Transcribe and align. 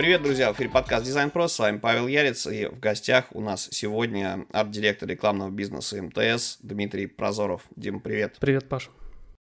Привет, 0.00 0.22
друзья! 0.22 0.50
В 0.50 0.56
эфире 0.56 0.70
подкаст 0.70 1.04
Дизайн 1.04 1.28
Про. 1.28 1.46
С 1.46 1.58
вами 1.58 1.76
Павел 1.76 2.06
Ярец. 2.06 2.46
И 2.46 2.64
в 2.64 2.80
гостях 2.80 3.26
у 3.32 3.42
нас 3.42 3.68
сегодня 3.70 4.46
арт-директор 4.50 5.06
рекламного 5.06 5.50
бизнеса 5.50 6.02
МТС 6.02 6.56
Дмитрий 6.62 7.06
Прозоров. 7.06 7.64
Дим, 7.76 8.00
привет! 8.00 8.38
Привет, 8.40 8.66
Паша! 8.66 8.88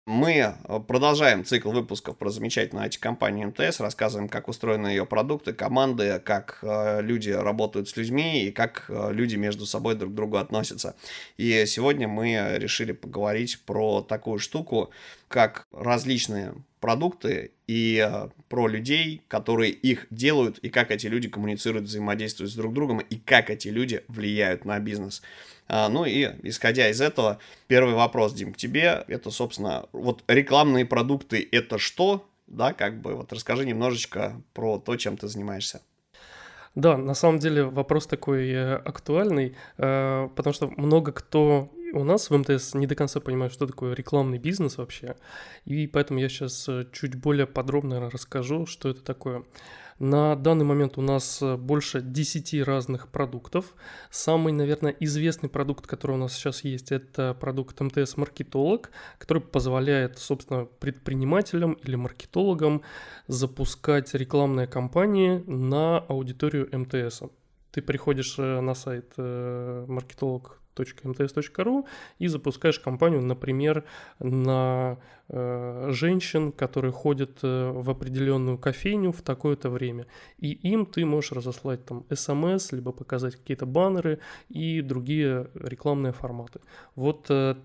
Мы 0.07 0.31
э, 0.31 0.79
продолжаем 0.79 1.45
цикл 1.45 1.69
выпусков 1.69 2.17
про 2.17 2.31
замечательную 2.31 2.87
IT-компанию 2.87 3.49
МТС, 3.49 3.79
рассказываем, 3.81 4.29
как 4.29 4.47
устроены 4.47 4.87
ее 4.87 5.05
продукты, 5.05 5.53
команды, 5.53 6.19
как 6.25 6.57
э, 6.63 7.03
люди 7.03 7.29
работают 7.29 7.87
с 7.87 7.95
людьми 7.95 8.45
и 8.45 8.51
как 8.51 8.85
э, 8.89 9.11
люди 9.11 9.35
между 9.35 9.67
собой 9.67 9.93
друг 9.93 10.13
к 10.13 10.15
другу 10.15 10.37
относятся. 10.37 10.95
И 11.37 11.67
сегодня 11.67 12.07
мы 12.07 12.55
решили 12.55 12.93
поговорить 12.93 13.61
про 13.63 14.01
такую 14.01 14.39
штуку, 14.39 14.89
как 15.27 15.67
различные 15.71 16.55
продукты 16.79 17.51
и 17.67 18.09
про 18.49 18.67
людей, 18.67 19.21
которые 19.27 19.71
их 19.71 20.07
делают, 20.09 20.57
и 20.59 20.69
как 20.69 20.91
эти 20.91 21.07
люди 21.07 21.27
коммуницируют, 21.27 21.85
взаимодействуют 21.85 22.51
с 22.51 22.55
друг 22.55 22.73
другом, 22.73 22.99
и 22.99 23.17
как 23.17 23.49
эти 23.49 23.67
люди 23.67 24.03
влияют 24.07 24.65
на 24.65 24.79
бизнес. 24.79 25.21
А, 25.67 25.89
ну 25.89 26.05
и 26.05 26.29
исходя 26.43 26.89
из 26.89 27.01
этого, 27.01 27.39
первый 27.67 27.93
вопрос, 27.93 28.33
Дим, 28.33 28.53
к 28.53 28.57
тебе. 28.57 29.03
Это, 29.07 29.31
собственно, 29.31 29.87
вот 29.91 30.23
рекламные 30.27 30.85
продукты 30.85 31.47
это 31.51 31.77
что? 31.77 32.25
Да, 32.47 32.73
как 32.73 33.01
бы 33.01 33.15
вот 33.15 33.33
расскажи 33.33 33.65
немножечко 33.65 34.41
про 34.53 34.79
то, 34.79 34.95
чем 34.95 35.17
ты 35.17 35.27
занимаешься. 35.27 35.81
Да, 36.75 36.95
на 36.95 37.15
самом 37.15 37.39
деле 37.39 37.63
вопрос 37.63 38.05
такой 38.05 38.49
э, 38.51 38.75
актуальный, 38.75 39.55
э, 39.77 40.29
потому 40.35 40.53
что 40.53 40.67
много 40.77 41.11
кто 41.11 41.69
у 41.93 42.03
нас 42.03 42.29
в 42.29 42.37
МТС 42.37 42.73
не 42.73 42.87
до 42.87 42.95
конца 42.95 43.19
понимает, 43.19 43.53
что 43.53 43.67
такое 43.67 43.93
рекламный 43.93 44.37
бизнес 44.37 44.77
вообще, 44.77 45.15
и 45.65 45.87
поэтому 45.87 46.19
я 46.19 46.29
сейчас 46.29 46.67
э, 46.67 46.85
чуть 46.91 47.15
более 47.15 47.47
подробно 47.47 48.09
расскажу, 48.09 48.65
что 48.65 48.89
это 48.89 49.01
такое. 49.01 49.43
На 49.99 50.35
данный 50.35 50.65
момент 50.65 50.97
у 50.97 51.01
нас 51.01 51.41
э, 51.41 51.57
больше 51.57 52.01
10 52.01 52.63
разных 52.63 53.07
продуктов. 53.07 53.73
Самый, 54.11 54.53
наверное, 54.53 54.95
известный 54.99 55.49
продукт, 55.49 55.87
который 55.87 56.13
у 56.13 56.19
нас 56.19 56.33
сейчас 56.33 56.63
есть, 56.63 56.91
это 56.91 57.33
продукт 57.33 57.79
МТС 57.79 58.15
Маркетолог, 58.15 58.91
который 59.17 59.41
позволяет, 59.41 60.19
собственно, 60.19 60.65
предпринимателям 60.65 61.73
или 61.73 61.95
маркетологам 61.95 62.83
запускать 63.27 64.13
рекламные 64.13 64.67
кампании 64.67 65.43
на 65.47 65.99
аудиторию 65.99 66.69
МТС. 66.71 67.23
Ты 67.71 67.81
приходишь 67.81 68.35
э, 68.37 68.59
на 68.61 68.75
сайт 68.75 69.13
маркетолог 69.17 70.61
mts.ru 70.83 71.85
и 72.19 72.27
запускаешь 72.27 72.79
кампанию, 72.79 73.21
например, 73.21 73.83
на 74.19 74.99
э, 75.29 75.89
женщин, 75.91 76.51
которые 76.51 76.91
ходят 76.91 77.39
э, 77.43 77.71
в 77.71 77.89
определенную 77.89 78.57
кофейню 78.57 79.11
в 79.11 79.21
такое-то 79.21 79.69
время. 79.69 80.07
И 80.37 80.51
им 80.51 80.85
ты 80.85 81.05
можешь 81.05 81.31
разослать 81.31 81.85
там 81.85 82.05
смс, 82.13 82.71
либо 82.71 82.91
показать 82.91 83.35
какие-то 83.35 83.65
баннеры 83.65 84.19
и 84.49 84.81
другие 84.81 85.49
рекламные 85.55 86.13
форматы. 86.13 86.59
Вот 86.95 87.27
э, 87.29 87.55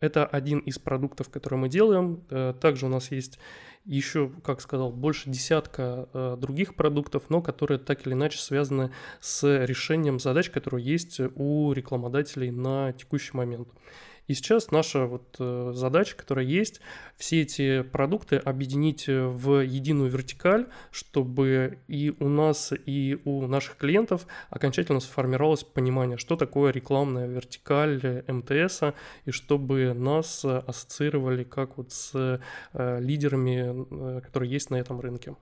это 0.00 0.26
один 0.26 0.58
из 0.58 0.78
продуктов, 0.78 1.30
который 1.30 1.58
мы 1.58 1.68
делаем. 1.68 2.24
Э, 2.30 2.54
также 2.60 2.86
у 2.86 2.88
нас 2.88 3.10
есть 3.12 3.38
еще, 3.86 4.30
как 4.44 4.60
сказал, 4.60 4.90
больше 4.90 5.30
десятка 5.30 6.08
э, 6.12 6.36
других 6.38 6.74
продуктов, 6.74 7.30
но 7.30 7.40
которые 7.40 7.78
так 7.78 8.06
или 8.06 8.14
иначе 8.14 8.38
связаны 8.38 8.90
с 9.20 9.64
решением 9.64 10.18
задач, 10.18 10.50
которые 10.50 10.84
есть 10.84 11.20
у 11.20 11.72
рекламодателей 11.72 12.50
на 12.50 12.92
текущий 12.92 13.36
момент. 13.36 13.68
И 14.26 14.34
сейчас 14.34 14.70
наша 14.70 15.06
вот 15.06 15.36
э, 15.38 15.72
задача, 15.74 16.16
которая 16.16 16.44
есть, 16.44 16.80
все 17.16 17.42
эти 17.42 17.82
продукты 17.82 18.36
объединить 18.36 19.06
в 19.08 19.60
единую 19.60 20.10
вертикаль, 20.10 20.66
чтобы 20.90 21.78
и 21.88 22.14
у 22.18 22.28
нас, 22.28 22.72
и 22.86 23.18
у 23.24 23.46
наших 23.46 23.76
клиентов 23.76 24.26
окончательно 24.50 25.00
сформировалось 25.00 25.64
понимание, 25.64 26.18
что 26.18 26.36
такое 26.36 26.72
рекламная 26.72 27.26
вертикаль 27.26 28.24
МТС, 28.26 28.82
и 29.24 29.30
чтобы 29.30 29.94
нас 29.94 30.44
ассоциировали 30.44 31.44
как 31.44 31.76
вот 31.76 31.92
с 31.92 32.40
э, 32.72 33.00
лидерами, 33.00 34.18
э, 34.18 34.20
которые 34.20 34.50
есть 34.50 34.70
на 34.70 34.76
этом 34.76 35.00
рынке. 35.00 35.36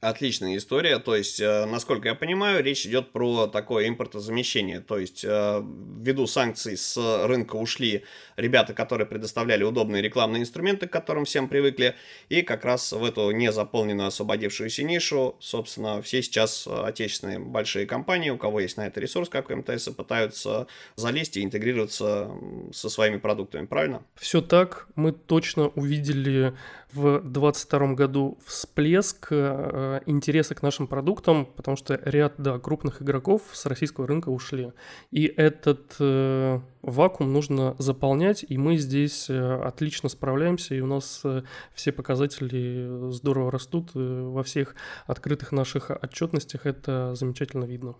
Отличная 0.00 0.56
история. 0.56 0.98
То 0.98 1.14
есть, 1.14 1.40
э, 1.40 1.66
насколько 1.66 2.08
я 2.08 2.14
понимаю, 2.14 2.64
речь 2.64 2.86
идет 2.86 3.12
про 3.12 3.46
такое 3.46 3.86
импортозамещение. 3.86 4.80
То 4.80 4.96
есть, 4.96 5.26
э, 5.26 5.62
ввиду 5.62 6.26
санкций 6.26 6.78
с 6.78 6.96
рынка 7.26 7.56
ушли 7.56 8.04
ребята, 8.36 8.72
которые 8.72 9.06
предоставляли 9.06 9.62
удобные 9.62 10.00
рекламные 10.00 10.40
инструменты, 10.40 10.88
к 10.88 10.90
которым 10.90 11.26
всем 11.26 11.48
привыкли. 11.48 11.96
И 12.30 12.40
как 12.40 12.64
раз 12.64 12.92
в 12.92 13.04
эту 13.04 13.30
незаполненную 13.30 14.08
освободившуюся 14.08 14.84
нишу, 14.84 15.36
собственно, 15.38 16.00
все 16.00 16.22
сейчас 16.22 16.66
отечественные 16.66 17.38
большие 17.38 17.84
компании, 17.84 18.30
у 18.30 18.38
кого 18.38 18.60
есть 18.60 18.78
на 18.78 18.86
это 18.86 19.00
ресурс, 19.00 19.28
как 19.28 19.50
у 19.50 19.56
МТС, 19.56 19.90
пытаются 19.90 20.66
залезть 20.96 21.36
и 21.36 21.44
интегрироваться 21.44 22.30
со 22.72 22.88
своими 22.88 23.18
продуктами. 23.18 23.66
Правильно? 23.66 24.02
Все 24.14 24.40
так. 24.40 24.88
Мы 24.94 25.12
точно 25.12 25.68
увидели 25.68 26.54
в 26.92 27.20
2022 27.20 27.94
году 27.94 28.38
всплеск 28.44 29.28
э, 29.30 30.00
интереса 30.06 30.54
к 30.54 30.62
нашим 30.62 30.86
продуктам, 30.86 31.46
потому 31.46 31.76
что 31.76 32.00
ряд 32.04 32.34
да, 32.38 32.58
крупных 32.58 33.02
игроков 33.02 33.42
с 33.52 33.66
российского 33.66 34.06
рынка 34.06 34.28
ушли. 34.30 34.72
И 35.10 35.26
этот 35.26 35.96
э, 36.00 36.60
вакуум 36.82 37.32
нужно 37.32 37.76
заполнять, 37.78 38.44
и 38.48 38.58
мы 38.58 38.76
здесь 38.76 39.30
э, 39.30 39.62
отлично 39.62 40.08
справляемся, 40.08 40.74
и 40.74 40.80
у 40.80 40.86
нас 40.86 41.20
э, 41.24 41.42
все 41.74 41.92
показатели 41.92 43.10
здорово 43.10 43.50
растут 43.50 43.90
э, 43.94 43.98
во 43.98 44.42
всех 44.42 44.74
открытых 45.06 45.52
наших 45.52 45.90
отчетностях, 45.90 46.66
это 46.66 47.14
замечательно 47.14 47.64
видно. 47.64 47.94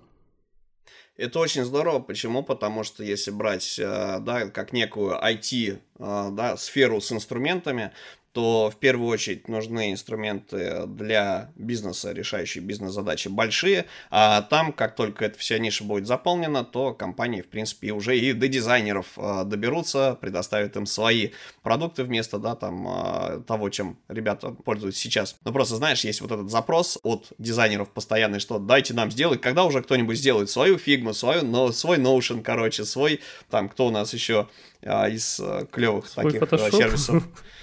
Это 1.16 1.38
очень 1.38 1.64
здорово. 1.64 1.98
Почему? 1.98 2.42
Потому 2.42 2.82
что 2.82 3.04
если 3.04 3.30
брать, 3.30 3.74
да, 3.78 4.48
как 4.48 4.72
некую 4.72 5.20
IT, 5.22 5.78
да, 5.98 6.56
сферу 6.56 7.02
с 7.02 7.12
инструментами, 7.12 7.92
то 8.32 8.70
в 8.70 8.76
первую 8.78 9.08
очередь 9.08 9.48
нужны 9.48 9.90
инструменты 9.90 10.86
для 10.86 11.50
бизнеса, 11.56 12.12
решающие 12.12 12.62
бизнес-задачи 12.62 13.28
большие, 13.28 13.86
а 14.10 14.42
там, 14.42 14.72
как 14.72 14.94
только 14.94 15.24
эта 15.24 15.38
вся 15.38 15.58
ниша 15.58 15.82
будет 15.82 16.06
заполнена, 16.06 16.64
то 16.64 16.94
компании, 16.94 17.42
в 17.42 17.48
принципе, 17.48 17.92
уже 17.92 18.16
и 18.18 18.32
до 18.32 18.46
дизайнеров 18.46 19.06
э, 19.16 19.42
доберутся, 19.44 20.16
предоставят 20.20 20.76
им 20.76 20.86
свои 20.86 21.30
продукты 21.62 22.04
вместо, 22.04 22.38
да, 22.38 22.54
там, 22.54 22.86
э, 22.88 23.42
того, 23.48 23.68
чем 23.68 23.98
ребята 24.08 24.50
пользуются 24.50 25.00
сейчас. 25.00 25.36
Но 25.44 25.52
просто, 25.52 25.76
знаешь, 25.76 26.04
есть 26.04 26.20
вот 26.20 26.30
этот 26.30 26.50
запрос 26.50 26.98
от 27.02 27.32
дизайнеров 27.38 27.90
постоянный, 27.90 28.38
что 28.38 28.58
дайте 28.60 28.94
нам 28.94 29.10
сделать, 29.10 29.40
когда 29.40 29.64
уже 29.64 29.82
кто-нибудь 29.82 30.16
сделает 30.16 30.50
свою 30.50 30.78
фигму, 30.78 31.14
свою, 31.14 31.44
но, 31.44 31.72
свой 31.72 31.98
Notion, 31.98 32.42
короче, 32.42 32.84
свой, 32.84 33.20
там, 33.50 33.68
кто 33.68 33.88
у 33.88 33.90
нас 33.90 34.14
еще 34.14 34.48
а, 34.82 35.08
из 35.08 35.40
клевых 35.72 36.06
свой 36.06 36.26
таких 36.26 36.42
Photoshop. 36.42 36.76
сервисов. 36.76 37.24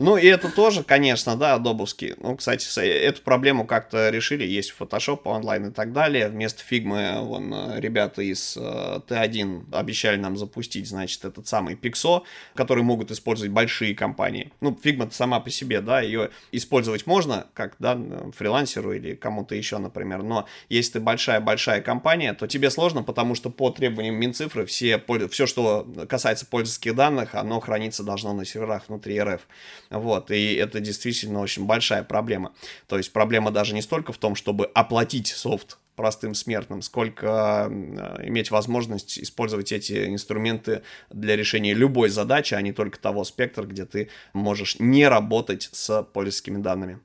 Ну, 0.00 0.16
и 0.16 0.24
это 0.24 0.50
тоже, 0.50 0.82
конечно, 0.82 1.36
да, 1.36 1.56
адобовский. 1.56 2.14
Ну, 2.16 2.34
кстати, 2.34 2.80
эту 2.80 3.20
проблему 3.20 3.66
как-то 3.66 4.08
решили. 4.08 4.46
Есть 4.46 4.72
Photoshop 4.78 5.20
онлайн 5.24 5.66
и 5.66 5.70
так 5.72 5.92
далее. 5.92 6.30
Вместо 6.30 6.62
фигмы, 6.62 7.20
вон, 7.20 7.54
ребята 7.76 8.22
из 8.22 8.56
э, 8.56 9.00
T1 9.06 9.74
обещали 9.74 10.16
нам 10.16 10.38
запустить, 10.38 10.88
значит, 10.88 11.26
этот 11.26 11.46
самый 11.46 11.74
Pixo, 11.74 12.22
который 12.54 12.82
могут 12.82 13.10
использовать 13.10 13.52
большие 13.52 13.94
компании. 13.94 14.50
Ну, 14.62 14.74
фигма 14.82 15.10
сама 15.10 15.38
по 15.38 15.50
себе, 15.50 15.82
да, 15.82 16.00
ее 16.00 16.30
использовать 16.50 17.06
можно, 17.06 17.48
как, 17.52 17.76
да, 17.78 18.00
фрилансеру 18.34 18.94
или 18.94 19.14
кому-то 19.14 19.54
еще, 19.54 19.76
например. 19.76 20.22
Но 20.22 20.46
если 20.70 20.92
ты 20.92 21.00
большая-большая 21.00 21.82
компания, 21.82 22.32
то 22.32 22.46
тебе 22.46 22.70
сложно, 22.70 23.02
потому 23.02 23.34
что 23.34 23.50
по 23.50 23.68
требованиям 23.68 24.14
Минцифры 24.14 24.64
все, 24.64 25.02
все, 25.30 25.44
что 25.44 25.86
касается 26.08 26.46
пользовательских 26.46 26.94
данных, 26.94 27.34
оно 27.34 27.60
храниться 27.60 28.02
должно 28.02 28.32
на 28.32 28.46
серверах 28.46 28.88
внутри 28.88 29.20
РФ. 29.20 29.42
Вот, 29.90 30.30
и 30.30 30.54
это 30.54 30.78
действительно 30.78 31.40
очень 31.40 31.66
большая 31.66 32.04
проблема. 32.04 32.52
То 32.86 32.96
есть 32.96 33.12
проблема 33.12 33.50
даже 33.50 33.74
не 33.74 33.82
столько 33.82 34.12
в 34.12 34.18
том, 34.18 34.36
чтобы 34.36 34.66
оплатить 34.66 35.26
софт 35.26 35.78
простым 35.96 36.34
смертным, 36.34 36.80
сколько 36.80 37.68
э, 37.68 38.28
иметь 38.28 38.52
возможность 38.52 39.18
использовать 39.18 39.72
эти 39.72 40.06
инструменты 40.06 40.82
для 41.10 41.36
решения 41.36 41.74
любой 41.74 42.08
задачи, 42.08 42.54
а 42.54 42.62
не 42.62 42.72
только 42.72 43.00
того 43.00 43.24
спектра, 43.24 43.64
где 43.64 43.84
ты 43.84 44.08
можешь 44.32 44.78
не 44.78 45.08
работать 45.08 45.68
с 45.72 46.02
пользовательскими 46.04 46.62
данными. 46.62 47.00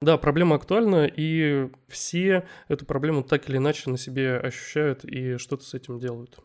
Да, 0.00 0.16
проблема 0.16 0.56
актуальна, 0.56 1.06
и 1.06 1.68
все 1.88 2.46
эту 2.68 2.86
проблему 2.86 3.22
так 3.22 3.48
или 3.48 3.56
иначе 3.56 3.90
на 3.90 3.98
себе 3.98 4.36
ощущают 4.36 5.04
и 5.04 5.36
что-то 5.38 5.64
с 5.64 5.74
этим 5.74 5.98
делают. 5.98 6.38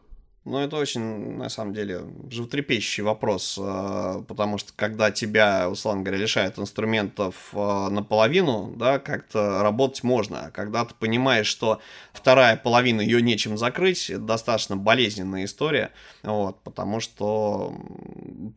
Ну, 0.50 0.60
это 0.60 0.78
очень, 0.78 1.02
на 1.36 1.50
самом 1.50 1.74
деле, 1.74 2.04
животрепещущий 2.30 3.04
вопрос, 3.04 3.60
э, 3.62 4.24
потому 4.30 4.58
что 4.58 4.72
когда 4.78 5.12
тебя, 5.12 5.70
условно 5.70 6.04
говоря, 6.04 6.22
лишают 6.22 6.58
инструментов 6.58 7.50
э, 7.52 7.90
наполовину, 7.90 8.74
да, 8.78 8.98
как-то 8.98 9.62
работать 9.62 10.04
можно, 10.04 10.46
а 10.46 10.52
когда 10.52 10.86
ты 10.86 10.96
понимаешь, 10.98 11.48
что 11.48 11.82
вторая 12.14 12.56
половина 12.56 13.02
ее 13.02 13.22
нечем 13.22 13.58
закрыть, 13.58 14.10
это 14.10 14.22
достаточно 14.22 14.78
болезненная 14.78 15.44
история, 15.44 15.92
вот, 16.24 16.62
потому 16.64 17.02
что 17.02 17.76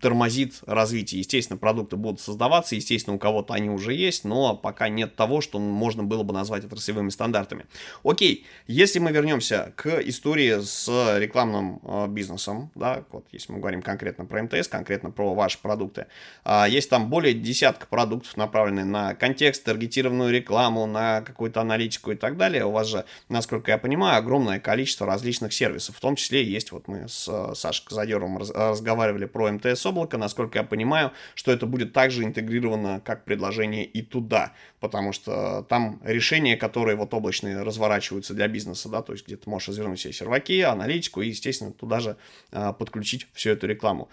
тормозит 0.00 0.60
развитие. 0.66 1.18
Естественно, 1.18 1.56
продукты 1.56 1.96
будут 1.96 2.20
создаваться, 2.20 2.76
естественно, 2.76 3.16
у 3.16 3.18
кого-то 3.18 3.52
они 3.52 3.68
уже 3.68 3.94
есть, 3.94 4.22
но 4.22 4.54
пока 4.54 4.88
нет 4.88 5.16
того, 5.16 5.40
что 5.40 5.58
можно 5.58 6.04
было 6.04 6.22
бы 6.22 6.32
назвать 6.32 6.64
отраслевыми 6.64 7.08
стандартами. 7.08 7.66
Окей, 8.04 8.46
если 8.68 9.00
мы 9.00 9.10
вернемся 9.10 9.72
к 9.74 9.98
истории 10.02 10.60
с 10.60 10.88
рекламным 11.18 11.79
э, 11.82 12.06
бизнесом, 12.08 12.70
да, 12.74 13.04
вот 13.10 13.26
если 13.32 13.52
мы 13.52 13.58
говорим 13.58 13.82
конкретно 13.82 14.24
про 14.24 14.42
МТС, 14.42 14.68
конкретно 14.68 15.10
про 15.10 15.34
ваши 15.34 15.58
продукты, 15.58 16.06
э, 16.44 16.64
есть 16.68 16.90
там 16.90 17.10
более 17.10 17.34
десятка 17.34 17.86
продуктов, 17.86 18.36
направленные 18.36 18.84
на 18.84 19.14
контекст, 19.14 19.64
таргетированную 19.64 20.32
рекламу, 20.32 20.86
на 20.86 21.22
какую-то 21.22 21.60
аналитику 21.60 22.12
и 22.12 22.16
так 22.16 22.36
далее. 22.36 22.64
У 22.64 22.70
вас 22.70 22.88
же, 22.88 23.04
насколько 23.28 23.70
я 23.70 23.78
понимаю, 23.78 24.18
огромное 24.18 24.60
количество 24.60 25.06
различных 25.06 25.52
сервисов, 25.52 25.96
в 25.96 26.00
том 26.00 26.16
числе 26.16 26.44
есть, 26.44 26.72
вот 26.72 26.88
мы 26.88 27.08
с 27.08 27.28
э, 27.28 27.54
Сашей 27.54 27.86
Казадеровым 27.86 28.38
разговаривали 28.38 29.26
про 29.26 29.50
МТС 29.52 29.86
облако, 29.86 30.18
насколько 30.18 30.58
я 30.58 30.64
понимаю, 30.64 31.12
что 31.34 31.52
это 31.52 31.66
будет 31.66 31.92
также 31.92 32.24
интегрировано 32.24 33.00
как 33.04 33.24
предложение 33.24 33.84
и 33.84 34.02
туда, 34.02 34.52
потому 34.80 35.12
что 35.12 35.64
там 35.68 36.00
решения, 36.04 36.56
которые 36.56 36.96
вот 36.96 37.12
облачные 37.14 37.62
разворачиваются 37.62 38.34
для 38.34 38.48
бизнеса, 38.48 38.88
да, 38.88 39.02
то 39.02 39.12
есть 39.12 39.26
где 39.26 39.36
ты 39.36 39.48
можешь 39.48 39.68
развернуть 39.68 39.98
все 39.98 40.12
серваки, 40.12 40.60
аналитику 40.60 41.22
и, 41.22 41.28
естественно, 41.28 41.69
туда 41.72 42.00
же 42.00 42.16
а, 42.52 42.72
подключить 42.72 43.28
всю 43.32 43.50
эту 43.50 43.66
рекламу. 43.66 44.08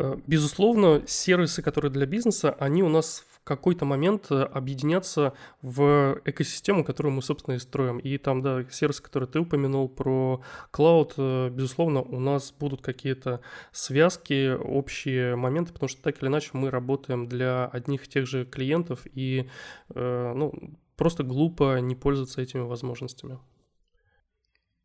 Э, 0.00 0.16
безусловно, 0.26 1.02
сервисы, 1.06 1.60
которые 1.60 1.90
для 1.90 2.06
бизнеса, 2.06 2.54
они 2.60 2.84
у 2.84 2.88
нас 2.88 3.24
в 3.32 3.42
какой-то 3.42 3.84
момент 3.84 4.26
э, 4.30 4.42
объединяться 4.42 5.32
в 5.60 6.20
экосистему, 6.24 6.84
которую 6.84 7.14
мы, 7.14 7.22
собственно, 7.22 7.56
и 7.56 7.58
строим. 7.58 7.98
И 7.98 8.16
там, 8.18 8.40
да, 8.40 8.64
сервисы, 8.70 9.02
которые 9.02 9.28
ты 9.28 9.40
упомянул 9.40 9.88
про 9.88 10.40
клауд, 10.70 11.14
э, 11.16 11.50
безусловно, 11.50 12.02
у 12.02 12.20
нас 12.20 12.54
будут 12.56 12.80
какие-то 12.80 13.40
связки, 13.72 14.54
общие 14.54 15.34
моменты, 15.34 15.72
потому 15.72 15.88
что 15.88 16.00
так 16.00 16.22
или 16.22 16.28
иначе 16.28 16.50
мы 16.52 16.70
работаем 16.70 17.28
для 17.28 17.66
одних 17.66 18.06
и 18.06 18.08
тех 18.08 18.26
же 18.26 18.44
клиентов, 18.44 19.00
и 19.12 19.48
ну, 19.94 20.52
просто 20.96 21.24
глупо 21.24 21.80
не 21.80 21.94
пользоваться 21.96 22.40
этими 22.40 22.60
возможностями 22.60 23.38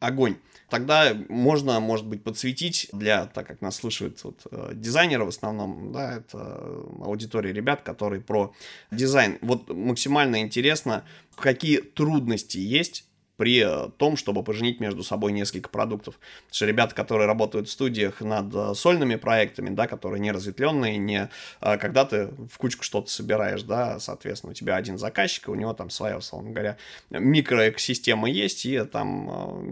огонь. 0.04 0.36
Тогда 0.70 1.16
можно, 1.30 1.80
может 1.80 2.06
быть, 2.06 2.24
подсветить 2.24 2.90
для, 2.92 3.26
так 3.28 3.48
как 3.48 3.62
нас 3.62 3.76
слушают 3.76 4.24
вот, 4.24 4.42
э, 4.52 4.72
дизайнеры 4.74 5.24
в 5.24 5.30
основном, 5.30 5.92
да, 5.92 6.18
это 6.18 6.38
аудитория 7.00 7.54
ребят, 7.54 7.84
которые 7.84 8.22
про 8.22 8.54
дизайн. 8.92 9.38
Вот 9.42 9.70
максимально 9.70 10.42
интересно, 10.42 11.04
какие 11.36 11.78
трудности 11.78 12.58
есть 12.58 13.06
при 13.38 13.64
э, 13.64 13.90
том, 13.98 14.16
чтобы 14.18 14.44
поженить 14.44 14.80
между 14.80 15.04
собой 15.04 15.32
несколько 15.32 15.70
продуктов. 15.70 16.16
Потому 16.16 16.56
что 16.56 16.66
ребята, 16.66 16.96
которые 16.96 17.28
работают 17.28 17.68
в 17.68 17.72
студиях 17.72 18.22
над 18.22 18.54
э, 18.54 18.74
сольными 18.76 19.16
проектами, 19.16 19.70
да, 19.70 19.88
которые 19.88 20.20
не 20.20 20.32
разветвленные, 20.32 20.98
не 20.98 21.30
э, 21.62 21.78
когда 21.78 22.06
ты 22.06 22.28
в 22.52 22.58
кучку 22.58 22.84
что-то 22.84 23.10
собираешь, 23.10 23.64
да, 23.64 24.00
соответственно, 24.00 24.52
у 24.52 24.54
тебя 24.54 24.76
один 24.76 24.98
заказчик, 24.98 25.50
у 25.50 25.56
него 25.56 25.74
там 25.74 25.90
своя, 25.90 26.18
условно 26.18 26.52
говоря, 26.52 26.78
микроэкосистема 27.10 28.30
есть, 28.30 28.66
и 28.66 28.84
там 28.86 29.64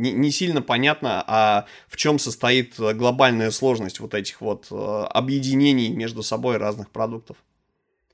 не 0.00 0.30
сильно 0.30 0.62
понятно, 0.62 1.22
а 1.26 1.66
в 1.88 1.96
чем 1.96 2.18
состоит 2.18 2.78
глобальная 2.78 3.50
сложность 3.50 4.00
вот 4.00 4.14
этих 4.14 4.40
вот 4.40 4.68
объединений 4.70 5.90
между 5.90 6.22
собой 6.22 6.56
разных 6.56 6.90
продуктов. 6.90 7.36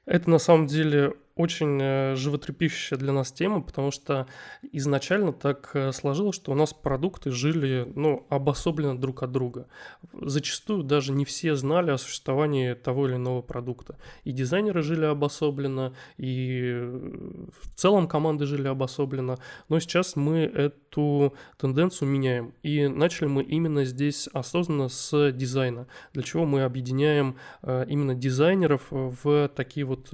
Это 0.05 0.31
на 0.31 0.39
самом 0.39 0.67
деле 0.67 1.15
очень 1.37 1.79
э, 1.81 2.17
животрепещущая 2.17 2.99
для 2.99 3.13
нас 3.13 3.31
тема, 3.31 3.61
потому 3.61 3.91
что 3.91 4.27
изначально 4.73 5.35
так 5.35 5.71
э, 5.75 5.93
сложилось, 5.93 6.35
что 6.35 6.51
у 6.51 6.55
нас 6.55 6.73
продукты 6.73 7.31
жили 7.31 7.87
ну, 7.95 8.27
обособленно 8.31 8.99
друг 8.99 9.23
от 9.23 9.33
друга. 9.33 9.69
Зачастую 10.15 10.83
даже 10.83 11.13
не 11.13 11.27
все 11.27 11.55
знали 11.55 11.91
о 11.91 11.99
существовании 11.99 12.73
того 12.73 13.07
или 13.07 13.17
иного 13.17 13.43
продукта. 13.43 13.99
И 14.25 14.33
дизайнеры 14.33 14.83
жили 14.83 15.05
обособленно, 15.05 15.95
и 16.17 16.71
э, 16.73 17.49
в 17.61 17.75
целом 17.77 18.09
команды 18.09 18.47
жили 18.47 18.69
обособленно. 18.69 19.37
Но 19.69 19.79
сейчас 19.79 20.17
мы 20.17 20.39
эту 20.39 21.35
тенденцию 21.59 22.09
меняем. 22.09 22.55
И 22.63 22.89
начали 22.89 23.29
мы 23.29 23.43
именно 23.43 23.85
здесь 23.85 24.27
осознанно 24.33 24.89
с 24.89 25.33
дизайна, 25.33 25.87
для 26.15 26.23
чего 26.23 26.47
мы 26.47 26.63
объединяем 26.63 27.37
именно 27.63 28.15
дизайнеров 28.15 28.87
в 28.91 29.51
такие 29.55 29.85
вот 29.85 30.09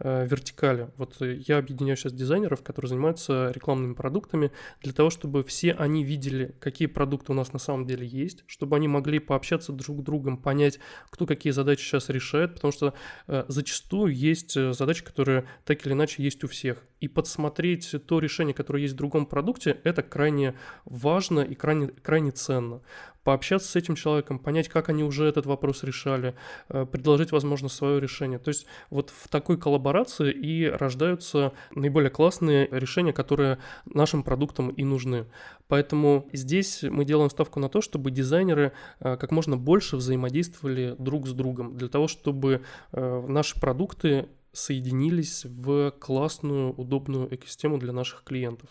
вертикальные 0.00 0.45
вертикали. 0.46 0.90
Вот 0.96 1.20
э, 1.20 1.40
я 1.46 1.58
объединяю 1.58 1.96
сейчас 1.96 2.12
дизайнеров, 2.12 2.62
которые 2.62 2.88
занимаются 2.88 3.50
рекламными 3.54 3.94
продуктами, 3.94 4.52
для 4.82 4.92
того, 4.92 5.10
чтобы 5.10 5.44
все 5.44 5.72
они 5.72 6.04
видели, 6.04 6.54
какие 6.60 6.88
продукты 6.88 7.32
у 7.32 7.34
нас 7.34 7.52
на 7.52 7.58
самом 7.58 7.86
деле 7.86 8.06
есть, 8.06 8.44
чтобы 8.46 8.76
они 8.76 8.88
могли 8.88 9.18
пообщаться 9.18 9.72
друг 9.72 10.00
с 10.00 10.02
другом, 10.02 10.38
понять, 10.38 10.78
кто 11.10 11.26
какие 11.26 11.52
задачи 11.52 11.82
сейчас 11.82 12.08
решает, 12.08 12.54
потому 12.54 12.72
что 12.72 12.94
э, 13.26 13.44
зачастую 13.48 14.14
есть 14.14 14.56
э, 14.56 14.72
задачи, 14.72 15.04
которые 15.04 15.46
так 15.64 15.84
или 15.86 15.92
иначе 15.92 16.22
есть 16.22 16.44
у 16.44 16.48
всех. 16.48 16.84
И 17.00 17.08
подсмотреть 17.08 17.94
то 18.06 18.18
решение, 18.18 18.54
которое 18.54 18.82
есть 18.82 18.94
в 18.94 18.96
другом 18.96 19.26
продукте, 19.26 19.78
это 19.84 20.02
крайне 20.02 20.54
важно 20.84 21.40
и 21.40 21.54
крайне, 21.54 21.88
крайне 21.88 22.30
ценно 22.30 22.80
пообщаться 23.26 23.68
с 23.68 23.74
этим 23.74 23.96
человеком, 23.96 24.38
понять, 24.38 24.68
как 24.68 24.88
они 24.88 25.02
уже 25.02 25.26
этот 25.26 25.46
вопрос 25.46 25.82
решали, 25.82 26.36
э, 26.68 26.86
предложить, 26.86 27.32
возможно, 27.32 27.68
свое 27.68 28.00
решение. 28.00 28.38
То 28.38 28.50
есть 28.50 28.66
вот 28.88 29.10
в 29.10 29.26
такой 29.26 29.58
коллаборации 29.58 30.30
и 30.30 30.66
рождаются 30.66 31.52
наиболее 31.74 32.10
классные 32.10 32.68
решения, 32.70 33.12
которые 33.12 33.58
нашим 33.84 34.22
продуктам 34.22 34.68
и 34.68 34.84
нужны. 34.84 35.26
Поэтому 35.66 36.28
здесь 36.32 36.84
мы 36.84 37.04
делаем 37.04 37.28
ставку 37.28 37.58
на 37.58 37.68
то, 37.68 37.80
чтобы 37.80 38.12
дизайнеры 38.12 38.70
э, 39.00 39.16
как 39.16 39.32
можно 39.32 39.56
больше 39.56 39.96
взаимодействовали 39.96 40.94
друг 40.96 41.26
с 41.26 41.32
другом, 41.32 41.76
для 41.76 41.88
того, 41.88 42.06
чтобы 42.06 42.62
э, 42.92 43.24
наши 43.26 43.60
продукты 43.60 44.28
соединились 44.52 45.44
в 45.46 45.90
классную, 45.98 46.72
удобную 46.74 47.34
экосистему 47.34 47.78
для 47.78 47.92
наших 47.92 48.22
клиентов. 48.22 48.70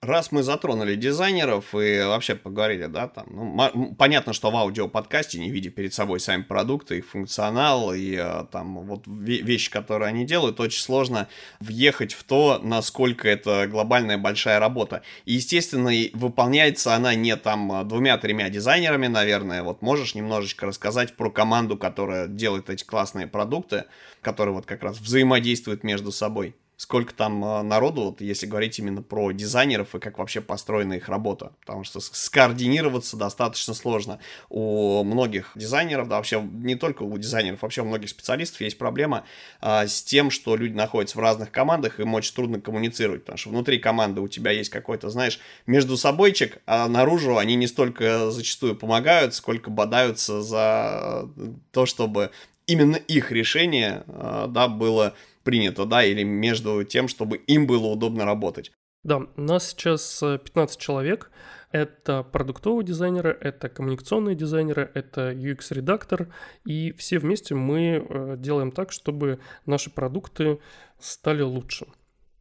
Раз 0.00 0.30
мы 0.30 0.44
затронули 0.44 0.94
дизайнеров 0.94 1.74
и 1.74 2.00
вообще 2.04 2.36
поговорили, 2.36 2.86
да, 2.86 3.08
там, 3.08 3.26
ну, 3.74 3.96
понятно, 3.98 4.32
что 4.32 4.52
в 4.52 4.56
аудиоподкасте, 4.56 5.40
не 5.40 5.50
видя 5.50 5.70
перед 5.70 5.92
собой 5.92 6.20
сами 6.20 6.42
продукты, 6.42 6.98
их 6.98 7.08
функционал 7.08 7.92
и 7.92 8.14
э, 8.14 8.44
там 8.52 8.86
вот 8.86 9.02
вещи, 9.08 9.68
которые 9.72 10.10
они 10.10 10.24
делают, 10.24 10.60
очень 10.60 10.82
сложно 10.82 11.26
въехать 11.58 12.12
в 12.12 12.22
то, 12.22 12.60
насколько 12.62 13.28
это 13.28 13.66
глобальная 13.66 14.18
большая 14.18 14.60
работа. 14.60 15.02
И, 15.24 15.32
естественно, 15.32 15.90
выполняется 16.12 16.94
она 16.94 17.16
не 17.16 17.34
там 17.34 17.88
двумя-тремя 17.88 18.50
дизайнерами, 18.50 19.08
наверное. 19.08 19.64
Вот 19.64 19.82
можешь 19.82 20.14
немножечко 20.14 20.66
рассказать 20.66 21.16
про 21.16 21.28
команду, 21.28 21.76
которая 21.76 22.28
делает 22.28 22.70
эти 22.70 22.84
классные 22.84 23.26
продукты, 23.26 23.86
которые 24.22 24.54
вот 24.54 24.64
как 24.64 24.84
раз 24.84 25.00
взаимодействуют 25.00 25.82
между 25.82 26.12
собой? 26.12 26.54
Сколько 26.78 27.12
там 27.12 27.44
а, 27.44 27.62
народу, 27.64 28.02
вот 28.04 28.20
если 28.20 28.46
говорить 28.46 28.78
именно 28.78 29.02
про 29.02 29.32
дизайнеров 29.32 29.96
и 29.96 29.98
как 29.98 30.18
вообще 30.18 30.40
построена 30.40 30.94
их 30.94 31.08
работа. 31.08 31.52
Потому 31.60 31.82
что 31.82 31.98
скоординироваться 31.98 33.16
достаточно 33.16 33.74
сложно. 33.74 34.20
У 34.48 35.02
многих 35.02 35.50
дизайнеров, 35.56 36.08
да, 36.08 36.16
вообще 36.16 36.40
не 36.40 36.76
только 36.76 37.02
у 37.02 37.18
дизайнеров, 37.18 37.62
вообще 37.62 37.82
у 37.82 37.84
многих 37.84 38.08
специалистов 38.08 38.60
есть 38.60 38.78
проблема 38.78 39.24
а, 39.60 39.88
с 39.88 40.04
тем, 40.04 40.30
что 40.30 40.54
люди 40.54 40.74
находятся 40.74 41.18
в 41.18 41.20
разных 41.20 41.50
командах, 41.50 41.98
им 41.98 42.14
очень 42.14 42.32
трудно 42.32 42.60
коммуницировать, 42.60 43.22
потому 43.22 43.38
что 43.38 43.50
внутри 43.50 43.80
команды 43.80 44.20
у 44.20 44.28
тебя 44.28 44.52
есть 44.52 44.70
какой-то, 44.70 45.10
знаешь, 45.10 45.40
между 45.66 45.96
собойчик, 45.96 46.58
а 46.64 46.86
наружу 46.86 47.38
они 47.38 47.56
не 47.56 47.66
столько 47.66 48.30
зачастую 48.30 48.76
помогают, 48.76 49.34
сколько 49.34 49.68
бодаются 49.68 50.42
за 50.42 51.28
то, 51.72 51.86
чтобы 51.86 52.30
именно 52.68 52.96
их 52.96 53.32
решение, 53.32 54.04
а, 54.06 54.46
да, 54.46 54.68
было 54.68 55.14
принято, 55.48 55.86
да, 55.86 56.04
или 56.04 56.24
между 56.24 56.84
тем, 56.84 57.08
чтобы 57.08 57.38
им 57.38 57.66
было 57.66 57.86
удобно 57.86 58.26
работать. 58.26 58.70
Да, 59.02 59.16
у 59.34 59.40
нас 59.40 59.70
сейчас 59.70 60.20
15 60.20 60.76
э, 60.76 60.78
человек. 60.78 61.30
Это 61.72 62.22
продуктовые 62.22 62.84
дизайнеры, 62.84 63.34
это 63.40 63.70
коммуникационные 63.70 64.36
дизайнеры, 64.36 64.90
это 64.92 65.32
UX-редактор. 65.32 66.28
И 66.66 66.92
все 66.92 67.18
вместе 67.18 67.54
мы 67.54 67.80
э, 67.80 68.36
делаем 68.36 68.72
так, 68.72 68.92
чтобы 68.92 69.40
наши 69.64 69.88
продукты 69.88 70.58
стали 71.00 71.40
лучше. 71.40 71.86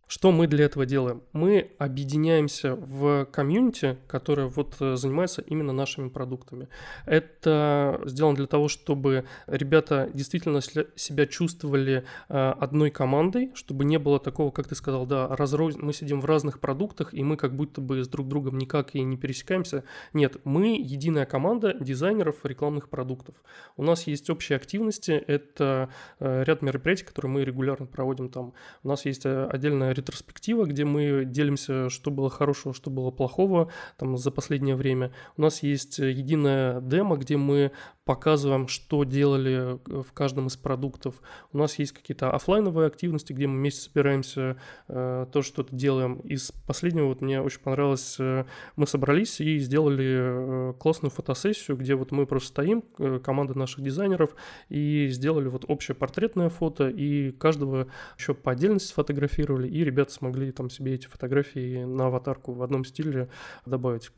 Что 0.07 0.31
мы 0.31 0.47
для 0.47 0.63
этого 0.63 0.85
делаем? 0.85 1.21
Мы 1.33 1.71
объединяемся 1.79 2.75
в 2.75 3.25
комьюнити, 3.25 3.97
которое 4.07 4.47
вот 4.47 4.75
э, 4.79 4.95
занимается 4.95 5.41
именно 5.41 5.73
нашими 5.73 6.07
продуктами. 6.07 6.69
Это 7.05 7.99
сделано 8.05 8.37
для 8.37 8.47
того, 8.47 8.69
чтобы 8.69 9.25
ребята 9.47 10.09
действительно 10.13 10.61
себя 10.61 11.25
чувствовали 11.25 12.05
э, 12.29 12.53
одной 12.57 12.89
командой, 12.89 13.51
чтобы 13.53 13.83
не 13.83 13.99
было 13.99 14.17
такого, 14.17 14.49
как 14.51 14.69
ты 14.69 14.75
сказал, 14.75 15.05
да, 15.05 15.27
разроз... 15.35 15.75
мы 15.75 15.91
сидим 15.91 16.21
в 16.21 16.25
разных 16.25 16.61
продуктах, 16.61 17.13
и 17.13 17.21
мы 17.21 17.35
как 17.35 17.53
будто 17.53 17.81
бы 17.81 18.01
с 18.01 18.07
друг 18.07 18.29
другом 18.29 18.57
никак 18.57 18.95
и 18.95 19.01
не 19.01 19.17
пересекаемся. 19.17 19.83
Нет, 20.13 20.37
мы 20.45 20.77
единая 20.77 21.25
команда 21.25 21.73
дизайнеров 21.73 22.45
рекламных 22.45 22.87
продуктов. 22.87 23.35
У 23.75 23.83
нас 23.83 24.07
есть 24.07 24.29
общие 24.29 24.55
активности, 24.55 25.11
это 25.11 25.89
э, 26.21 26.45
ряд 26.45 26.61
мероприятий, 26.61 27.03
которые 27.03 27.29
мы 27.29 27.43
регулярно 27.43 27.87
проводим 27.87 28.29
там. 28.29 28.53
У 28.83 28.87
нас 28.87 29.03
есть 29.03 29.25
отдельная 29.25 29.96
ретроспектива, 29.97 30.65
где 30.65 30.85
мы 30.85 31.25
делимся, 31.25 31.89
что 31.89 32.11
было 32.11 32.29
хорошего, 32.29 32.73
что 32.73 32.89
было 32.89 33.11
плохого 33.11 33.71
там 33.97 34.17
за 34.17 34.31
последнее 34.31 34.75
время. 34.75 35.11
У 35.35 35.41
нас 35.41 35.63
есть 35.63 35.99
единая 35.99 36.81
демо, 36.81 37.17
где 37.17 37.37
мы 37.37 37.71
показываем, 38.07 38.69
что 38.69 39.03
делали 39.03 39.75
э, 39.75 40.01
в 40.01 40.13
каждом 40.13 40.47
из 40.47 40.55
продуктов. 40.55 41.21
У 41.51 41.57
нас 41.57 41.77
есть 41.77 41.91
какие-то 41.91 42.31
офлайновые 42.31 42.87
активности, 42.87 43.33
где 43.33 43.47
мы 43.47 43.57
вместе 43.57 43.81
собираемся, 43.81 44.55
э, 44.87 45.27
то 45.31 45.41
что-то 45.41 45.75
делаем. 45.75 46.15
Из 46.21 46.51
последнего 46.65 47.07
вот 47.07 47.19
мне 47.21 47.41
очень 47.41 47.59
понравилось, 47.59 48.15
э, 48.19 48.45
мы 48.77 48.87
собрались 48.87 49.41
и 49.41 49.59
сделали 49.59 50.05
э, 50.07 50.73
классную 50.79 51.11
фотосессию, 51.11 51.75
где 51.75 51.95
вот 51.95 52.11
мы 52.11 52.25
просто 52.25 52.47
стоим, 52.49 52.83
э, 52.97 53.19
команда 53.21 53.57
наших 53.57 53.83
дизайнеров, 53.83 54.35
и 54.69 55.09
сделали 55.09 55.49
вот 55.49 55.65
общее 55.67 55.93
портретное 55.93 56.49
фото, 56.49 56.87
и 56.87 57.31
каждого 57.31 57.87
еще 58.17 58.33
по 58.33 58.53
отдельности 58.53 58.87
сфотографировали, 58.87 59.67
и 59.67 59.83
ребята 59.83 60.13
смогли 60.13 60.51
там 60.53 60.69
себе 60.69 60.93
эти 60.93 61.07
фотографии 61.07 61.83
на 61.83 62.07
аватарку 62.07 62.53
в 62.53 62.63
одном 62.63 62.85
стиле 62.85 63.27
добавить 63.65 64.11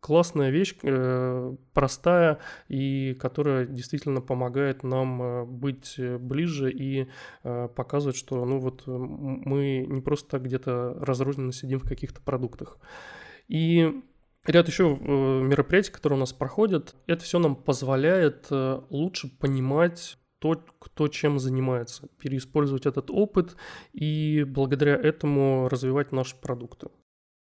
классная 0.00 0.50
вещь, 0.50 0.74
э, 0.82 1.56
простая 1.72 2.38
и 2.68 3.14
которая 3.14 3.66
действительно 3.66 4.20
помогает 4.20 4.82
нам 4.82 5.22
э, 5.22 5.44
быть 5.44 5.94
э, 5.98 6.18
ближе 6.18 6.70
и 6.70 7.08
показывать, 7.42 8.16
что 8.16 8.44
ну 8.44 8.58
вот 8.58 8.84
мы 8.86 9.86
не 9.88 10.00
просто 10.00 10.38
где-то 10.38 10.96
разрозненно 11.00 11.52
сидим 11.52 11.80
в 11.80 11.88
каких-то 11.88 12.20
продуктах. 12.20 12.78
И 13.48 14.02
ряд 14.44 14.68
еще 14.68 14.96
мероприятий, 14.96 15.92
которые 15.92 16.18
у 16.18 16.20
нас 16.20 16.32
проходят, 16.32 16.94
это 17.06 17.24
все 17.24 17.38
нам 17.38 17.56
позволяет 17.56 18.48
лучше 18.50 19.28
понимать 19.38 20.18
то, 20.38 20.62
кто 20.78 21.08
чем 21.08 21.38
занимается, 21.38 22.08
переиспользовать 22.18 22.86
этот 22.86 23.10
опыт 23.10 23.56
и 23.92 24.44
благодаря 24.46 24.94
этому 24.94 25.68
развивать 25.68 26.12
наши 26.12 26.36
продукты. 26.36 26.88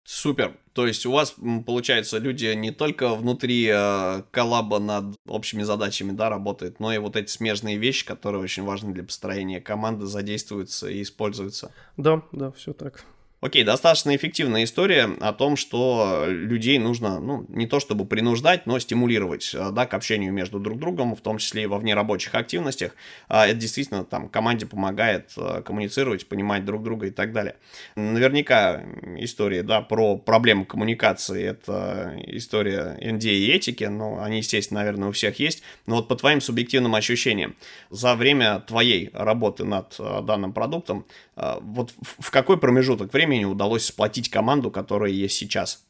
Супер. 0.04 0.56
То 0.74 0.86
есть 0.86 1.06
у 1.06 1.12
вас, 1.12 1.34
получается, 1.66 2.18
люди 2.18 2.52
не 2.54 2.72
только 2.72 3.14
внутри 3.14 3.70
э, 3.72 4.22
коллаба 4.30 4.78
над 4.78 5.16
общими 5.26 5.62
задачами, 5.62 6.12
да, 6.12 6.28
работают, 6.28 6.78
но 6.78 6.92
и 6.92 6.98
вот 6.98 7.16
эти 7.16 7.30
смежные 7.30 7.78
вещи, 7.78 8.04
которые 8.04 8.42
очень 8.42 8.64
важны 8.64 8.92
для 8.92 9.04
построения 9.04 9.60
команды, 9.60 10.06
задействуются 10.06 10.88
и 10.88 11.00
используются. 11.00 11.72
Да, 11.96 12.22
да, 12.32 12.50
все 12.52 12.72
так. 12.72 13.04
Окей, 13.44 13.62
достаточно 13.62 14.16
эффективная 14.16 14.64
история 14.64 15.06
о 15.20 15.34
том, 15.34 15.56
что 15.56 16.24
людей 16.26 16.78
нужно, 16.78 17.20
ну, 17.20 17.44
не 17.50 17.66
то 17.66 17.78
чтобы 17.78 18.06
принуждать, 18.06 18.64
но 18.64 18.78
стимулировать, 18.78 19.54
э, 19.54 19.70
да, 19.70 19.84
к 19.84 19.92
общению 19.92 20.32
между 20.32 20.58
друг 20.58 20.78
другом, 20.78 21.14
в 21.14 21.20
том 21.20 21.36
числе 21.36 21.64
и 21.64 21.66
во 21.66 21.78
внерабочих 21.78 22.34
активностях. 22.34 22.96
А 23.28 23.46
это 23.46 23.56
действительно 23.56 24.06
там 24.06 24.30
команде 24.30 24.64
помогает 24.64 25.32
э, 25.36 25.60
коммуницировать, 25.60 26.26
понимать 26.26 26.64
друг 26.64 26.82
друга 26.82 27.08
и 27.08 27.10
так 27.10 27.32
далее. 27.32 27.56
Наверняка 27.96 28.82
история, 29.18 29.62
да, 29.62 29.82
про 29.82 30.16
проблемы 30.16 30.64
коммуникации, 30.64 31.44
это 31.44 32.18
история 32.26 32.96
NDA 32.98 33.34
и 33.34 33.50
этики, 33.50 33.84
но 33.84 34.22
они, 34.22 34.38
естественно, 34.38 34.80
наверное, 34.80 35.10
у 35.10 35.12
всех 35.12 35.38
есть. 35.38 35.62
Но 35.84 35.96
вот 35.96 36.08
по 36.08 36.16
твоим 36.16 36.40
субъективным 36.40 36.94
ощущениям, 36.94 37.56
за 37.90 38.14
время 38.14 38.60
твоей 38.60 39.10
работы 39.12 39.64
над 39.64 39.96
э, 39.98 40.22
данным 40.22 40.54
продуктом, 40.54 41.04
вот 41.36 41.92
в 42.00 42.30
какой 42.30 42.58
промежуток 42.58 43.12
времени 43.12 43.33
времени 43.34 43.44
удалось 43.44 43.86
сплотить 43.86 44.30
команду, 44.30 44.70
которая 44.70 45.10
есть 45.10 45.36
сейчас? 45.36 45.84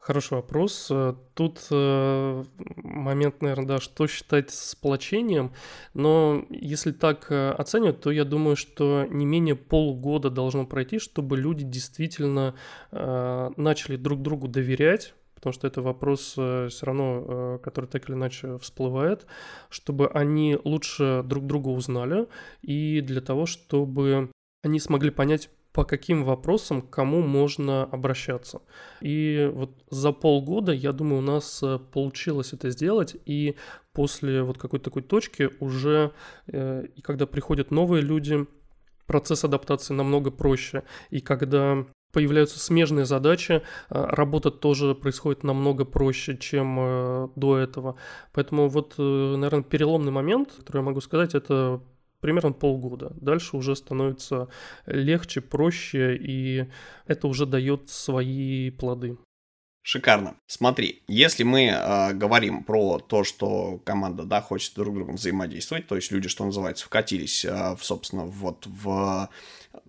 Хороший 0.00 0.34
вопрос. 0.34 0.90
Тут 1.34 1.58
э, 1.70 2.44
момент, 2.76 3.42
наверное, 3.42 3.66
да, 3.66 3.78
что 3.78 4.06
считать 4.06 4.50
сплочением, 4.50 5.52
но 5.92 6.46
если 6.48 6.92
так 6.92 7.26
э, 7.30 7.50
оценивать, 7.50 8.00
то 8.00 8.10
я 8.10 8.24
думаю, 8.24 8.56
что 8.56 9.06
не 9.10 9.26
менее 9.26 9.54
полгода 9.54 10.30
должно 10.30 10.64
пройти, 10.64 10.98
чтобы 10.98 11.36
люди 11.36 11.62
действительно 11.62 12.54
э, 12.90 13.50
начали 13.56 13.96
друг 13.96 14.22
другу 14.22 14.48
доверять, 14.48 15.14
потому 15.34 15.52
что 15.52 15.66
это 15.66 15.82
вопрос 15.82 16.32
все 16.32 16.80
равно, 16.82 17.58
который 17.62 17.86
так 17.86 18.08
или 18.08 18.16
иначе 18.16 18.56
всплывает, 18.58 19.26
чтобы 19.68 20.08
они 20.08 20.56
лучше 20.64 21.22
друг 21.22 21.46
друга 21.46 21.68
узнали 21.68 22.26
и 22.62 23.02
для 23.02 23.20
того, 23.20 23.44
чтобы 23.44 24.30
они 24.62 24.80
смогли 24.80 25.10
понять, 25.10 25.50
по 25.72 25.84
каким 25.84 26.24
вопросам 26.24 26.82
к 26.82 26.90
кому 26.90 27.20
можно 27.22 27.84
обращаться. 27.84 28.62
И 29.00 29.50
вот 29.52 29.70
за 29.90 30.12
полгода, 30.12 30.72
я 30.72 30.92
думаю, 30.92 31.18
у 31.18 31.24
нас 31.24 31.62
э, 31.62 31.78
получилось 31.92 32.52
это 32.52 32.70
сделать, 32.70 33.16
и 33.26 33.56
после 33.92 34.42
вот 34.42 34.58
какой-то 34.58 34.86
такой 34.86 35.02
точки 35.02 35.50
уже, 35.60 36.12
э, 36.46 36.86
и 36.94 37.00
когда 37.00 37.26
приходят 37.26 37.70
новые 37.70 38.02
люди, 38.02 38.46
процесс 39.06 39.44
адаптации 39.44 39.94
намного 39.94 40.30
проще. 40.30 40.82
И 41.10 41.20
когда 41.20 41.86
появляются 42.12 42.58
смежные 42.58 43.04
задачи, 43.04 43.52
э, 43.52 43.60
работа 43.90 44.50
тоже 44.50 44.94
происходит 44.94 45.44
намного 45.44 45.84
проще, 45.84 46.36
чем 46.38 47.30
до 47.36 47.58
этого. 47.58 47.96
Поэтому 48.32 48.68
вот, 48.68 48.94
наверное, 48.98 49.62
переломный 49.62 50.12
момент, 50.12 50.52
который 50.58 50.78
я 50.78 50.82
могу 50.82 51.00
сказать, 51.00 51.34
это 51.34 51.82
примерно 52.20 52.52
полгода. 52.52 53.12
Дальше 53.20 53.56
уже 53.56 53.76
становится 53.76 54.48
легче, 54.86 55.40
проще, 55.40 56.16
и 56.16 56.66
это 57.06 57.28
уже 57.28 57.46
дает 57.46 57.88
свои 57.88 58.70
плоды. 58.70 59.18
Шикарно. 59.82 60.36
Смотри, 60.46 61.02
если 61.08 61.44
мы 61.44 61.68
э, 61.68 62.12
говорим 62.12 62.62
про 62.62 62.98
то, 62.98 63.24
что 63.24 63.80
команда, 63.86 64.24
да, 64.24 64.42
хочет 64.42 64.74
друг 64.74 64.92
с 64.92 64.96
другом 64.96 65.16
взаимодействовать, 65.16 65.86
то 65.86 65.96
есть 65.96 66.12
люди, 66.12 66.28
что 66.28 66.44
называется, 66.44 66.84
вкатились, 66.84 67.42
э, 67.46 67.74
в, 67.74 67.82
собственно, 67.82 68.26
вот 68.26 68.66
в 68.66 69.30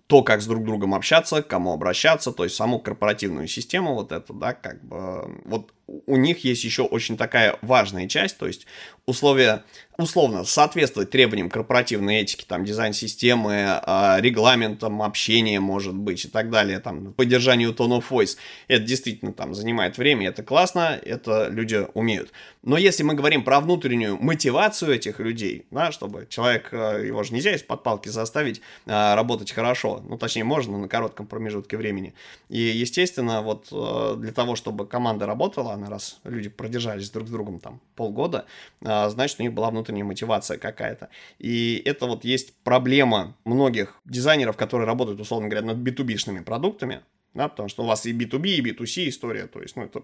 то, 0.06 0.22
как 0.22 0.40
с 0.40 0.46
друг 0.46 0.64
другом 0.64 0.94
общаться, 0.94 1.42
кому 1.42 1.74
обращаться, 1.74 2.32
то 2.32 2.44
есть 2.44 2.56
саму 2.56 2.78
корпоративную 2.80 3.46
систему 3.46 3.94
вот 3.94 4.10
эту, 4.12 4.32
да, 4.32 4.54
как 4.54 4.82
бы, 4.82 5.42
вот 5.44 5.72
у 6.06 6.16
них 6.16 6.44
есть 6.44 6.64
еще 6.64 6.82
очень 6.82 7.16
такая 7.16 7.58
важная 7.62 8.08
часть, 8.08 8.38
то 8.38 8.46
есть 8.46 8.66
условия, 9.06 9.64
условно, 9.96 10.44
соответствовать 10.44 11.10
требованиям 11.10 11.50
корпоративной 11.50 12.20
этики, 12.20 12.44
там, 12.46 12.64
дизайн-системы, 12.64 13.80
а, 13.82 14.18
регламентам 14.20 15.02
общения, 15.02 15.60
может 15.60 15.94
быть, 15.94 16.24
и 16.24 16.28
так 16.28 16.50
далее, 16.50 16.78
там, 16.78 17.12
поддержанию 17.12 17.72
tone 17.72 17.98
of 17.98 18.04
voice. 18.08 18.36
Это 18.68 18.84
действительно 18.84 19.32
там 19.32 19.54
занимает 19.54 19.98
время, 19.98 20.28
это 20.28 20.42
классно, 20.42 20.98
это 21.02 21.48
люди 21.48 21.86
умеют. 21.94 22.32
Но 22.62 22.76
если 22.76 23.02
мы 23.02 23.14
говорим 23.14 23.42
про 23.42 23.60
внутреннюю 23.60 24.16
мотивацию 24.18 24.94
этих 24.94 25.18
людей, 25.18 25.66
да, 25.70 25.92
чтобы 25.92 26.26
человек, 26.28 26.68
э, 26.72 27.04
его 27.06 27.22
же 27.22 27.34
нельзя 27.34 27.54
из-под 27.54 27.82
палки 27.82 28.08
заставить 28.08 28.60
а, 28.86 29.16
работать 29.16 29.50
хорошо, 29.50 30.02
ну, 30.06 30.16
точнее, 30.16 30.44
можно 30.44 30.78
на 30.78 30.88
коротком 30.88 31.26
промежутке 31.26 31.76
времени. 31.76 32.14
И, 32.48 32.60
естественно, 32.60 33.42
вот 33.42 33.68
э, 33.72 34.14
для 34.18 34.32
того, 34.32 34.56
чтобы 34.56 34.86
команда 34.86 35.26
работала, 35.26 35.72
на 35.80 35.90
раз 35.90 36.20
люди 36.24 36.48
продержались 36.48 37.10
друг 37.10 37.28
с 37.28 37.30
другом 37.30 37.58
там 37.58 37.80
полгода, 37.96 38.46
а, 38.84 39.08
значит, 39.10 39.40
у 39.40 39.42
них 39.42 39.52
была 39.52 39.70
внутренняя 39.70 40.04
мотивация 40.04 40.58
какая-то. 40.58 41.08
И 41.38 41.82
это 41.84 42.06
вот 42.06 42.24
есть 42.24 42.54
проблема 42.62 43.36
многих 43.44 44.00
дизайнеров, 44.04 44.56
которые 44.56 44.86
работают, 44.86 45.20
условно 45.20 45.48
говоря, 45.48 45.66
над 45.66 45.78
B2B-шными 45.78 46.42
продуктами, 46.42 47.02
да, 47.34 47.48
потому 47.48 47.68
что 47.68 47.82
у 47.82 47.86
вас 47.86 48.06
и 48.06 48.12
B2B, 48.12 48.46
и 48.48 48.62
B2C 48.62 49.08
история, 49.08 49.46
то 49.46 49.60
есть, 49.60 49.76
ну, 49.76 49.84
это 49.84 50.02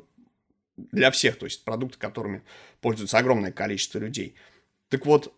для 0.77 1.11
всех, 1.11 1.39
то 1.39 1.47
есть 1.47 1.65
продукты, 1.65 1.99
которыми 1.99 2.43
пользуется 2.81 3.19
огромное 3.19 3.53
количество 3.53 3.99
людей. 3.99 4.35
Так 4.89 5.07
вот, 5.07 5.33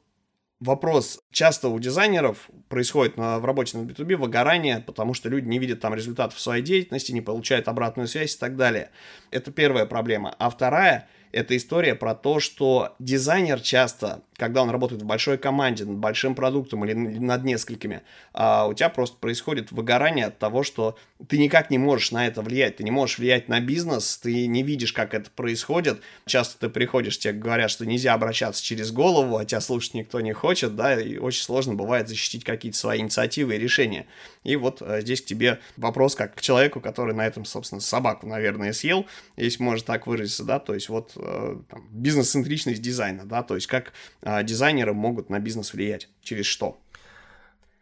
вопрос. 0.60 1.20
Часто 1.30 1.68
у 1.68 1.78
дизайнеров 1.78 2.50
происходит 2.68 3.16
на, 3.16 3.38
в 3.38 3.44
работе 3.44 3.78
на 3.78 3.82
B2B 3.82 4.16
выгорание, 4.16 4.80
потому 4.80 5.14
что 5.14 5.28
люди 5.28 5.46
не 5.46 5.58
видят 5.58 5.80
там 5.80 5.94
результатов 5.94 6.40
своей 6.40 6.62
деятельности, 6.62 7.12
не 7.12 7.20
получают 7.20 7.68
обратную 7.68 8.08
связь 8.08 8.34
и 8.34 8.38
так 8.38 8.56
далее. 8.56 8.90
Это 9.30 9.50
первая 9.50 9.86
проблема. 9.86 10.34
А 10.38 10.50
вторая– 10.50 11.08
это 11.32 11.56
история 11.56 11.94
про 11.94 12.14
то, 12.14 12.40
что 12.40 12.94
дизайнер 12.98 13.60
часто 13.60 14.22
когда 14.38 14.62
он 14.62 14.70
работает 14.70 15.02
в 15.02 15.04
большой 15.04 15.36
команде, 15.36 15.84
над 15.84 15.96
большим 15.96 16.36
продуктом 16.36 16.84
или 16.84 16.94
над 16.94 17.42
несколькими, 17.42 18.02
а 18.32 18.66
у 18.66 18.72
тебя 18.72 18.88
просто 18.88 19.16
происходит 19.18 19.72
выгорание 19.72 20.26
от 20.26 20.38
того, 20.38 20.62
что 20.62 20.96
ты 21.26 21.38
никак 21.38 21.70
не 21.70 21.78
можешь 21.78 22.12
на 22.12 22.26
это 22.26 22.40
влиять, 22.40 22.76
ты 22.76 22.84
не 22.84 22.92
можешь 22.92 23.18
влиять 23.18 23.48
на 23.48 23.60
бизнес, 23.60 24.16
ты 24.18 24.46
не 24.46 24.62
видишь, 24.62 24.92
как 24.92 25.12
это 25.12 25.28
происходит. 25.30 26.00
Часто 26.24 26.58
ты 26.60 26.68
приходишь, 26.68 27.18
тебе 27.18 27.34
говорят, 27.34 27.68
что 27.70 27.84
нельзя 27.84 28.14
обращаться 28.14 28.62
через 28.62 28.92
голову, 28.92 29.36
а 29.36 29.44
тебя 29.44 29.60
слушать 29.60 29.94
никто 29.94 30.20
не 30.20 30.32
хочет, 30.32 30.76
да, 30.76 30.98
и 31.00 31.18
очень 31.18 31.42
сложно 31.42 31.74
бывает 31.74 32.08
защитить 32.08 32.44
какие-то 32.44 32.78
свои 32.78 33.00
инициативы 33.00 33.56
и 33.56 33.58
решения. 33.58 34.06
И 34.44 34.54
вот 34.54 34.80
э, 34.80 35.00
здесь 35.00 35.20
к 35.20 35.24
тебе 35.24 35.58
вопрос 35.76 36.14
как 36.14 36.36
к 36.36 36.40
человеку, 36.40 36.80
который 36.80 37.12
на 37.12 37.26
этом, 37.26 37.44
собственно, 37.44 37.80
собаку, 37.80 38.28
наверное, 38.28 38.72
съел, 38.72 39.04
если 39.36 39.64
можно 39.64 39.84
так 39.84 40.06
выразиться, 40.06 40.44
да, 40.44 40.60
то 40.60 40.74
есть 40.74 40.88
вот 40.88 41.12
э, 41.16 41.56
бизнес-центричность 41.90 42.80
дизайна, 42.80 43.24
да, 43.24 43.42
то 43.42 43.56
есть 43.56 43.66
как 43.66 43.92
а 44.30 44.42
дизайнеры 44.42 44.92
могут 44.92 45.30
на 45.30 45.38
бизнес 45.40 45.72
влиять? 45.72 46.10
Через 46.20 46.44
что? 46.44 46.78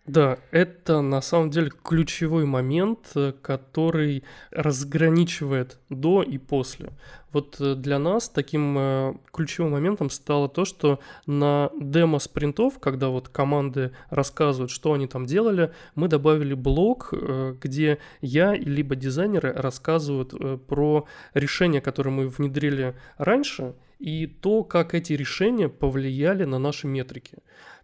Да, 0.07 0.38
это 0.53 1.00
на 1.00 1.21
самом 1.21 1.50
деле 1.50 1.73
ключевой 1.83 2.45
момент, 2.45 3.11
э, 3.17 3.33
который 3.43 4.23
разграничивает 4.53 5.81
до 5.88 6.23
и 6.23 6.38
после. 6.38 6.93
Вот 7.37 7.61
э, 7.61 7.75
для 7.75 7.99
нас 7.99 8.31
таким 8.31 8.78
э, 8.78 9.14
ключевым 9.31 9.73
моментом 9.73 10.09
стало 10.09 10.49
то, 10.49 10.64
что 10.64 11.00
на 11.26 11.71
демо 11.78 12.19
спринтов, 12.19 12.78
когда 12.78 13.11
вот 13.11 13.28
команды 13.28 13.93
рассказывают, 14.09 14.71
что 14.71 14.95
они 14.95 15.07
там 15.07 15.26
делали, 15.26 15.71
мы 15.95 16.09
добавили 16.09 16.55
блок, 16.55 17.11
э, 17.12 17.55
где 17.61 17.99
я 18.23 18.55
либо 18.55 18.97
дизайнеры 18.97 19.52
рассказывают 19.52 20.33
про 20.66 21.07
решения, 21.35 21.83
которые 21.83 22.14
мы 22.14 22.28
внедрили 22.28 22.95
раньше, 23.19 23.75
и 23.99 24.26
то, 24.26 24.64
как 24.64 24.95
эти 24.95 25.12
решения 25.12 25.69
повлияли 25.69 26.45
на 26.45 26.59
наши 26.59 26.87
метрики. 26.87 27.37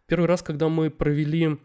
Первый 0.07 0.29
раз, 0.29 0.41
когда 0.41 0.71
мы 0.71 0.89
провели 0.89 1.59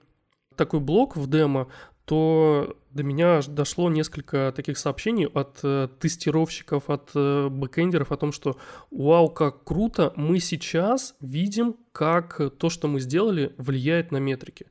такой 0.58 0.82
блок 0.82 1.15
в 1.15 1.29
демо, 1.29 1.70
то 2.07 2.77
до 2.91 3.03
меня 3.03 3.41
дошло 3.45 3.89
несколько 3.89 4.53
таких 4.55 4.77
сообщений 4.77 5.27
от 5.27 5.59
э, 5.61 5.89
тестировщиков, 5.99 6.89
от 6.89 7.11
э, 7.13 7.49
бэкэндеров 7.49 8.13
о 8.13 8.17
том, 8.17 8.31
что 8.31 8.55
вау, 8.91 9.29
как 9.29 9.65
круто, 9.65 10.13
мы 10.15 10.39
сейчас 10.39 11.15
видим, 11.19 11.75
как 11.91 12.39
то, 12.57 12.69
что 12.69 12.87
мы 12.87 13.01
сделали, 13.01 13.53
влияет 13.57 14.11
на 14.11 14.17
метрики. 14.17 14.67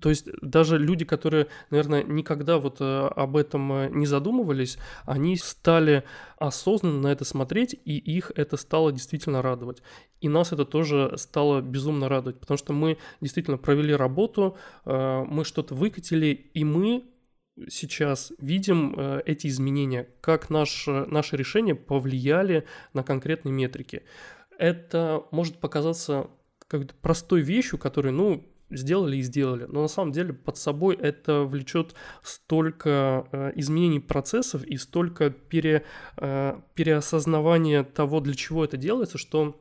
То 0.00 0.08
есть 0.08 0.28
даже 0.42 0.78
люди, 0.78 1.04
которые, 1.04 1.46
наверное, 1.70 2.02
никогда 2.02 2.58
вот 2.58 2.80
э, 2.80 2.84
об 2.84 3.36
этом 3.36 3.72
э, 3.72 3.90
не 3.90 4.06
задумывались, 4.06 4.78
они 5.04 5.36
стали 5.36 6.02
осознанно 6.38 7.00
на 7.00 7.12
это 7.12 7.24
смотреть, 7.24 7.74
и 7.84 7.96
их 7.96 8.32
это 8.34 8.56
стало 8.56 8.90
действительно 8.90 9.42
радовать. 9.42 9.82
И 10.20 10.28
нас 10.28 10.52
это 10.52 10.64
тоже 10.64 11.12
стало 11.16 11.60
безумно 11.60 12.08
радовать, 12.08 12.40
потому 12.40 12.58
что 12.58 12.72
мы 12.72 12.98
действительно 13.20 13.58
провели 13.58 13.94
работу, 13.94 14.56
э, 14.84 15.24
мы 15.28 15.44
что-то 15.44 15.76
выкатили, 15.76 16.50
и 16.52 16.64
мы 16.64 17.04
сейчас 17.68 18.32
видим 18.38 18.94
эти 19.24 19.46
изменения, 19.46 20.06
как 20.20 20.50
наш, 20.50 20.86
наши 20.88 21.38
решения 21.38 21.74
повлияли 21.74 22.66
на 22.92 23.02
конкретные 23.02 23.52
метрики. 23.52 24.02
Это 24.58 25.24
может 25.30 25.58
показаться 25.58 26.28
как 26.68 26.92
простой 26.96 27.40
вещью, 27.40 27.78
которой, 27.78 28.12
ну, 28.12 28.44
сделали 28.70 29.16
и 29.16 29.22
сделали. 29.22 29.64
Но 29.68 29.82
на 29.82 29.88
самом 29.88 30.12
деле 30.12 30.32
под 30.32 30.56
собой 30.56 30.96
это 30.96 31.42
влечет 31.44 31.94
столько 32.22 33.28
э, 33.32 33.52
изменений 33.56 34.00
процессов 34.00 34.64
и 34.64 34.76
столько 34.76 35.30
пере, 35.30 35.84
э, 36.16 36.60
переосознавания 36.74 37.84
того, 37.84 38.20
для 38.20 38.34
чего 38.34 38.64
это 38.64 38.76
делается, 38.76 39.18
что 39.18 39.60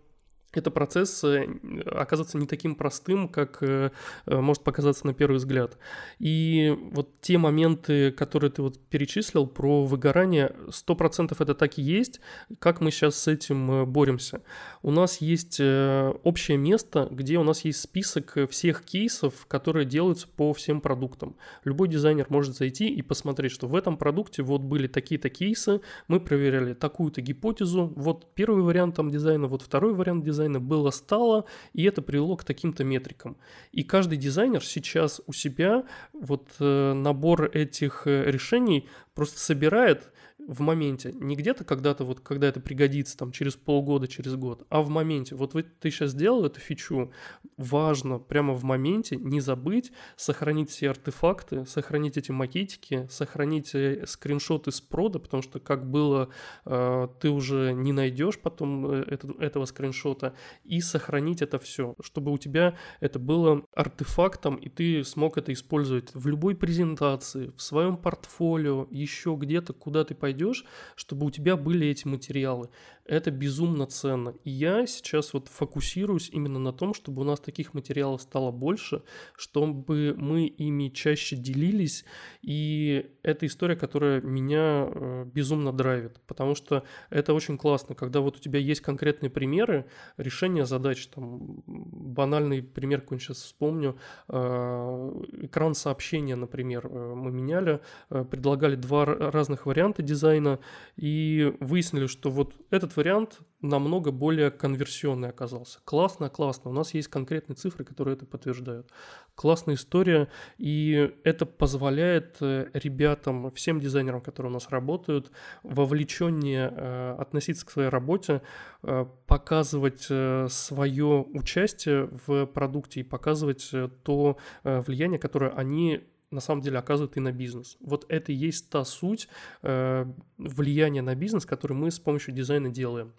это 0.57 0.71
процесс 0.71 1.23
э, 1.23 1.47
оказывается 1.91 2.37
не 2.37 2.47
таким 2.47 2.75
простым, 2.75 3.27
как 3.27 3.57
э, 3.61 3.91
э, 4.25 4.39
может 4.39 4.63
показаться 4.63 5.05
на 5.05 5.13
первый 5.13 5.37
взгляд. 5.37 5.77
И 6.19 6.75
вот 6.91 7.21
те 7.21 7.37
моменты, 7.37 8.11
которые 8.11 8.51
ты 8.51 8.61
вот 8.61 8.79
перечислил 8.89 9.47
про 9.47 9.85
выгорание, 9.85 10.55
100% 10.67 11.35
это 11.39 11.55
так 11.55 11.77
и 11.77 11.81
есть. 11.81 12.19
Как 12.59 12.81
мы 12.81 12.91
сейчас 12.91 13.15
с 13.15 13.27
этим 13.27 13.85
боремся? 13.85 14.41
У 14.81 14.91
нас 14.91 15.21
есть 15.21 15.59
общее 15.59 16.57
место, 16.57 17.07
где 17.11 17.37
у 17.37 17.43
нас 17.43 17.65
есть 17.65 17.81
список 17.81 18.37
всех 18.49 18.83
кейсов, 18.83 19.45
которые 19.47 19.85
делаются 19.85 20.27
по 20.27 20.53
всем 20.53 20.81
продуктам. 20.81 21.35
Любой 21.63 21.87
дизайнер 21.87 22.25
может 22.29 22.55
зайти 22.55 22.87
и 22.87 23.01
посмотреть, 23.01 23.51
что 23.51 23.67
в 23.67 23.75
этом 23.75 23.97
продукте 23.97 24.43
вот 24.43 24.61
были 24.61 24.87
такие-то 24.87 25.29
кейсы, 25.29 25.81
мы 26.07 26.19
проверяли 26.19 26.73
такую-то 26.73 27.21
гипотезу, 27.21 27.93
вот 27.95 28.33
первый 28.35 28.63
вариант 28.63 28.95
там 28.95 29.09
дизайна, 29.09 29.47
вот 29.47 29.61
второй 29.61 29.93
вариант 29.93 30.23
дизайна, 30.23 30.44
дизайна 30.45 30.59
было 30.59 30.91
стало, 30.91 31.45
и 31.73 31.83
это 31.83 32.01
привело 32.01 32.35
к 32.37 32.43
таким-то 32.43 32.83
метрикам. 32.83 33.37
И 33.71 33.83
каждый 33.83 34.17
дизайнер 34.17 34.63
сейчас 34.63 35.21
у 35.27 35.33
себя 35.33 35.83
вот 36.13 36.47
э, 36.59 36.93
набор 36.93 37.49
этих 37.53 38.03
э, 38.05 38.31
решений 38.31 38.87
просто 39.13 39.39
собирает 39.39 40.11
в 40.47 40.61
моменте, 40.61 41.11
не 41.13 41.35
где-то 41.35 41.63
когда-то, 41.63 42.03
вот 42.03 42.19
когда 42.19 42.47
это 42.47 42.59
пригодится, 42.59 43.17
там, 43.17 43.31
через 43.31 43.55
полгода, 43.55 44.07
через 44.07 44.35
год, 44.35 44.65
а 44.69 44.81
в 44.81 44.89
моменте. 44.89 45.35
Вот 45.35 45.53
ты 45.79 45.89
сейчас 45.89 46.11
сделал 46.11 46.45
эту 46.45 46.59
фичу, 46.59 47.11
важно 47.57 48.19
прямо 48.19 48.53
в 48.53 48.63
моменте 48.63 49.15
не 49.15 49.41
забыть 49.41 49.91
сохранить 50.15 50.69
все 50.69 50.89
артефакты, 50.89 51.65
сохранить 51.65 52.17
эти 52.17 52.31
макетики, 52.31 53.07
сохранить 53.09 53.73
э, 53.73 54.05
скриншоты 54.05 54.71
с 54.71 54.81
прода, 54.81 55.19
потому 55.19 55.41
что 55.41 55.59
как 55.59 55.89
было, 55.89 56.29
э, 56.65 57.07
ты 57.19 57.29
уже 57.29 57.73
не 57.73 57.91
найдешь 57.91 58.39
потом 58.39 58.85
э, 58.91 59.17
этого 59.39 59.65
скриншота, 59.65 60.35
и 60.63 60.79
сохранить 60.81 61.41
это 61.41 61.57
все, 61.59 61.95
чтобы 62.01 62.31
у 62.31 62.37
тебя 62.37 62.77
это 62.99 63.19
было 63.19 63.65
артефактом, 63.73 64.55
и 64.55 64.69
ты 64.69 65.03
смог 65.03 65.37
это 65.37 65.53
использовать 65.53 66.13
в 66.13 66.27
любой 66.27 66.55
презентации, 66.55 67.51
в 67.55 67.61
своем 67.61 67.97
портфолио, 67.97 68.87
еще 68.91 69.35
где-то, 69.39 69.73
куда 69.73 70.03
ты 70.03 70.13
пойдешь 70.13 70.34
пойдешь, 70.35 70.65
чтобы 70.95 71.25
у 71.25 71.31
тебя 71.31 71.55
были 71.55 71.87
эти 71.87 72.07
материалы. 72.07 72.69
Это 73.05 73.29
безумно 73.29 73.85
ценно. 73.85 74.33
И 74.43 74.49
я 74.49 74.87
сейчас 74.87 75.33
вот 75.33 75.47
фокусируюсь 75.47 76.29
именно 76.31 76.57
на 76.57 76.73
том, 76.73 76.95
чтобы 76.95 77.21
у 77.21 77.25
нас 77.25 77.39
таких 77.39 77.75
материалов 77.75 78.23
стало 78.23 78.51
больше, 78.51 79.03
чтобы 79.37 80.15
мы 80.17 80.47
ими 80.47 80.89
чаще 80.89 81.35
делились. 81.35 82.03
И 82.41 83.11
это 83.21 83.45
история, 83.45 83.75
которая 83.75 84.21
меня 84.21 84.89
э, 84.89 85.25
безумно 85.31 85.71
драйвит, 85.71 86.19
потому 86.25 86.55
что 86.55 86.83
это 87.11 87.35
очень 87.35 87.59
классно, 87.59 87.93
когда 87.93 88.21
вот 88.21 88.37
у 88.37 88.39
тебя 88.39 88.57
есть 88.57 88.81
конкретные 88.81 89.29
примеры 89.29 89.85
решения 90.17 90.65
задач. 90.65 91.05
Там 91.07 91.61
банальный 91.67 92.63
пример, 92.63 93.01
какой 93.01 93.19
сейчас 93.19 93.37
вспомню. 93.37 93.97
Э, 94.29 95.11
экран 95.41 95.75
сообщения, 95.75 96.35
например, 96.35 96.87
э, 96.87 97.13
мы 97.13 97.31
меняли, 97.31 97.81
предлагали 98.09 98.75
два 98.75 99.05
разных 99.05 99.67
варианта 99.67 100.01
дизайна 100.01 100.57
и 100.95 101.53
выяснили, 101.59 102.07
что 102.07 102.31
вот 102.31 102.55
этот 102.71 102.94
вариант 102.95 103.39
намного 103.61 104.11
более 104.11 104.51
конверсионный 104.51 105.29
оказался. 105.29 105.79
Классно, 105.85 106.29
классно. 106.29 106.69
У 106.69 106.73
нас 106.73 106.93
есть 106.93 107.07
конкретные 107.07 107.55
цифры, 107.55 107.83
которые 107.83 108.15
это 108.15 108.25
подтверждают. 108.25 108.89
Классная 109.33 109.75
история, 109.75 110.29
и 110.57 111.13
это 111.23 111.45
позволяет 111.45 112.37
э, 112.41 112.69
ребятам, 112.73 113.51
всем 113.51 113.79
дизайнерам, 113.79 114.21
которые 114.21 114.51
у 114.51 114.53
нас 114.53 114.69
работают, 114.69 115.31
вовлеченнее 115.63 116.71
э, 116.71 117.15
относиться 117.19 117.65
к 117.65 117.71
своей 117.71 117.89
работе, 117.89 118.41
э, 118.83 119.05
показывать 119.27 120.07
э, 120.09 120.47
свое 120.49 121.25
участие 121.33 122.09
в 122.25 122.45
продукте 122.45 123.01
и 123.01 123.03
показывать 123.03 123.71
то 124.03 124.37
влияние, 124.63 125.19
которое 125.19 125.51
они 125.51 126.03
на 126.35 126.41
самом 126.41 126.61
деле 126.61 126.77
оказывает 126.77 127.17
и 127.17 127.19
на 127.19 127.31
бизнес. 127.31 127.77
Вот 127.79 128.05
это 128.09 128.31
и 128.31 128.35
есть 128.35 128.69
та 128.69 128.83
суть 128.85 129.27
э, 129.63 130.05
влияния 130.37 131.01
на 131.01 131.15
бизнес, 131.15 131.45
который 131.45 131.73
мы 131.73 131.89
с 131.89 131.99
помощью 131.99 132.33
дизайна 132.33 132.69
делаем. 132.69 133.13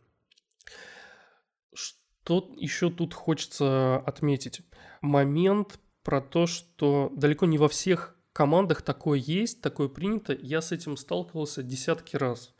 Что 1.74 2.52
еще 2.56 2.90
тут 2.90 3.14
хочется 3.14 3.96
отметить? 3.98 4.60
Момент 5.00 5.80
про 6.02 6.20
то, 6.20 6.46
что 6.46 7.10
далеко 7.16 7.46
не 7.46 7.58
во 7.58 7.68
всех 7.68 8.16
командах 8.32 8.82
такое 8.82 9.18
есть, 9.18 9.62
такое 9.62 9.88
принято. 9.88 10.32
Я 10.34 10.60
с 10.60 10.70
этим 10.70 10.96
сталкивался 10.96 11.62
десятки 11.62 12.16
раз. 12.16 12.54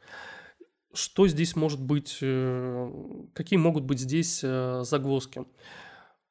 Что 0.94 1.28
здесь 1.28 1.54
может 1.54 1.82
быть, 1.82 2.18
э, 2.22 2.90
какие 3.34 3.58
могут 3.58 3.84
быть 3.84 4.00
здесь 4.00 4.40
э, 4.42 4.82
загвоздки? 4.84 5.44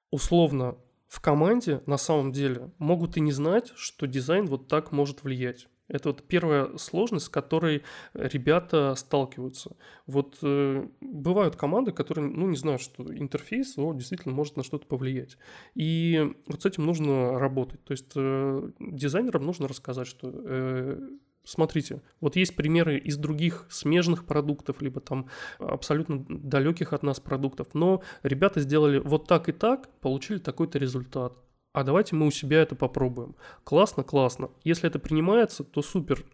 Условно, 0.10 0.78
в 1.08 1.20
команде 1.22 1.82
на 1.86 1.98
самом 1.98 2.32
деле 2.32 2.72
могут 2.78 3.18
и 3.18 3.22
не 3.22 3.32
знать, 3.32 3.72
что 3.76 4.08
дизайн 4.08 4.46
вот 4.46 4.68
так 4.68 4.92
может 4.92 5.24
влиять. 5.24 5.68
Это 5.88 6.10
вот 6.10 6.24
первая 6.24 6.78
сложность, 6.78 7.28
с 7.28 7.30
которой 7.30 7.84
ребята 8.16 8.96
сталкиваются. 8.96 9.76
Вот 10.08 10.40
э, 10.42 10.88
бывают 11.00 11.56
команды, 11.58 11.92
которые, 11.92 12.28
ну, 12.28 12.48
не 12.48 12.58
знают, 12.58 12.82
что 12.82 13.04
интерфейс 13.16 13.78
о, 13.78 13.94
действительно 13.94 14.34
может 14.34 14.58
на 14.58 14.64
что-то 14.64 14.88
повлиять. 14.88 15.38
И 15.76 16.34
вот 16.48 16.64
с 16.64 16.66
этим 16.66 16.86
нужно 16.86 17.38
работать. 17.38 17.84
То 17.84 17.92
есть 17.92 18.12
э, 18.16 18.72
дизайнерам 18.80 19.46
нужно 19.46 19.68
рассказать, 19.68 20.08
что 20.08 20.32
э, 20.34 21.00
Смотрите, 21.46 22.02
вот 22.20 22.36
есть 22.36 22.56
примеры 22.56 22.98
из 22.98 23.18
других 23.18 23.68
смежных 23.70 24.26
продуктов, 24.26 24.82
либо 24.82 25.00
там 25.00 25.30
абсолютно 25.60 26.26
далеких 26.28 26.92
от 26.92 27.04
нас 27.04 27.20
продуктов, 27.20 27.68
но 27.74 28.02
ребята 28.24 28.60
сделали 28.60 28.98
вот 28.98 29.28
так 29.28 29.48
и 29.48 29.52
так, 29.52 29.88
получили 30.00 30.40
такой-то 30.40 30.80
результат. 30.80 31.38
А 31.72 31.84
давайте 31.84 32.16
мы 32.16 32.26
у 32.26 32.32
себя 32.32 32.62
это 32.62 32.76
попробуем. 32.76 33.36
Классно, 33.64 34.04
классно. 34.04 34.50
Если 34.64 34.88
это 34.88 34.98
принимается, 34.98 35.64
то 35.64 35.82
супер. 35.82 36.26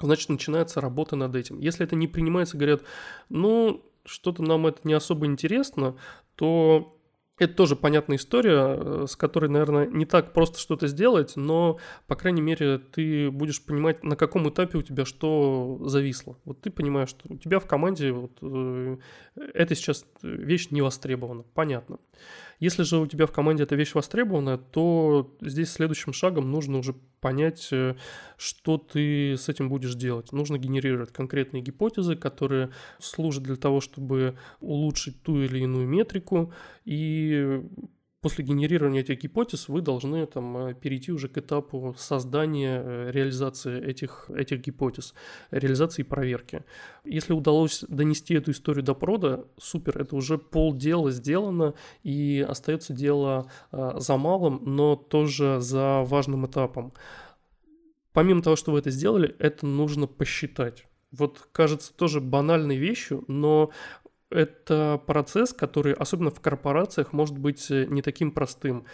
Значит, 0.00 0.28
начинается 0.28 0.80
работа 0.80 1.16
над 1.16 1.34
этим. 1.34 1.58
Если 1.58 1.84
это 1.84 1.96
не 1.96 2.06
принимается, 2.06 2.56
говорят, 2.56 2.82
ну, 3.28 3.82
что-то 4.04 4.42
нам 4.42 4.66
это 4.66 4.80
не 4.84 4.92
особо 4.92 5.26
интересно, 5.26 5.96
то 6.36 6.95
Это 7.38 7.52
тоже 7.52 7.76
понятная 7.76 8.16
история, 8.16 8.76
э, 8.78 9.06
с 9.06 9.14
которой, 9.14 9.50
наверное, 9.50 9.86
не 9.86 10.06
так 10.06 10.32
просто 10.32 10.58
что-то 10.58 10.86
сделать, 10.86 11.34
но, 11.36 11.78
по 12.06 12.16
крайней 12.16 12.40
мере, 12.40 12.78
ты 12.78 13.30
будешь 13.30 13.62
понимать, 13.62 14.02
на 14.04 14.16
каком 14.16 14.48
этапе 14.48 14.78
у 14.78 14.82
тебя 14.82 15.04
что 15.04 15.78
зависло. 15.84 16.38
Вот 16.46 16.62
ты 16.62 16.70
понимаешь, 16.70 17.10
что 17.10 17.26
у 17.28 17.36
тебя 17.36 17.58
в 17.58 17.66
команде 17.66 18.10
вот, 18.12 18.32
э, 18.40 18.96
это 19.52 19.74
сейчас 19.74 20.06
вещь 20.22 20.68
не 20.70 20.80
востребована. 20.80 21.44
Понятно. 21.54 21.98
Если 22.58 22.82
же 22.82 22.98
у 22.98 23.06
тебя 23.06 23.26
в 23.26 23.32
команде 23.32 23.64
эта 23.64 23.74
вещь 23.76 23.94
востребована, 23.94 24.58
то 24.58 25.36
здесь 25.40 25.70
следующим 25.70 26.12
шагом 26.12 26.50
нужно 26.50 26.78
уже 26.78 26.94
понять, 27.20 27.68
э, 27.72 27.96
что 28.36 28.78
ты 28.78 29.36
с 29.36 29.48
этим 29.48 29.68
будешь 29.68 29.94
делать. 29.94 30.32
Нужно 30.32 30.58
генерировать 30.58 31.12
конкретные 31.12 31.62
гипотезы, 31.62 32.16
которые 32.16 32.70
служат 32.98 33.42
для 33.42 33.56
того, 33.56 33.80
чтобы 33.80 34.38
улучшить 34.60 35.22
ту 35.22 35.42
или 35.42 35.60
иную 35.60 35.86
метрику 35.86 36.52
и 36.84 37.62
после 38.26 38.44
генерирования 38.44 39.02
этих 39.02 39.20
гипотез 39.20 39.68
вы 39.68 39.80
должны 39.80 40.26
там 40.26 40.56
э, 40.56 40.74
перейти 40.74 41.12
уже 41.12 41.28
к 41.28 41.38
этапу 41.38 41.94
создания, 41.96 42.82
э, 42.84 43.10
реализации 43.12 43.80
этих, 43.80 44.28
этих 44.34 44.62
гипотез, 44.62 45.14
реализации 45.52 46.02
и 46.02 46.04
проверки. 46.04 46.64
Если 47.04 47.32
удалось 47.32 47.84
донести 47.88 48.34
эту 48.34 48.50
историю 48.50 48.82
до 48.82 48.94
прода, 48.96 49.44
супер, 49.58 50.02
это 50.02 50.16
уже 50.16 50.38
полдела 50.38 51.12
сделано, 51.12 51.74
и 52.02 52.44
остается 52.48 52.92
дело 52.92 53.48
э, 53.70 53.92
за 53.98 54.16
малым, 54.16 54.60
но 54.64 54.96
тоже 54.96 55.60
за 55.60 56.02
важным 56.02 56.46
этапом. 56.46 56.94
Помимо 58.12 58.42
того, 58.42 58.56
что 58.56 58.72
вы 58.72 58.80
это 58.80 58.90
сделали, 58.90 59.36
это 59.38 59.66
нужно 59.66 60.08
посчитать. 60.08 60.88
Вот 61.12 61.48
кажется 61.52 61.94
тоже 61.94 62.20
банальной 62.20 62.76
вещью, 62.76 63.22
но 63.28 63.70
это 64.30 65.00
процесс, 65.06 65.52
который, 65.52 65.92
особенно 65.92 66.30
в 66.30 66.40
корпорациях, 66.40 67.12
может 67.12 67.38
быть 67.38 67.70
э, 67.70 67.86
не 67.86 68.02
таким 68.02 68.32
простым. 68.32 68.84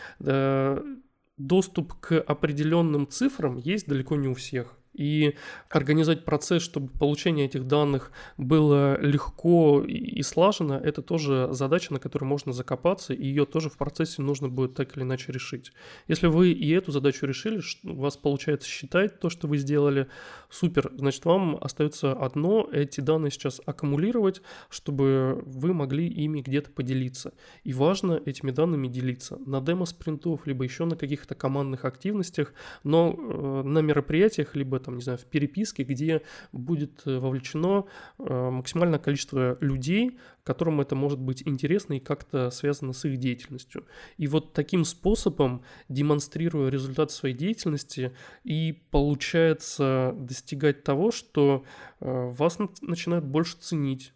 Доступ 1.38 1.95
к 1.95 2.21
определенным 2.21 3.09
цифрам 3.09 3.57
есть 3.57 3.88
далеко 3.88 4.16
не 4.16 4.29
у 4.29 4.35
всех. 4.35 4.79
И 4.92 5.37
организовать 5.70 6.24
процесс, 6.24 6.62
чтобы 6.62 6.88
получение 6.88 7.46
этих 7.46 7.66
данных 7.66 8.12
было 8.37 9.00
легко 9.00 9.83
и 9.83 10.22
слажено, 10.22 10.76
это 10.76 11.00
тоже 11.00 11.48
задача, 11.52 11.92
на 11.92 11.98
которой 11.98 12.24
можно 12.24 12.52
закопаться, 12.52 13.14
и 13.14 13.24
ее 13.24 13.46
тоже 13.46 13.70
в 13.70 13.76
процессе 13.78 14.20
нужно 14.20 14.48
будет 14.48 14.74
так 14.74 14.96
или 14.96 15.05
иначе 15.05 15.33
решить. 15.33 15.72
Если 16.09 16.26
вы 16.26 16.52
и 16.52 16.70
эту 16.70 16.92
задачу 16.92 17.26
решили, 17.26 17.62
у 17.85 18.00
вас 18.00 18.16
получается 18.16 18.68
считать 18.68 19.18
то, 19.18 19.31
что 19.31 19.48
вы 19.48 19.57
сделали, 19.57 20.09
супер, 20.50 20.92
значит, 20.94 21.24
вам 21.24 21.57
остается 21.61 22.12
одно, 22.12 22.68
эти 22.70 23.00
данные 23.00 23.31
сейчас 23.31 23.61
аккумулировать, 23.64 24.42
чтобы 24.68 25.42
вы 25.46 25.72
могли 25.72 26.07
ими 26.07 26.42
где-то 26.42 26.70
поделиться. 26.70 27.33
И 27.64 27.72
важно 27.72 28.20
этими 28.24 28.50
данными 28.50 28.88
делиться 28.88 29.38
на 29.46 29.61
демо-спринтов, 29.61 30.46
либо 30.46 30.64
еще 30.64 30.85
на 30.85 30.96
каких-то 30.96 31.35
командных 31.35 31.85
активностях, 31.85 32.52
но 32.85 33.16
э, 33.16 33.62
на 33.64 33.78
мероприятиях, 33.78 34.55
либо 34.55 34.82
там, 34.83 34.97
не 34.97 35.03
знаю, 35.03 35.18
в 35.18 35.25
переписке, 35.25 35.83
где 35.85 36.23
будет 36.53 37.03
э, 37.07 37.18
вовлечено 37.18 37.87
э, 38.18 38.51
максимальное 38.51 38.99
количество 38.99 39.57
людей, 39.61 40.18
которым 40.45 40.81
это 40.81 40.95
может 40.95 41.18
быть 41.18 41.42
интересно 41.47 41.95
и 41.95 42.01
как-то 42.01 42.51
связано 42.51 42.92
с 42.92 43.05
их 43.05 43.18
деятельностью. 43.18 43.87
И 44.16 44.27
вот 44.27 44.53
таким 44.53 44.85
способом, 44.85 45.62
демонстрируя 45.88 46.71
результат 46.71 47.11
своей 47.11 47.35
деятельности, 47.35 48.12
и 48.45 48.73
получается 48.90 50.14
достигать 50.16 50.85
того, 50.85 51.11
что 51.11 51.64
э, 52.01 52.31
вас 52.33 52.59
начинают 52.81 53.25
больше 53.25 53.57
ценить, 53.59 54.12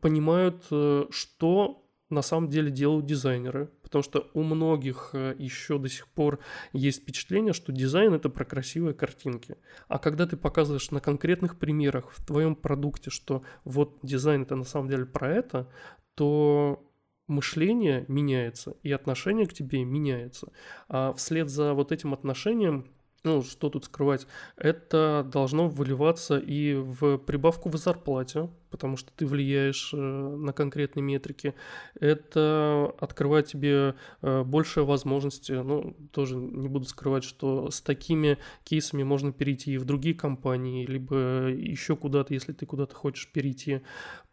понимают, 0.00 0.64
что 1.10 1.85
на 2.08 2.22
самом 2.22 2.48
деле 2.48 2.70
делают 2.70 3.06
дизайнеры, 3.06 3.70
потому 3.82 4.02
что 4.02 4.30
у 4.34 4.42
многих 4.42 5.10
э, 5.12 5.34
еще 5.38 5.78
до 5.78 5.88
сих 5.88 6.06
пор 6.08 6.38
есть 6.72 7.02
впечатление, 7.02 7.52
что 7.52 7.72
дизайн 7.72 8.14
это 8.14 8.28
про 8.28 8.44
красивые 8.44 8.94
картинки. 8.94 9.56
А 9.88 9.98
когда 9.98 10.26
ты 10.26 10.36
показываешь 10.36 10.90
на 10.90 11.00
конкретных 11.00 11.58
примерах 11.58 12.10
в 12.12 12.24
твоем 12.24 12.54
продукте, 12.54 13.10
что 13.10 13.42
вот 13.64 13.98
дизайн 14.02 14.42
это 14.42 14.54
на 14.56 14.64
самом 14.64 14.88
деле 14.88 15.04
про 15.04 15.32
это, 15.32 15.68
то 16.14 16.82
мышление 17.26 18.04
меняется 18.08 18.76
и 18.82 18.92
отношение 18.92 19.46
к 19.46 19.52
тебе 19.52 19.84
меняется. 19.84 20.52
А 20.88 21.12
вслед 21.12 21.50
за 21.50 21.74
вот 21.74 21.90
этим 21.90 22.14
отношением 22.14 22.86
ну, 23.24 23.42
что 23.42 23.70
тут 23.70 23.86
скрывать, 23.86 24.26
это 24.56 25.28
должно 25.32 25.68
выливаться 25.68 26.38
и 26.38 26.74
в 26.74 27.18
прибавку 27.18 27.68
в 27.68 27.76
зарплате, 27.76 28.48
потому 28.70 28.96
что 28.96 29.10
ты 29.16 29.26
влияешь 29.26 29.92
э, 29.92 29.96
на 29.96 30.52
конкретные 30.52 31.02
метрики. 31.02 31.54
Это 31.98 32.94
открывает 33.00 33.46
тебе 33.46 33.96
э, 34.22 34.42
больше 34.44 34.82
возможности. 34.82 35.52
Ну, 35.52 35.96
тоже 36.12 36.36
не 36.36 36.68
буду 36.68 36.84
скрывать, 36.84 37.24
что 37.24 37.70
с 37.70 37.80
такими 37.80 38.38
кейсами 38.64 39.02
можно 39.02 39.32
перейти 39.32 39.72
и 39.72 39.78
в 39.78 39.84
другие 39.84 40.14
компании, 40.14 40.86
либо 40.86 41.48
еще 41.48 41.96
куда-то, 41.96 42.32
если 42.32 42.52
ты 42.52 42.64
куда-то 42.64 42.94
хочешь 42.94 43.32
перейти. 43.32 43.82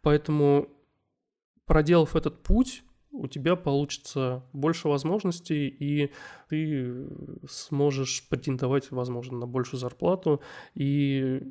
Поэтому, 0.02 0.68
проделав 1.66 2.14
этот 2.14 2.42
путь, 2.42 2.84
у 3.14 3.28
тебя 3.28 3.56
получится 3.56 4.42
больше 4.52 4.88
возможностей, 4.88 5.68
и 5.68 6.10
ты 6.48 7.06
сможешь 7.48 8.26
претендовать, 8.28 8.90
возможно, 8.90 9.38
на 9.38 9.46
большую 9.46 9.80
зарплату. 9.80 10.40
И 10.74 11.42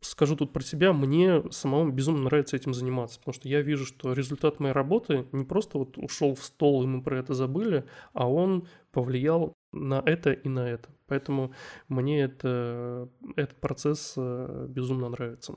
скажу 0.00 0.36
тут 0.36 0.52
про 0.52 0.62
себя, 0.62 0.92
мне 0.92 1.42
самому 1.50 1.90
безумно 1.90 2.24
нравится 2.24 2.56
этим 2.56 2.72
заниматься, 2.72 3.18
потому 3.18 3.34
что 3.34 3.48
я 3.48 3.62
вижу, 3.62 3.84
что 3.84 4.12
результат 4.12 4.60
моей 4.60 4.74
работы 4.74 5.26
не 5.32 5.44
просто 5.44 5.78
вот 5.78 5.98
ушел 5.98 6.34
в 6.34 6.44
стол, 6.44 6.84
и 6.84 6.86
мы 6.86 7.02
про 7.02 7.18
это 7.18 7.34
забыли, 7.34 7.84
а 8.12 8.30
он 8.30 8.68
повлиял 8.92 9.54
на 9.72 10.02
это 10.06 10.32
и 10.32 10.48
на 10.48 10.68
это. 10.68 10.88
Поэтому 11.06 11.52
мне 11.88 12.22
это, 12.22 13.08
этот 13.36 13.56
процесс 13.60 14.14
э, 14.16 14.66
безумно 14.68 15.08
нравится. 15.08 15.56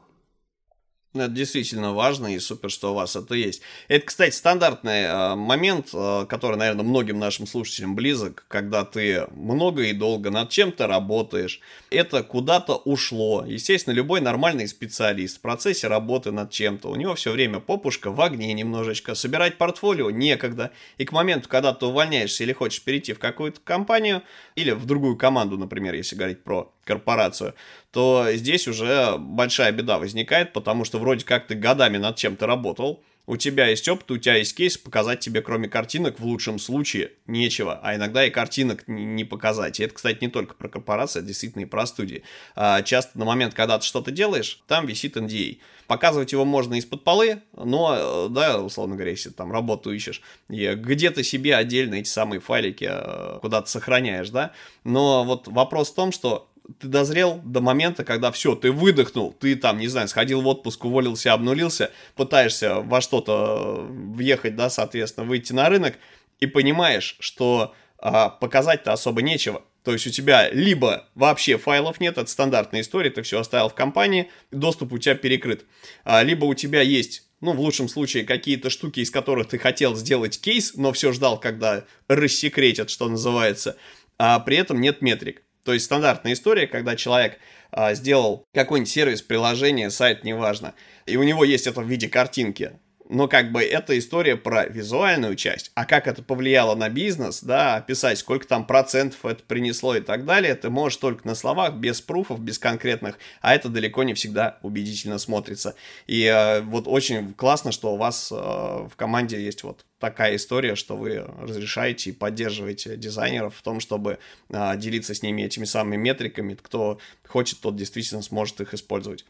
Ну, 1.13 1.23
это 1.23 1.31
действительно 1.31 1.93
важно 1.93 2.27
и 2.35 2.37
супер, 2.37 2.69
что 2.69 2.91
у 2.91 2.95
вас 2.95 3.15
это 3.15 3.33
есть. 3.33 3.61
Это, 3.87 4.05
кстати, 4.05 4.35
стандартный 4.35 5.03
э, 5.03 5.35
момент, 5.35 5.89
э, 5.93 6.25
который, 6.27 6.57
наверное, 6.57 6.83
многим 6.83 7.17
нашим 7.17 7.47
слушателям 7.47 7.95
близок, 7.95 8.45
когда 8.49 8.83
ты 8.83 9.25
много 9.31 9.83
и 9.83 9.93
долго 9.93 10.29
над 10.29 10.49
чем-то 10.49 10.85
работаешь. 10.85 11.61
Это 11.89 12.21
куда-то 12.23 12.75
ушло. 12.75 13.43
Естественно, 13.47 13.95
любой 13.95 14.21
нормальный 14.21 14.67
специалист 14.67 15.37
в 15.37 15.41
процессе 15.41 15.87
работы 15.87 16.31
над 16.31 16.51
чем-то, 16.51 16.89
у 16.89 16.95
него 16.95 17.15
все 17.15 17.31
время 17.31 17.61
попушка 17.61 18.11
в 18.11 18.21
огне 18.21 18.53
немножечко, 18.53 19.15
собирать 19.15 19.57
портфолио 19.57 20.11
некогда. 20.11 20.71
И 20.97 21.05
к 21.05 21.13
моменту, 21.13 21.49
когда 21.49 21.73
ты 21.73 21.85
увольняешься 21.87 22.43
или 22.43 22.53
хочешь 22.53 22.83
перейти 22.83 23.13
в 23.13 23.19
какую-то 23.19 23.59
компанию 23.63 24.21
или 24.55 24.71
в 24.71 24.85
другую 24.85 25.15
команду, 25.15 25.57
например, 25.57 25.95
если 25.95 26.15
говорить 26.15 26.43
про 26.43 26.71
корпорацию, 26.87 27.53
то 27.91 28.27
здесь 28.33 28.67
уже 28.67 29.17
большая 29.17 29.71
беда 29.71 29.99
возникает, 29.99 30.53
потому 30.53 30.85
что 30.85 30.97
вроде 30.97 31.25
как 31.25 31.47
ты 31.47 31.55
годами 31.55 31.97
над 31.97 32.15
чем-то 32.15 32.47
работал, 32.47 33.03
у 33.29 33.35
тебя 33.35 33.67
есть 33.67 33.87
опыт, 33.89 34.09
у 34.09 34.17
тебя 34.17 34.35
есть 34.35 34.55
кейс, 34.55 34.77
показать 34.77 35.19
тебе 35.19 35.41
кроме 35.41 35.67
картинок 35.67 36.17
в 36.17 36.25
лучшем 36.25 36.59
случае 36.59 37.11
нечего, 37.27 37.77
а 37.83 37.93
иногда 37.93 38.25
и 38.25 38.29
картинок 38.29 38.87
не 38.87 39.25
показать. 39.25 39.79
И 39.79 39.83
это, 39.83 39.93
кстати, 39.93 40.19
не 40.21 40.29
только 40.29 40.55
про 40.55 40.69
корпорации, 40.69 41.19
это 41.19 41.27
действительно 41.27 41.63
и 41.63 41.65
про 41.65 41.85
студии. 41.85 42.23
А 42.55 42.81
часто 42.83 43.19
на 43.19 43.25
момент, 43.25 43.53
когда 43.53 43.77
ты 43.77 43.85
что-то 43.85 44.11
делаешь, 44.11 44.63
там 44.67 44.85
висит 44.85 45.17
NDA. 45.17 45.57
Показывать 45.87 46.31
его 46.31 46.45
можно 46.45 46.75
из-под 46.75 47.03
полы, 47.03 47.41
но, 47.53 48.29
да, 48.29 48.61
условно 48.61 48.95
говоря, 48.95 49.11
если 49.11 49.29
там 49.29 49.51
работу 49.51 49.91
ищешь, 49.91 50.21
где-то 50.47 51.21
себе 51.21 51.55
отдельно 51.55 51.95
эти 51.95 52.09
самые 52.09 52.39
файлики 52.39 52.87
э, 52.89 53.39
куда-то 53.41 53.69
сохраняешь, 53.69 54.29
да, 54.29 54.51
но 54.83 55.23
вот 55.23 55.47
вопрос 55.47 55.91
в 55.91 55.95
том, 55.95 56.11
что 56.11 56.49
ты 56.79 56.87
дозрел 56.87 57.39
до 57.43 57.61
момента, 57.61 58.03
когда 58.03 58.31
все, 58.31 58.55
ты 58.55 58.71
выдохнул, 58.71 59.33
ты 59.33 59.55
там, 59.55 59.77
не 59.79 59.87
знаю, 59.87 60.07
сходил 60.07 60.41
в 60.41 60.47
отпуск, 60.47 60.85
уволился, 60.85 61.33
обнулился, 61.33 61.91
пытаешься 62.15 62.81
во 62.81 63.01
что-то 63.01 63.77
э, 63.79 64.13
въехать, 64.15 64.55
да, 64.55 64.69
соответственно, 64.69 65.25
выйти 65.25 65.53
на 65.53 65.69
рынок, 65.69 65.95
и 66.39 66.45
понимаешь, 66.45 67.15
что 67.19 67.73
а, 67.97 68.29
показать-то 68.29 68.93
особо 68.93 69.21
нечего. 69.21 69.63
То 69.83 69.93
есть 69.93 70.05
у 70.05 70.09
тебя 70.09 70.49
либо 70.49 71.07
вообще 71.15 71.57
файлов 71.57 71.99
нет, 71.99 72.17
это 72.17 72.29
стандартная 72.29 72.81
история, 72.81 73.09
ты 73.09 73.21
все 73.21 73.39
оставил 73.39 73.69
в 73.69 73.73
компании, 73.73 74.29
доступ 74.51 74.93
у 74.93 74.97
тебя 74.97 75.15
перекрыт. 75.15 75.65
А, 76.03 76.21
либо 76.23 76.45
у 76.45 76.53
тебя 76.53 76.81
есть 76.81 77.23
ну, 77.39 77.53
в 77.53 77.59
лучшем 77.59 77.87
случае, 77.87 78.23
какие-то 78.23 78.69
штуки, 78.69 78.99
из 78.99 79.11
которых 79.11 79.47
ты 79.47 79.57
хотел 79.59 79.95
сделать 79.95 80.41
кейс, 80.41 80.73
но 80.75 80.91
все 80.91 81.11
ждал, 81.11 81.39
когда 81.39 81.85
рассекретят, 82.07 82.89
что 82.89 83.07
называется, 83.07 83.77
а 84.17 84.39
при 84.39 84.57
этом 84.57 84.81
нет 84.81 85.01
метрик. 85.01 85.43
То 85.67 85.73
есть 85.73 85.83
стандартная 85.83 86.31
история, 86.31 86.65
когда 86.65 86.95
человек 86.95 87.39
а, 87.71 87.93
сделал 87.93 88.45
какой-нибудь 88.53 88.89
сервис, 88.89 89.21
приложение, 89.21 89.89
сайт, 89.89 90.23
неважно, 90.23 90.75
и 91.05 91.17
у 91.17 91.23
него 91.23 91.43
есть 91.43 91.67
это 91.67 91.81
в 91.81 91.85
виде 91.85 92.07
картинки. 92.07 92.79
Но 93.09 93.27
как 93.27 93.51
бы 93.51 93.61
это 93.63 93.97
история 93.97 94.35
про 94.35 94.65
визуальную 94.65 95.35
часть, 95.35 95.71
а 95.75 95.85
как 95.85 96.07
это 96.07 96.21
повлияло 96.21 96.75
на 96.75 96.89
бизнес, 96.89 97.41
да, 97.41 97.75
описать, 97.75 98.17
сколько 98.17 98.47
там 98.47 98.65
процентов 98.65 99.25
это 99.25 99.43
принесло 99.43 99.95
и 99.95 100.01
так 100.01 100.25
далее, 100.25 100.55
ты 100.55 100.69
можешь 100.69 100.97
только 100.97 101.25
на 101.27 101.35
словах, 101.35 101.75
без 101.75 102.01
пруфов, 102.01 102.41
без 102.41 102.59
конкретных, 102.59 103.17
а 103.41 103.55
это 103.55 103.69
далеко 103.69 104.03
не 104.03 104.13
всегда 104.13 104.57
убедительно 104.61 105.17
смотрится. 105.17 105.75
И 106.05 106.23
э, 106.23 106.61
вот 106.61 106.87
очень 106.87 107.33
классно, 107.33 107.71
что 107.71 107.93
у 107.93 107.97
вас 107.97 108.31
э, 108.31 108.35
в 108.35 108.93
команде 108.95 109.41
есть 109.43 109.63
вот 109.63 109.85
такая 109.99 110.35
история, 110.35 110.75
что 110.75 110.95
вы 110.95 111.25
разрешаете 111.39 112.09
и 112.09 112.13
поддерживаете 112.13 112.97
дизайнеров 112.97 113.55
в 113.55 113.61
том, 113.61 113.79
чтобы 113.79 114.19
э, 114.49 114.77
делиться 114.77 115.13
с 115.13 115.21
ними 115.21 115.43
этими 115.43 115.65
самыми 115.65 115.95
метриками, 115.95 116.55
кто 116.55 116.99
хочет, 117.25 117.61
тот 117.61 117.75
действительно 117.75 118.21
сможет 118.21 118.59
их 118.61 118.73
использовать. 118.73 119.25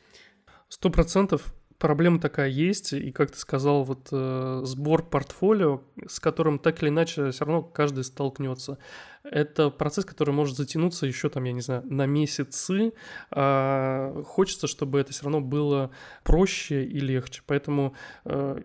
Сто 0.70 0.90
процентов 0.90 1.54
проблема 1.78 2.20
такая 2.20 2.50
есть, 2.50 2.94
и, 2.94 3.12
как 3.12 3.32
ты 3.32 3.38
сказал, 3.38 3.84
вот 3.84 4.10
э, 4.12 4.62
сбор 4.64 5.04
портфолио, 5.04 5.82
с 6.08 6.20
которым 6.20 6.60
так 6.60 6.82
или 6.82 6.90
иначе 6.90 7.32
все 7.32 7.46
равно 7.46 7.64
каждый 7.64 8.04
столкнется. 8.04 8.78
Это 9.24 9.70
процесс, 9.70 10.06
который 10.06 10.34
может 10.34 10.58
затянуться 10.58 11.06
еще 11.06 11.30
там, 11.30 11.44
я 11.44 11.52
не 11.52 11.62
знаю, 11.62 11.84
на 11.86 12.06
месяцы. 12.06 12.94
А 13.32 14.24
хочется, 14.26 14.68
чтобы 14.68 15.00
это 15.00 15.12
все 15.12 15.24
равно 15.24 15.42
было 15.42 15.92
проще 16.24 16.84
и 16.84 17.00
легче. 17.00 17.42
Поэтому 17.46 17.94
э, 18.26 18.62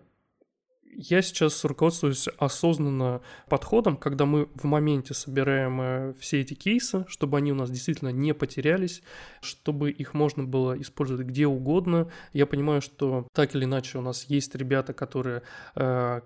я 0.95 1.21
сейчас 1.21 1.63
руководствуюсь 1.65 2.27
осознанно 2.37 3.21
подходом, 3.49 3.97
когда 3.97 4.25
мы 4.25 4.47
в 4.55 4.65
моменте 4.65 5.13
собираем 5.13 5.81
э, 5.81 6.13
все 6.19 6.41
эти 6.41 6.53
кейсы, 6.53 7.05
чтобы 7.07 7.37
они 7.37 7.51
у 7.51 7.55
нас 7.55 7.69
действительно 7.69 8.09
не 8.09 8.33
потерялись, 8.33 9.01
чтобы 9.41 9.91
их 9.91 10.13
можно 10.13 10.43
было 10.43 10.79
использовать 10.79 11.25
где 11.27 11.47
угодно. 11.47 12.09
Я 12.33 12.45
понимаю, 12.45 12.81
что 12.81 13.27
так 13.33 13.55
или 13.55 13.65
иначе 13.65 13.97
у 13.97 14.01
нас 14.01 14.25
есть 14.27 14.55
ребята, 14.55 14.93
которые 14.93 15.43
э, 15.75 16.21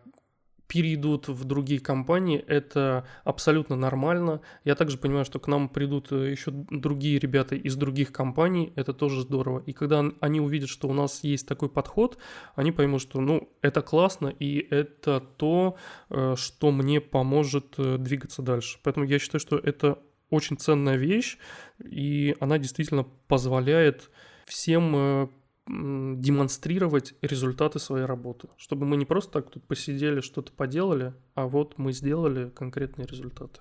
перейдут 0.68 1.30
в 1.30 1.46
другие 1.46 1.80
компании, 1.80 2.44
это 2.48 3.08
абсолютно 3.24 3.76
нормально. 3.76 4.42
Я 4.66 4.76
также 4.76 4.98
понимаю, 4.98 5.26
что 5.26 5.40
к 5.40 5.48
нам 5.48 5.70
придут 5.70 6.12
э, 6.12 6.32
еще 6.32 6.52
другие 6.52 7.20
ребята 7.20 7.56
из 7.56 7.76
других 7.76 8.12
компаний, 8.12 8.74
это 8.76 8.94
тоже 8.94 9.22
здорово. 9.22 9.64
И 9.66 9.74
когда 9.74 10.04
они 10.20 10.42
увидят, 10.42 10.70
что 10.70 10.88
у 10.88 10.94
нас 10.94 11.24
есть 11.24 11.48
такой 11.48 11.70
подход, 11.70 12.18
они 12.56 12.72
поймут, 12.72 13.02
что 13.02 13.22
ну, 13.22 13.50
это 13.62 13.82
классно, 13.82 14.28
и 14.28 14.68
это 14.70 15.22
то, 15.38 15.78
э, 16.10 16.36
что 16.38 16.72
мне 16.72 17.00
поможет 17.00 17.76
э, 17.78 17.98
двигаться 17.98 18.42
дальше. 18.42 18.80
Поэтому 18.84 19.06
я 19.06 19.20
считаю, 19.20 19.40
что 19.40 19.58
это 19.58 20.00
очень 20.30 20.58
ценная 20.58 20.98
вещь, 20.98 21.38
и 21.82 22.36
она 22.42 22.58
действительно 22.58 23.06
позволяет 23.28 24.12
всем 24.46 25.32
демонстрировать 25.68 27.14
результаты 27.22 27.80
своей 27.80 28.06
работы, 28.06 28.48
чтобы 28.58 28.86
мы 28.86 28.98
не 28.98 29.06
просто 29.06 29.34
так 29.34 29.50
тут 29.50 29.68
посидели, 29.68 30.22
что-то 30.22 30.52
поделали, 30.52 31.14
а 31.36 31.48
вот 31.48 31.78
мы 31.78 31.92
сделали 31.92 32.50
конкретные 32.50 33.08
результаты. 33.08 33.60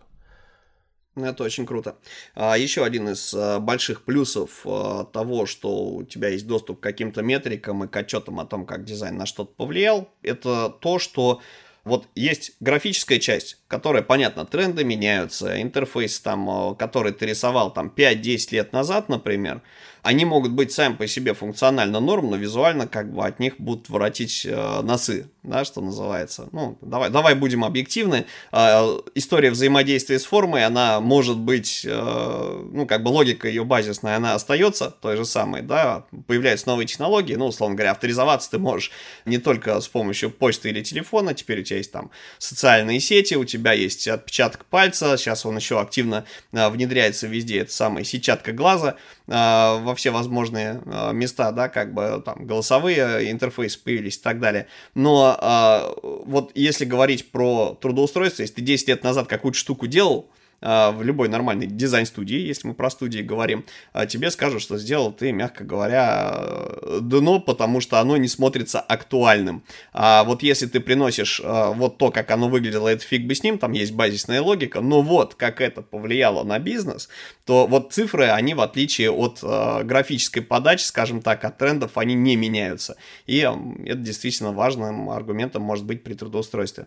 Это 1.16 1.44
очень 1.44 1.64
круто. 1.64 1.96
А, 2.34 2.58
еще 2.58 2.84
один 2.84 3.08
из 3.08 3.32
а, 3.34 3.58
больших 3.58 4.02
плюсов 4.02 4.60
а, 4.66 5.04
того, 5.04 5.46
что 5.46 5.86
у 5.86 6.04
тебя 6.04 6.28
есть 6.28 6.46
доступ 6.46 6.80
к 6.80 6.82
каким-то 6.82 7.22
метрикам 7.22 7.84
и 7.84 7.88
к 7.88 7.96
отчетам 7.96 8.38
о 8.38 8.44
том, 8.44 8.66
как 8.66 8.84
дизайн 8.84 9.16
на 9.16 9.24
что-то 9.24 9.52
повлиял, 9.54 10.10
это 10.22 10.68
то, 10.68 10.98
что 10.98 11.40
вот 11.84 12.06
есть 12.14 12.52
графическая 12.60 13.18
часть, 13.18 13.58
которая, 13.66 14.02
понятно, 14.02 14.44
тренды 14.44 14.84
меняются, 14.84 15.62
интерфейс 15.62 16.20
там, 16.20 16.74
который 16.76 17.12
ты 17.12 17.26
рисовал 17.26 17.72
там 17.72 17.92
5-10 17.96 18.48
лет 18.50 18.72
назад, 18.72 19.08
например, 19.08 19.62
они 20.06 20.24
могут 20.24 20.52
быть 20.52 20.70
сами 20.70 20.94
по 20.94 21.08
себе 21.08 21.34
функционально 21.34 21.98
норм, 21.98 22.30
но 22.30 22.36
визуально 22.36 22.86
как 22.86 23.12
бы 23.12 23.26
от 23.26 23.40
них 23.40 23.58
будут 23.58 23.88
воротить 23.88 24.46
э, 24.46 24.80
носы, 24.82 25.28
да, 25.42 25.64
что 25.64 25.80
называется. 25.80 26.48
Ну, 26.52 26.78
давай, 26.80 27.10
давай 27.10 27.34
будем 27.34 27.64
объективны. 27.64 28.24
Э, 28.52 29.00
история 29.16 29.50
взаимодействия 29.50 30.20
с 30.20 30.24
формой, 30.24 30.64
она 30.64 31.00
может 31.00 31.38
быть, 31.38 31.84
э, 31.84 32.64
ну, 32.72 32.86
как 32.86 33.02
бы 33.02 33.08
логика 33.08 33.48
ее 33.48 33.64
базисная, 33.64 34.16
она 34.16 34.34
остается 34.34 34.92
той 35.02 35.16
же 35.16 35.24
самой, 35.24 35.62
да, 35.62 36.04
появляются 36.28 36.68
новые 36.68 36.86
технологии, 36.86 37.34
ну, 37.34 37.46
условно 37.46 37.74
говоря, 37.74 37.90
авторизоваться 37.90 38.52
ты 38.52 38.60
можешь 38.60 38.92
не 39.24 39.38
только 39.38 39.80
с 39.80 39.88
помощью 39.88 40.30
почты 40.30 40.68
или 40.68 40.84
телефона, 40.84 41.34
теперь 41.34 41.62
у 41.62 41.64
тебя 41.64 41.78
есть 41.78 41.90
там 41.90 42.12
социальные 42.38 43.00
сети, 43.00 43.34
у 43.34 43.44
тебя 43.44 43.72
есть 43.72 44.06
отпечаток 44.06 44.66
пальца, 44.66 45.16
сейчас 45.16 45.44
он 45.44 45.56
еще 45.56 45.80
активно 45.80 46.26
э, 46.52 46.68
внедряется 46.68 47.26
везде, 47.26 47.58
это 47.62 47.72
самая 47.72 48.04
сетчатка 48.04 48.52
глаза, 48.52 48.94
во 49.26 49.94
все 49.96 50.10
возможные 50.10 50.80
э, 50.84 51.12
места, 51.12 51.50
да, 51.50 51.68
как 51.68 51.92
бы 51.92 52.22
там 52.24 52.46
голосовые 52.46 53.30
интерфейсы 53.30 53.82
появились 53.82 54.16
и 54.16 54.20
так 54.20 54.38
далее. 54.38 54.68
Но 54.94 55.36
э, 55.40 56.22
вот 56.26 56.52
если 56.54 56.84
говорить 56.84 57.30
про 57.32 57.76
трудоустройство, 57.80 58.42
если 58.42 58.54
ты 58.54 58.62
10 58.62 58.88
лет 58.88 59.02
назад 59.02 59.26
какую-то 59.26 59.58
штуку 59.58 59.86
делал, 59.86 60.28
а, 60.28 60.30
в 60.60 61.02
любой 61.02 61.28
нормальной 61.28 61.66
дизайн-студии, 61.66 62.38
если 62.38 62.68
мы 62.68 62.74
про 62.74 62.90
студии 62.90 63.20
говорим, 63.20 63.64
а, 63.92 64.06
тебе 64.06 64.30
скажут, 64.30 64.62
что 64.62 64.78
сделал 64.78 65.12
ты, 65.12 65.32
мягко 65.32 65.64
говоря, 65.64 66.76
дно, 67.00 67.40
потому 67.40 67.80
что 67.80 68.00
оно 68.00 68.16
не 68.16 68.28
смотрится 68.28 68.80
актуальным. 68.80 69.62
А 69.92 70.24
вот 70.24 70.42
если 70.42 70.66
ты 70.66 70.80
приносишь 70.80 71.40
а, 71.44 71.72
вот 71.72 71.98
то, 71.98 72.10
как 72.10 72.30
оно 72.30 72.48
выглядело, 72.48 72.88
это 72.88 73.04
фиг 73.04 73.26
бы 73.26 73.34
с 73.34 73.42
ним, 73.42 73.58
там 73.58 73.72
есть 73.72 73.92
базисная 73.92 74.40
логика, 74.40 74.80
но 74.80 75.02
вот 75.02 75.34
как 75.34 75.60
это 75.60 75.82
повлияло 75.82 76.42
на 76.42 76.58
бизнес, 76.58 77.08
то 77.44 77.66
вот 77.66 77.92
цифры, 77.92 78.26
они 78.26 78.54
в 78.54 78.60
отличие 78.60 79.10
от 79.10 79.40
графической 79.42 80.42
подачи, 80.42 80.84
скажем 80.84 81.22
так, 81.22 81.44
от 81.44 81.58
трендов, 81.58 81.98
они 81.98 82.14
не 82.14 82.36
меняются. 82.36 82.96
И 83.26 83.38
это 83.38 83.98
действительно 83.98 84.52
важным 84.52 85.10
аргументом 85.10 85.62
может 85.62 85.84
быть 85.84 86.02
при 86.02 86.14
трудоустройстве. 86.14 86.86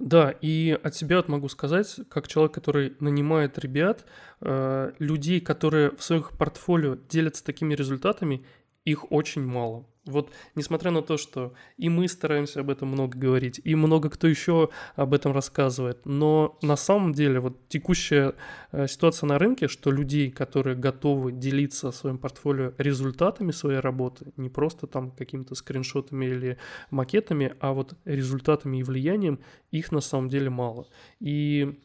Да, 0.00 0.32
и 0.40 0.78
от 0.82 0.94
себя 0.96 1.16
вот 1.18 1.28
могу 1.28 1.48
сказать, 1.48 2.00
как 2.08 2.26
человек, 2.26 2.52
который 2.52 2.96
нанимает 2.98 3.58
ребят, 3.58 4.04
э, 4.40 4.92
людей, 4.98 5.40
которые 5.40 5.90
в 5.92 6.02
своих 6.02 6.36
портфолио 6.36 6.96
делятся 7.08 7.44
такими 7.44 7.74
результатами, 7.74 8.44
их 8.84 9.12
очень 9.12 9.46
мало. 9.46 9.86
Вот 10.06 10.30
несмотря 10.54 10.90
на 10.90 11.00
то, 11.00 11.16
что 11.16 11.54
и 11.78 11.88
мы 11.88 12.08
стараемся 12.08 12.60
об 12.60 12.68
этом 12.68 12.88
много 12.88 13.18
говорить, 13.18 13.60
и 13.64 13.74
много 13.74 14.10
кто 14.10 14.26
еще 14.26 14.68
об 14.96 15.14
этом 15.14 15.32
рассказывает, 15.32 16.04
но 16.04 16.58
на 16.60 16.76
самом 16.76 17.14
деле 17.14 17.40
вот 17.40 17.68
текущая 17.68 18.34
э, 18.72 18.86
ситуация 18.86 19.26
на 19.26 19.38
рынке, 19.38 19.66
что 19.66 19.90
людей, 19.90 20.30
которые 20.30 20.76
готовы 20.76 21.32
делиться 21.32 21.90
своим 21.90 22.18
портфолио 22.18 22.72
результатами 22.76 23.50
своей 23.50 23.80
работы, 23.80 24.26
не 24.36 24.50
просто 24.50 24.86
там 24.86 25.10
какими-то 25.10 25.54
скриншотами 25.54 26.26
или 26.26 26.58
макетами, 26.90 27.54
а 27.60 27.72
вот 27.72 27.94
результатами 28.04 28.78
и 28.78 28.82
влиянием, 28.82 29.40
их 29.70 29.90
на 29.90 30.00
самом 30.00 30.28
деле 30.28 30.50
мало. 30.50 30.86
И 31.20 31.78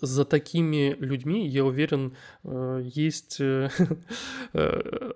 за 0.00 0.24
такими 0.24 0.96
людьми, 0.98 1.46
я 1.46 1.64
уверен, 1.64 2.14
э, 2.44 2.82
есть... 2.84 3.40
Э, 3.40 3.68
э, 4.52 5.12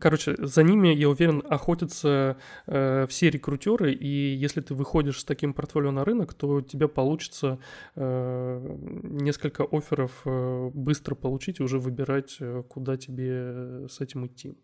короче, 0.00 0.36
за 0.38 0.62
ними, 0.62 0.88
я 0.88 1.08
уверен, 1.08 1.42
охотятся 1.48 2.36
все 2.66 3.30
рекрутеры, 3.30 3.92
и 3.92 4.34
если 4.34 4.60
ты 4.60 4.74
выходишь 4.74 5.20
с 5.20 5.24
таким 5.24 5.54
портфолио 5.54 5.90
на 5.90 6.04
рынок, 6.04 6.34
то 6.34 6.48
у 6.48 6.60
тебя 6.60 6.88
получится 6.88 7.58
несколько 7.96 9.64
офферов 9.64 10.22
быстро 10.74 11.14
получить 11.14 11.60
и 11.60 11.62
уже 11.62 11.78
выбирать, 11.78 12.38
куда 12.68 12.96
тебе 12.96 13.86
с 13.88 14.00
этим 14.00 14.26
идти. 14.26 14.56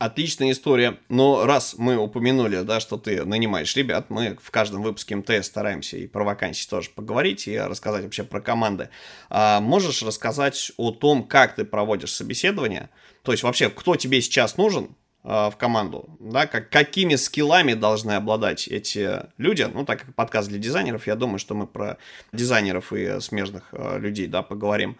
Отличная 0.00 0.52
история. 0.52 0.96
Но 1.10 1.44
раз 1.44 1.74
мы 1.76 1.98
упомянули, 1.98 2.62
да, 2.62 2.80
что 2.80 2.96
ты 2.96 3.22
нанимаешь 3.26 3.76
ребят, 3.76 4.06
мы 4.08 4.38
в 4.42 4.50
каждом 4.50 4.80
выпуске 4.80 5.14
МТС 5.14 5.44
стараемся 5.44 5.98
и 5.98 6.06
про 6.06 6.24
вакансии 6.24 6.66
тоже 6.66 6.88
поговорить 6.88 7.46
и 7.46 7.58
рассказать 7.58 8.04
вообще 8.04 8.24
про 8.24 8.40
команды. 8.40 8.88
А 9.28 9.60
можешь 9.60 10.02
рассказать 10.02 10.72
о 10.78 10.90
том, 10.90 11.22
как 11.24 11.54
ты 11.54 11.66
проводишь 11.66 12.14
собеседование? 12.14 12.88
То 13.22 13.32
есть 13.32 13.44
вообще, 13.44 13.68
кто 13.68 13.94
тебе 13.94 14.22
сейчас 14.22 14.56
нужен, 14.56 14.96
а, 15.22 15.50
в 15.50 15.58
команду, 15.58 16.16
да, 16.18 16.46
как, 16.46 16.70
какими 16.70 17.14
скиллами 17.16 17.74
должны 17.74 18.12
обладать 18.12 18.68
эти 18.68 19.26
люди, 19.36 19.68
ну, 19.70 19.84
так 19.84 20.00
как 20.00 20.14
подкаст 20.14 20.48
для 20.48 20.58
дизайнеров, 20.58 21.06
я 21.06 21.14
думаю, 21.14 21.38
что 21.38 21.54
мы 21.54 21.66
про 21.66 21.98
дизайнеров 22.32 22.90
и 22.94 23.20
смежных 23.20 23.64
э, 23.72 23.98
людей, 23.98 24.28
да, 24.28 24.42
поговорим. 24.42 24.96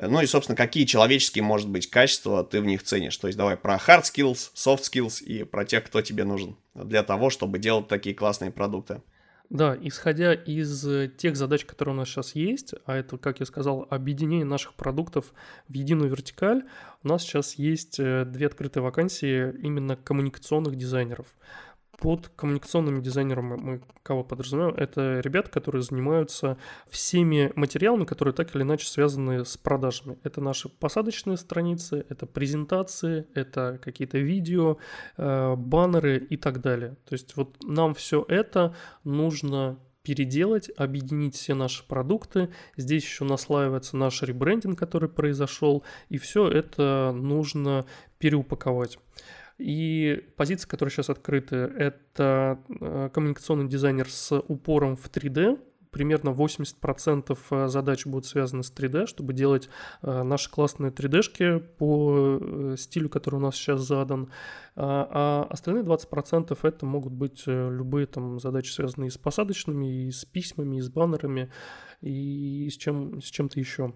Ну 0.00 0.20
и, 0.20 0.26
собственно, 0.26 0.56
какие 0.56 0.84
человеческие, 0.84 1.42
может 1.42 1.68
быть, 1.68 1.90
качества 1.90 2.44
ты 2.44 2.60
в 2.60 2.66
них 2.66 2.82
ценишь. 2.82 3.16
То 3.16 3.26
есть 3.26 3.36
давай 3.36 3.56
про 3.56 3.76
hard 3.76 4.02
skills, 4.02 4.50
soft 4.54 4.82
skills 4.82 5.22
и 5.22 5.44
про 5.44 5.64
тех, 5.64 5.84
кто 5.84 6.02
тебе 6.02 6.24
нужен 6.24 6.56
для 6.74 7.02
того, 7.02 7.30
чтобы 7.30 7.58
делать 7.58 7.88
такие 7.88 8.14
классные 8.14 8.52
продукты. 8.52 9.02
Да, 9.50 9.76
исходя 9.80 10.34
из 10.34 10.86
тех 11.16 11.34
задач, 11.34 11.64
которые 11.64 11.94
у 11.94 11.98
нас 11.98 12.08
сейчас 12.08 12.34
есть, 12.34 12.74
а 12.84 12.96
это, 12.96 13.16
как 13.16 13.40
я 13.40 13.46
сказал, 13.46 13.86
объединение 13.88 14.44
наших 14.44 14.74
продуктов 14.74 15.32
в 15.68 15.74
единую 15.74 16.10
вертикаль, 16.10 16.64
у 17.02 17.08
нас 17.08 17.22
сейчас 17.22 17.54
есть 17.54 17.98
э, 17.98 18.26
две 18.26 18.46
открытые 18.46 18.82
вакансии 18.82 19.50
именно 19.62 19.96
коммуникационных 19.96 20.76
дизайнеров. 20.76 21.26
Под 21.98 22.28
коммуникационными 22.36 23.00
дизайнерами 23.00 23.56
мы 23.56 23.82
кого 24.04 24.22
подразумеваем? 24.22 24.74
Это 24.76 25.18
ребята, 25.18 25.50
которые 25.50 25.82
занимаются 25.82 26.56
всеми 26.88 27.52
материалами, 27.56 28.04
которые 28.04 28.32
так 28.32 28.54
или 28.54 28.62
иначе 28.62 28.86
связаны 28.86 29.44
с 29.44 29.56
продажами. 29.56 30.16
Это 30.22 30.40
наши 30.40 30.68
посадочные 30.68 31.36
страницы, 31.36 32.06
это 32.08 32.24
презентации, 32.26 33.26
это 33.34 33.80
какие-то 33.82 34.18
видео, 34.18 34.78
э, 35.16 35.56
баннеры 35.56 36.18
и 36.18 36.36
так 36.36 36.60
далее. 36.60 36.96
То 37.04 37.14
есть 37.14 37.36
вот 37.36 37.56
нам 37.64 37.94
все 37.94 38.24
это 38.28 38.76
нужно 39.02 39.80
переделать, 40.02 40.70
объединить 40.76 41.34
все 41.34 41.54
наши 41.54 41.86
продукты. 41.86 42.48
Здесь 42.76 43.02
еще 43.02 43.24
наслаивается 43.24 43.96
наш 43.96 44.22
ребрендинг, 44.22 44.78
который 44.78 45.08
произошел, 45.08 45.82
и 46.08 46.16
все 46.16 46.48
это 46.48 47.12
нужно 47.12 47.84
переупаковать. 48.18 48.98
И 49.58 50.24
позиции, 50.36 50.68
которые 50.68 50.92
сейчас 50.92 51.10
открыты, 51.10 51.56
это 51.56 52.60
э, 52.80 53.10
коммуникационный 53.12 53.68
дизайнер 53.68 54.08
с 54.08 54.38
упором 54.38 54.94
в 54.94 55.10
3D, 55.10 55.58
примерно 55.90 56.28
80% 56.28 57.36
э, 57.50 57.68
задач 57.68 58.06
будут 58.06 58.26
связаны 58.26 58.62
с 58.62 58.72
3D, 58.72 59.06
чтобы 59.06 59.32
делать 59.32 59.68
э, 60.02 60.22
наши 60.22 60.48
классные 60.48 60.92
3D-шки 60.92 61.58
по 61.58 62.76
стилю, 62.76 63.08
который 63.08 63.36
у 63.36 63.40
нас 63.40 63.56
сейчас 63.56 63.80
задан. 63.80 64.30
А, 64.76 65.08
а 65.10 65.46
остальные 65.50 65.82
20% 65.82 66.56
это 66.62 66.86
могут 66.86 67.12
быть 67.12 67.42
любые 67.46 68.06
там 68.06 68.38
задачи, 68.38 68.70
связанные 68.70 69.10
с 69.10 69.18
посадочными, 69.18 70.06
и 70.06 70.12
с 70.12 70.24
письмами, 70.24 70.76
и 70.76 70.80
с 70.80 70.88
баннерами, 70.88 71.50
и 72.00 72.68
с, 72.70 72.76
чем, 72.76 73.20
с 73.20 73.24
чем-то 73.24 73.58
еще. 73.58 73.92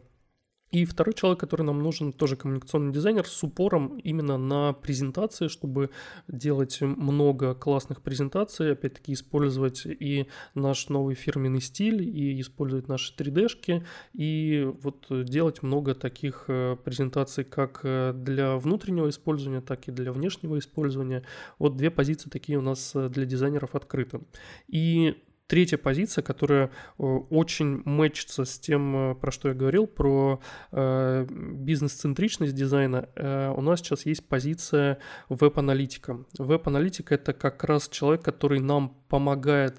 И 0.72 0.86
второй 0.86 1.12
человек, 1.12 1.38
который 1.38 1.62
нам 1.62 1.82
нужен, 1.82 2.12
тоже 2.12 2.34
коммуникационный 2.34 2.92
дизайнер 2.92 3.26
с 3.26 3.42
упором 3.42 3.98
именно 3.98 4.38
на 4.38 4.72
презентации, 4.72 5.48
чтобы 5.48 5.90
делать 6.28 6.80
много 6.80 7.54
классных 7.54 8.00
презентаций, 8.00 8.72
опять-таки 8.72 9.12
использовать 9.12 9.82
и 9.84 10.28
наш 10.54 10.88
новый 10.88 11.14
фирменный 11.14 11.60
стиль, 11.60 12.02
и 12.02 12.40
использовать 12.40 12.88
наши 12.88 13.14
3D-шки, 13.14 13.84
и 14.14 14.66
вот 14.82 15.06
делать 15.10 15.62
много 15.62 15.94
таких 15.94 16.44
э, 16.48 16.76
презентаций 16.82 17.44
как 17.44 17.80
э, 17.84 18.14
для 18.14 18.56
внутреннего 18.56 19.10
использования, 19.10 19.60
так 19.60 19.88
и 19.88 19.92
для 19.92 20.10
внешнего 20.10 20.58
использования. 20.58 21.22
Вот 21.58 21.76
две 21.76 21.90
позиции 21.90 22.30
такие 22.30 22.58
у 22.58 22.62
нас 22.62 22.92
э, 22.94 23.10
для 23.10 23.26
дизайнеров 23.26 23.74
открыты. 23.74 24.20
И 24.68 25.22
Третья 25.52 25.76
позиция, 25.76 26.22
которая 26.22 26.70
э, 26.98 27.02
очень 27.02 27.82
мэчится 27.84 28.46
с 28.46 28.58
тем, 28.58 28.96
э, 28.96 29.14
про 29.14 29.30
что 29.30 29.50
я 29.50 29.54
говорил, 29.54 29.86
про 29.86 30.40
э, 30.70 31.26
бизнес-центричность 31.28 32.54
дизайна, 32.54 33.10
у 33.54 33.60
нас 33.60 33.80
сейчас 33.80 34.06
есть 34.06 34.26
позиция 34.26 34.98
веб-аналитика. 35.28 36.24
Веб-аналитика— 36.38 37.14
это 37.16 37.34
как 37.34 37.64
раз 37.64 37.90
человек, 37.90 38.22
который 38.24 38.60
нам 38.60 38.96
помогает 39.08 39.78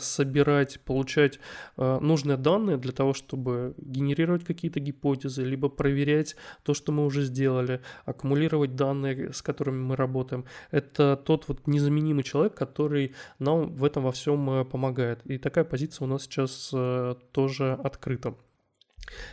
собирать, 0.00 0.80
получать 0.80 1.38
нужные 1.76 2.36
данные 2.36 2.76
для 2.76 2.90
того, 2.90 3.14
чтобы 3.14 3.74
генерировать 3.78 4.44
какие-то 4.44 4.80
гипотезы, 4.80 5.44
либо 5.44 5.68
проверять 5.68 6.34
то, 6.64 6.74
что 6.74 6.90
мы 6.90 7.04
уже 7.04 7.22
сделали, 7.22 7.80
аккумулировать 8.04 8.74
данные, 8.74 9.32
с 9.32 9.42
которыми 9.42 9.76
мы 9.76 9.96
работаем. 9.96 10.44
Это 10.72 11.16
тот 11.24 11.46
вот 11.46 11.68
незаменимый 11.68 12.24
человек, 12.24 12.54
который 12.54 13.14
нам 13.38 13.72
в 13.72 13.84
этом 13.84 14.02
во 14.02 14.10
всем 14.10 14.66
помогает 14.66 15.03
помогает. 15.04 15.20
И 15.26 15.38
такая 15.38 15.64
позиция 15.64 16.06
у 16.06 16.08
нас 16.08 16.22
сейчас 16.22 16.70
э, 16.72 17.14
тоже 17.32 17.72
открыта. 17.72 18.34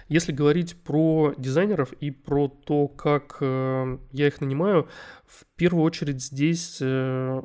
Если 0.10 0.34
говорить 0.34 0.76
про 0.84 1.34
дизайнеров 1.38 1.94
и 1.94 2.12
про 2.12 2.48
то, 2.48 2.88
как 2.88 3.38
э, 3.42 3.98
я 4.12 4.28
их 4.28 4.42
нанимаю, 4.42 4.88
в 5.26 5.46
первую 5.56 5.84
очередь 5.84 6.22
здесь 6.22 6.80
э, 6.82 7.42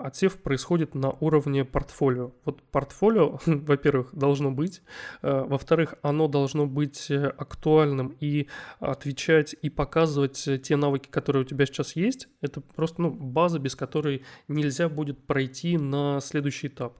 отсев 0.00 0.38
происходит 0.38 0.94
на 0.94 1.10
уровне 1.10 1.64
портфолио. 1.64 2.32
Вот 2.44 2.62
портфолио, 2.62 3.38
во-первых, 3.46 4.14
должно 4.14 4.50
быть, 4.50 4.82
во-вторых, 5.22 5.94
оно 6.02 6.28
должно 6.28 6.66
быть 6.66 7.10
актуальным 7.10 8.16
и 8.20 8.48
отвечать 8.80 9.54
и 9.60 9.70
показывать 9.70 10.48
те 10.62 10.76
навыки, 10.76 11.08
которые 11.08 11.42
у 11.42 11.46
тебя 11.46 11.66
сейчас 11.66 11.96
есть. 11.96 12.28
Это 12.40 12.60
просто 12.60 13.02
ну, 13.02 13.10
база, 13.10 13.58
без 13.58 13.74
которой 13.74 14.24
нельзя 14.48 14.88
будет 14.88 15.26
пройти 15.26 15.76
на 15.76 16.20
следующий 16.20 16.68
этап 16.68 16.98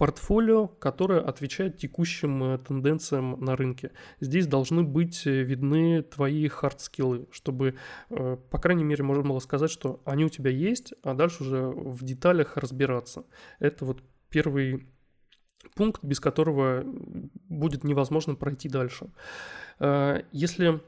портфолио, 0.00 0.66
которое 0.66 1.20
отвечает 1.20 1.76
текущим 1.76 2.42
э, 2.42 2.58
тенденциям 2.58 3.38
на 3.38 3.54
рынке. 3.54 3.90
Здесь 4.18 4.46
должны 4.46 4.82
быть 4.82 5.26
э, 5.26 5.42
видны 5.42 6.02
твои 6.02 6.48
хард-скиллы, 6.48 7.28
чтобы, 7.30 7.74
э, 8.08 8.38
по 8.50 8.58
крайней 8.58 8.82
мере, 8.82 9.04
можно 9.04 9.24
было 9.24 9.40
сказать, 9.40 9.70
что 9.70 10.00
они 10.06 10.24
у 10.24 10.30
тебя 10.30 10.50
есть, 10.50 10.94
а 11.02 11.12
дальше 11.12 11.42
уже 11.42 11.66
в 11.66 12.02
деталях 12.02 12.56
разбираться. 12.56 13.26
Это 13.58 13.84
вот 13.84 14.02
первый 14.30 14.86
пункт, 15.74 16.02
без 16.02 16.18
которого 16.18 16.82
будет 17.50 17.84
невозможно 17.84 18.34
пройти 18.34 18.70
дальше. 18.70 19.10
Если 20.32 20.80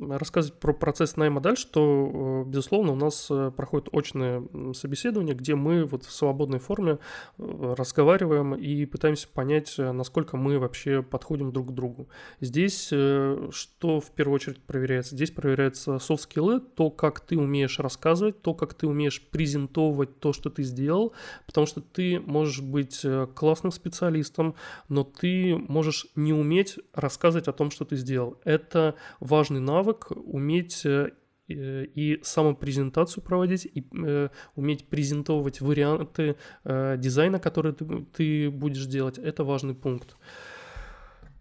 рассказывать 0.00 0.58
про 0.58 0.72
процесс 0.72 1.16
найма 1.16 1.40
дальше, 1.40 1.68
то, 1.70 2.44
э, 2.46 2.48
безусловно, 2.48 2.92
у 2.92 2.96
нас 2.96 3.28
э, 3.30 3.50
проходит 3.56 3.88
очное 3.92 4.42
собеседование, 4.74 5.34
где 5.34 5.54
мы 5.54 5.84
вот 5.84 6.04
в 6.04 6.12
свободной 6.12 6.58
форме 6.58 6.98
э, 7.38 7.74
разговариваем 7.76 8.54
и 8.54 8.84
пытаемся 8.86 9.28
понять, 9.28 9.74
насколько 9.78 10.36
мы 10.36 10.58
вообще 10.58 11.02
подходим 11.02 11.52
друг 11.52 11.68
к 11.68 11.72
другу. 11.72 12.08
Здесь 12.40 12.84
что 12.84 14.00
в 14.00 14.10
первую 14.14 14.36
очередь 14.36 14.62
проверяется? 14.62 15.14
Здесь 15.14 15.30
проверяются 15.30 15.98
софт-скиллы, 15.98 16.60
то, 16.60 16.90
как 16.90 17.20
ты 17.20 17.38
умеешь 17.38 17.78
рассказывать, 17.78 18.42
то, 18.42 18.54
как 18.54 18.74
ты 18.74 18.86
умеешь 18.86 19.22
презентовывать 19.22 20.20
то, 20.20 20.32
что 20.32 20.50
ты 20.50 20.62
сделал, 20.62 21.12
потому 21.46 21.66
что 21.66 21.80
ты 21.80 22.20
можешь 22.20 22.60
быть 22.60 23.04
классным 23.34 23.72
специалистом, 23.72 24.54
но 24.88 25.04
ты 25.04 25.56
можешь 25.56 26.06
не 26.14 26.32
уметь 26.32 26.78
рассказывать 26.92 27.48
о 27.48 27.52
том, 27.52 27.70
что 27.70 27.84
ты 27.84 27.96
сделал. 27.96 28.38
Это 28.44 28.94
важный 29.20 29.60
навык, 29.60 29.83
навык 29.84 30.10
уметь 30.10 30.86
э, 30.86 31.10
и 31.48 32.20
самопрезентацию 32.22 33.22
проводить, 33.22 33.66
и 33.66 33.86
э, 33.94 34.28
уметь 34.54 34.88
презентовать 34.88 35.60
варианты 35.60 36.36
э, 36.64 36.96
дизайна, 36.98 37.38
которые 37.38 37.74
ты, 37.74 38.50
будешь 38.50 38.86
делать, 38.86 39.18
это 39.18 39.44
важный 39.44 39.74
пункт. 39.74 40.16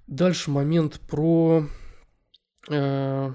Дальше 0.08 0.52
момент 0.52 1.00
про, 1.10 1.66
про 2.68 3.32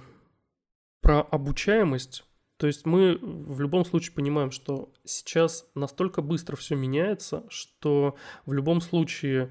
обучаемость. 1.00 2.24
То 2.58 2.66
есть 2.66 2.84
мы 2.84 3.18
в 3.22 3.58
любом 3.60 3.86
случае 3.86 4.14
понимаем, 4.14 4.50
что 4.50 4.92
сейчас 5.02 5.64
настолько 5.74 6.20
быстро 6.20 6.56
все 6.56 6.76
меняется, 6.76 7.44
что 7.48 8.16
в 8.44 8.52
любом 8.52 8.82
случае 8.82 9.50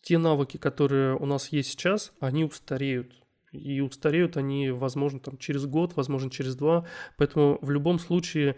те 0.00 0.18
навыки, 0.18 0.58
которые 0.58 1.16
у 1.16 1.26
нас 1.26 1.48
есть 1.48 1.70
сейчас, 1.70 2.12
они 2.20 2.44
устареют 2.44 3.23
и 3.54 3.80
устареют 3.80 4.36
они, 4.36 4.70
возможно, 4.70 5.20
там 5.20 5.38
через 5.38 5.66
год, 5.66 5.94
возможно, 5.96 6.30
через 6.30 6.56
два. 6.56 6.86
Поэтому 7.16 7.58
в 7.60 7.70
любом 7.70 7.98
случае 7.98 8.56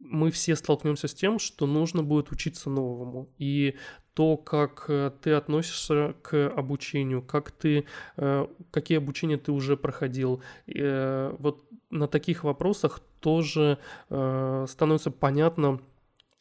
мы 0.00 0.30
все 0.30 0.56
столкнемся 0.56 1.08
с 1.08 1.14
тем, 1.14 1.38
что 1.38 1.66
нужно 1.66 2.02
будет 2.02 2.32
учиться 2.32 2.70
новому. 2.70 3.28
И 3.38 3.76
то, 4.14 4.36
как 4.36 4.86
э, 4.88 5.12
ты 5.22 5.32
относишься 5.32 6.14
к 6.22 6.48
обучению, 6.48 7.22
как 7.22 7.50
ты, 7.50 7.84
э, 8.16 8.46
какие 8.70 8.98
обучения 8.98 9.36
ты 9.36 9.52
уже 9.52 9.76
проходил, 9.76 10.42
э, 10.66 11.34
вот 11.38 11.64
на 11.90 12.08
таких 12.08 12.44
вопросах 12.44 13.00
тоже 13.20 13.78
становится 14.08 15.10
понятно, 15.10 15.80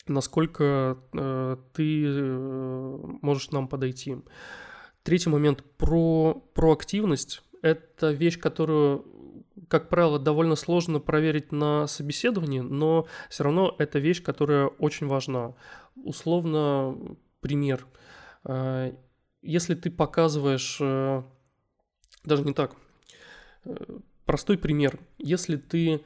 насколько 0.08 0.98
ты 1.74 2.22
можешь 3.22 3.50
нам 3.50 3.68
подойти. 3.68 4.18
Третий 5.04 5.30
момент 5.30 5.64
про 5.78 6.36
проактивность 6.54 7.42
это 7.62 8.12
вещь, 8.12 8.40
которую, 8.40 9.06
как 9.68 9.90
правило, 9.90 10.20
довольно 10.20 10.56
сложно 10.56 11.00
проверить 11.00 11.52
на 11.52 11.88
собеседовании, 11.88 12.60
но 12.60 13.08
все 13.30 13.44
равно 13.44 13.76
это 13.78 14.00
вещь, 14.00 14.22
которая 14.24 14.68
очень 14.68 15.08
важна. 15.08 15.56
Условно, 15.96 16.98
пример. 17.42 17.86
Э, 18.46 18.94
если 19.42 19.76
ты 19.76 19.90
показываешь, 19.92 20.78
э, 20.82 21.24
даже 22.24 22.44
не 22.44 22.54
так, 22.54 22.76
э, 23.66 24.00
простой 24.26 24.58
пример. 24.58 25.00
Если 25.18 25.58
ты 25.58 26.04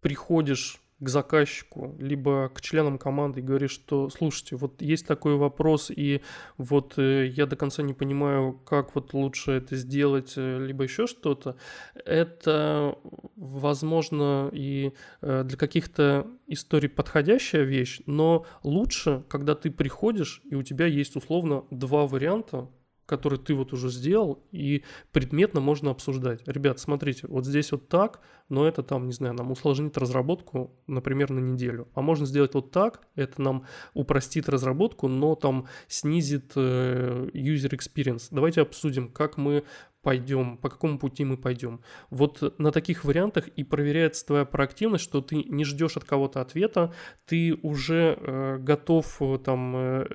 приходишь 0.00 0.80
к 1.00 1.08
заказчику, 1.08 1.94
либо 1.98 2.48
к 2.48 2.60
членам 2.60 2.98
команды 2.98 3.40
и 3.40 3.42
говоришь, 3.42 3.70
что, 3.70 4.10
слушайте, 4.10 4.56
вот 4.56 4.82
есть 4.82 5.06
такой 5.06 5.36
вопрос, 5.36 5.90
и 5.94 6.22
вот 6.56 6.98
э, 6.98 7.26
я 7.26 7.46
до 7.46 7.54
конца 7.56 7.82
не 7.82 7.94
понимаю, 7.94 8.60
как 8.64 8.94
вот 8.94 9.14
лучше 9.14 9.52
это 9.52 9.76
сделать, 9.76 10.34
э, 10.36 10.58
либо 10.66 10.84
еще 10.84 11.06
что-то, 11.06 11.56
это, 12.04 12.98
возможно, 13.36 14.50
и 14.52 14.92
э, 15.20 15.44
для 15.44 15.56
каких-то 15.56 16.26
историй 16.48 16.88
подходящая 16.88 17.62
вещь, 17.62 18.00
но 18.06 18.44
лучше, 18.64 19.22
когда 19.28 19.54
ты 19.54 19.70
приходишь, 19.70 20.42
и 20.50 20.56
у 20.56 20.62
тебя 20.62 20.86
есть 20.86 21.14
условно 21.14 21.64
два 21.70 22.06
варианта, 22.06 22.68
который 23.08 23.38
ты 23.38 23.54
вот 23.54 23.72
уже 23.72 23.88
сделал, 23.88 24.44
и 24.52 24.84
предметно 25.12 25.60
можно 25.60 25.90
обсуждать. 25.90 26.46
Ребят, 26.46 26.78
смотрите, 26.78 27.26
вот 27.26 27.46
здесь 27.46 27.72
вот 27.72 27.88
так, 27.88 28.20
но 28.50 28.68
это 28.68 28.82
там, 28.82 29.06
не 29.06 29.12
знаю, 29.14 29.32
нам 29.32 29.50
усложнит 29.50 29.96
разработку, 29.96 30.70
например, 30.86 31.30
на 31.30 31.38
неделю. 31.38 31.88
А 31.94 32.02
можно 32.02 32.26
сделать 32.26 32.52
вот 32.52 32.70
так, 32.70 33.00
это 33.14 33.40
нам 33.40 33.64
упростит 33.94 34.50
разработку, 34.50 35.08
но 35.08 35.34
там 35.36 35.68
снизит 35.86 36.52
э, 36.54 37.30
user 37.32 37.70
experience. 37.70 38.28
Давайте 38.30 38.60
обсудим, 38.60 39.08
как 39.08 39.38
мы 39.38 39.64
пойдем, 40.02 40.56
по 40.58 40.68
какому 40.68 40.98
пути 40.98 41.24
мы 41.24 41.36
пойдем. 41.36 41.80
Вот 42.10 42.58
на 42.58 42.70
таких 42.70 43.04
вариантах 43.04 43.48
и 43.48 43.64
проверяется 43.64 44.26
твоя 44.26 44.44
проактивность, 44.44 45.04
что 45.04 45.20
ты 45.20 45.36
не 45.36 45.64
ждешь 45.64 45.96
от 45.96 46.04
кого-то 46.04 46.40
ответа, 46.40 46.94
ты 47.26 47.54
уже 47.62 48.16
э, 48.18 48.58
готов, 48.58 49.20
э, 49.20 49.38
там, 49.44 49.76
э, 49.76 50.06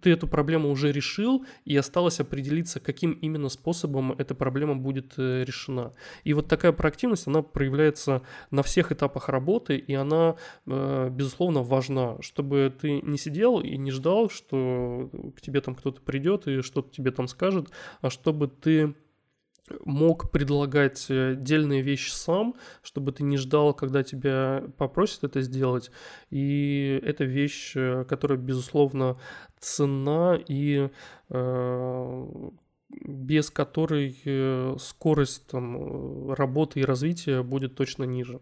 ты 0.00 0.10
эту 0.10 0.26
проблему 0.26 0.70
уже 0.70 0.90
решил, 0.90 1.44
и 1.64 1.76
осталось 1.76 2.18
определиться, 2.18 2.80
каким 2.80 3.12
именно 3.12 3.48
способом 3.48 4.12
эта 4.12 4.34
проблема 4.34 4.74
будет 4.74 5.14
э, 5.18 5.44
решена. 5.44 5.92
И 6.24 6.32
вот 6.32 6.48
такая 6.48 6.72
проактивность, 6.72 7.26
она 7.26 7.42
проявляется 7.42 8.22
на 8.50 8.62
всех 8.62 8.90
этапах 8.90 9.28
работы, 9.28 9.76
и 9.76 9.94
она, 9.94 10.36
э, 10.66 11.10
безусловно, 11.10 11.62
важна, 11.62 12.16
чтобы 12.20 12.74
ты 12.80 13.02
не 13.02 13.18
сидел 13.18 13.60
и 13.60 13.76
не 13.76 13.90
ждал, 13.90 14.30
что 14.30 15.10
к 15.36 15.40
тебе 15.42 15.60
там 15.60 15.74
кто-то 15.74 16.00
придет 16.00 16.48
и 16.48 16.62
что-то 16.62 16.90
тебе 16.90 17.10
там 17.10 17.28
скажет, 17.28 17.70
а 18.00 18.08
чтобы 18.10 18.48
ты 18.48 18.94
мог 19.84 20.30
предлагать 20.30 21.06
э, 21.08 21.32
отдельные 21.32 21.82
вещи 21.82 22.10
сам, 22.10 22.54
чтобы 22.82 23.12
ты 23.12 23.22
не 23.22 23.36
ждал, 23.36 23.74
когда 23.74 24.02
тебя 24.02 24.64
попросят 24.76 25.24
это 25.24 25.40
сделать. 25.42 25.90
И 26.30 27.00
это 27.04 27.24
вещь, 27.24 27.72
э, 27.74 28.04
которая, 28.08 28.38
безусловно, 28.38 29.18
цена 29.58 30.38
и 30.48 30.88
э, 31.30 32.26
без 32.88 33.50
которой 33.50 34.20
э, 34.24 34.76
скорость 34.78 35.46
там, 35.48 36.32
работы 36.32 36.80
и 36.80 36.84
развития 36.84 37.42
будет 37.42 37.74
точно 37.74 38.04
ниже. 38.04 38.40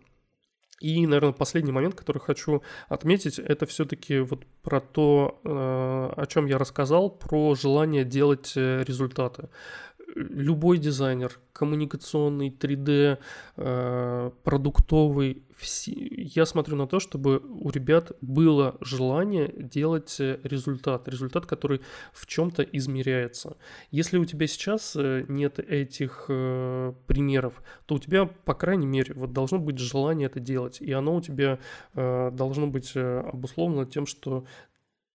И, 0.81 1.07
наверное, 1.07 1.33
последний 1.33 1.73
момент, 1.73 1.95
который 1.95 2.19
хочу 2.19 2.63
отметить, 2.89 3.39
это 3.39 3.65
все-таки 3.65 4.19
вот 4.19 4.45
про 4.61 4.81
то, 4.81 5.41
о 5.45 6.27
чем 6.27 6.47
я 6.47 6.59
рассказал, 6.59 7.11
про 7.11 7.55
желание 7.55 8.05
делать 8.05 8.53
результаты 8.57 9.49
любой 10.15 10.79
дизайнер, 10.79 11.39
коммуникационный, 11.53 12.51
3D, 12.51 13.19
э, 13.57 14.31
продуктовый, 14.43 15.43
все, 15.57 15.93
я 15.93 16.47
смотрю 16.47 16.77
на 16.77 16.87
то, 16.87 17.01
чтобы 17.01 17.39
у 17.39 17.71
ребят 17.71 18.13
было 18.21 18.77
желание 18.81 19.53
делать 19.57 20.17
результат, 20.19 21.09
результат, 21.09 21.47
который 21.47 21.81
в 22.13 22.27
чем-то 22.27 22.63
измеряется. 22.63 23.57
Если 23.91 24.19
у 24.19 24.25
тебя 24.25 24.47
сейчас 24.47 24.97
э, 24.97 25.25
нет 25.29 25.59
этих 25.59 26.27
э, 26.29 26.93
примеров, 27.07 27.63
то 27.87 27.97
у 27.97 27.99
тебя, 27.99 28.27
по 28.27 28.55
крайней 28.55 28.87
мере, 28.87 29.15
вот 29.15 29.33
должно 29.33 29.59
быть 29.59 29.79
желание 29.79 30.27
это 30.27 30.41
делать, 30.41 30.81
и 30.81 30.93
оно 30.93 31.17
у 31.17 31.21
тебя 31.21 31.59
э, 31.95 32.31
должно 32.33 32.67
быть 32.67 32.93
э, 32.95 33.21
обусловлено 33.21 33.85
тем, 33.85 34.07
что 34.07 34.45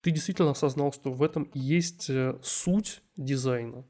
ты 0.02 0.12
действительно 0.12 0.52
осознал, 0.52 0.94
что 0.94 1.12
в 1.12 1.24
этом 1.24 1.50
есть 1.54 2.10
э, 2.10 2.38
суть 2.44 3.02
дизайна 3.18 3.86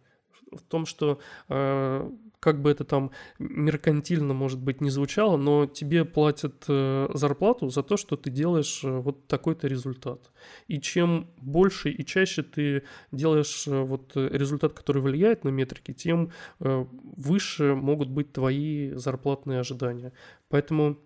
в 0.55 0.61
том, 0.61 0.85
что 0.85 1.19
э, 1.49 2.11
как 2.39 2.61
бы 2.61 2.69
это 2.69 2.83
там 2.83 3.11
меркантильно, 3.39 4.33
может 4.35 4.59
быть, 4.59 4.79
не 4.79 4.91
звучало, 4.91 5.35
но 5.35 5.65
тебе 5.65 6.05
платят 6.05 6.65
э, 6.67 7.07
зарплату 7.13 7.69
за 7.69 7.81
то, 7.81 7.97
что 7.97 8.17
ты 8.17 8.29
делаешь 8.29 8.81
э, 8.83 8.99
вот 8.99 9.27
такой-то 9.27 9.67
результат. 9.67 10.31
И 10.67 10.79
чем 10.79 11.27
больше 11.37 11.89
и 11.89 12.05
чаще 12.05 12.43
ты 12.43 12.83
делаешь 13.11 13.67
э, 13.67 13.81
вот 13.81 14.11
результат, 14.15 14.73
который 14.73 15.01
влияет 15.01 15.43
на 15.43 15.49
метрики, 15.49 15.91
тем 15.93 16.31
э, 16.59 16.85
выше 17.17 17.73
могут 17.73 18.09
быть 18.09 18.31
твои 18.31 18.91
зарплатные 18.91 19.59
ожидания. 19.59 20.13
Поэтому 20.49 20.99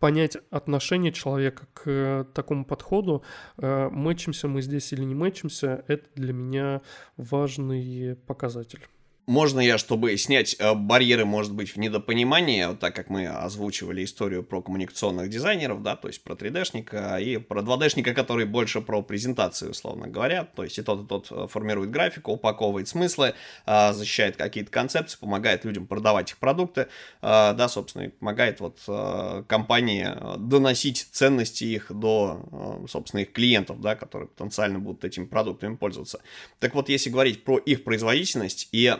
понять 0.00 0.36
отношение 0.50 1.12
человека 1.12 1.66
к 1.74 1.82
э, 1.86 2.24
такому 2.34 2.64
подходу, 2.64 3.22
э, 3.58 3.88
мэчимся 3.90 4.48
мы 4.48 4.62
здесь 4.62 4.92
или 4.92 5.04
не 5.04 5.14
мэчимся, 5.14 5.84
это 5.86 6.08
для 6.16 6.32
меня 6.32 6.80
важный 7.16 8.16
показатель. 8.16 8.88
Можно 9.26 9.60
я, 9.60 9.78
чтобы 9.78 10.16
снять 10.16 10.56
э, 10.58 10.74
барьеры, 10.74 11.24
может 11.24 11.52
быть, 11.52 11.70
в 11.70 11.76
недопонимании, 11.76 12.74
так 12.74 12.96
как 12.96 13.10
мы 13.10 13.28
озвучивали 13.28 14.02
историю 14.02 14.42
про 14.42 14.60
коммуникационных 14.60 15.28
дизайнеров, 15.28 15.82
да, 15.82 15.94
то 15.94 16.08
есть 16.08 16.24
про 16.24 16.34
3D-шника 16.34 17.20
и 17.20 17.36
про 17.36 17.62
2D-шника, 17.62 18.12
который 18.12 18.44
больше 18.46 18.80
про 18.80 19.02
презентацию, 19.02 19.70
условно 19.70 20.08
говоря, 20.08 20.44
то 20.44 20.64
есть 20.64 20.78
и 20.78 20.82
тот, 20.82 21.04
и 21.04 21.06
тот 21.06 21.28
э, 21.30 21.46
формирует 21.48 21.90
графику, 21.90 22.32
упаковывает 22.32 22.88
смыслы, 22.88 23.34
э, 23.66 23.92
защищает 23.92 24.36
какие-то 24.36 24.70
концепции, 24.70 25.18
помогает 25.18 25.64
людям 25.64 25.86
продавать 25.86 26.32
их 26.32 26.38
продукты, 26.38 26.88
да, 27.20 27.68
собственно, 27.68 28.04
и 28.04 28.08
помогает 28.08 28.60
вот 28.60 28.80
компании 29.46 30.08
доносить 30.38 31.08
ценности 31.12 31.64
их 31.64 31.92
до, 31.92 32.86
собственно, 32.88 33.20
их 33.20 33.32
клиентов, 33.32 33.80
да, 33.80 33.94
которые 33.94 34.28
потенциально 34.28 34.78
будут 34.78 35.04
этими 35.04 35.26
продуктами 35.26 35.76
пользоваться. 35.76 36.20
Так 36.58 36.74
вот, 36.74 36.88
если 36.88 37.10
говорить 37.10 37.44
про 37.44 37.58
их 37.58 37.84
производительность 37.84 38.68
и 38.72 38.96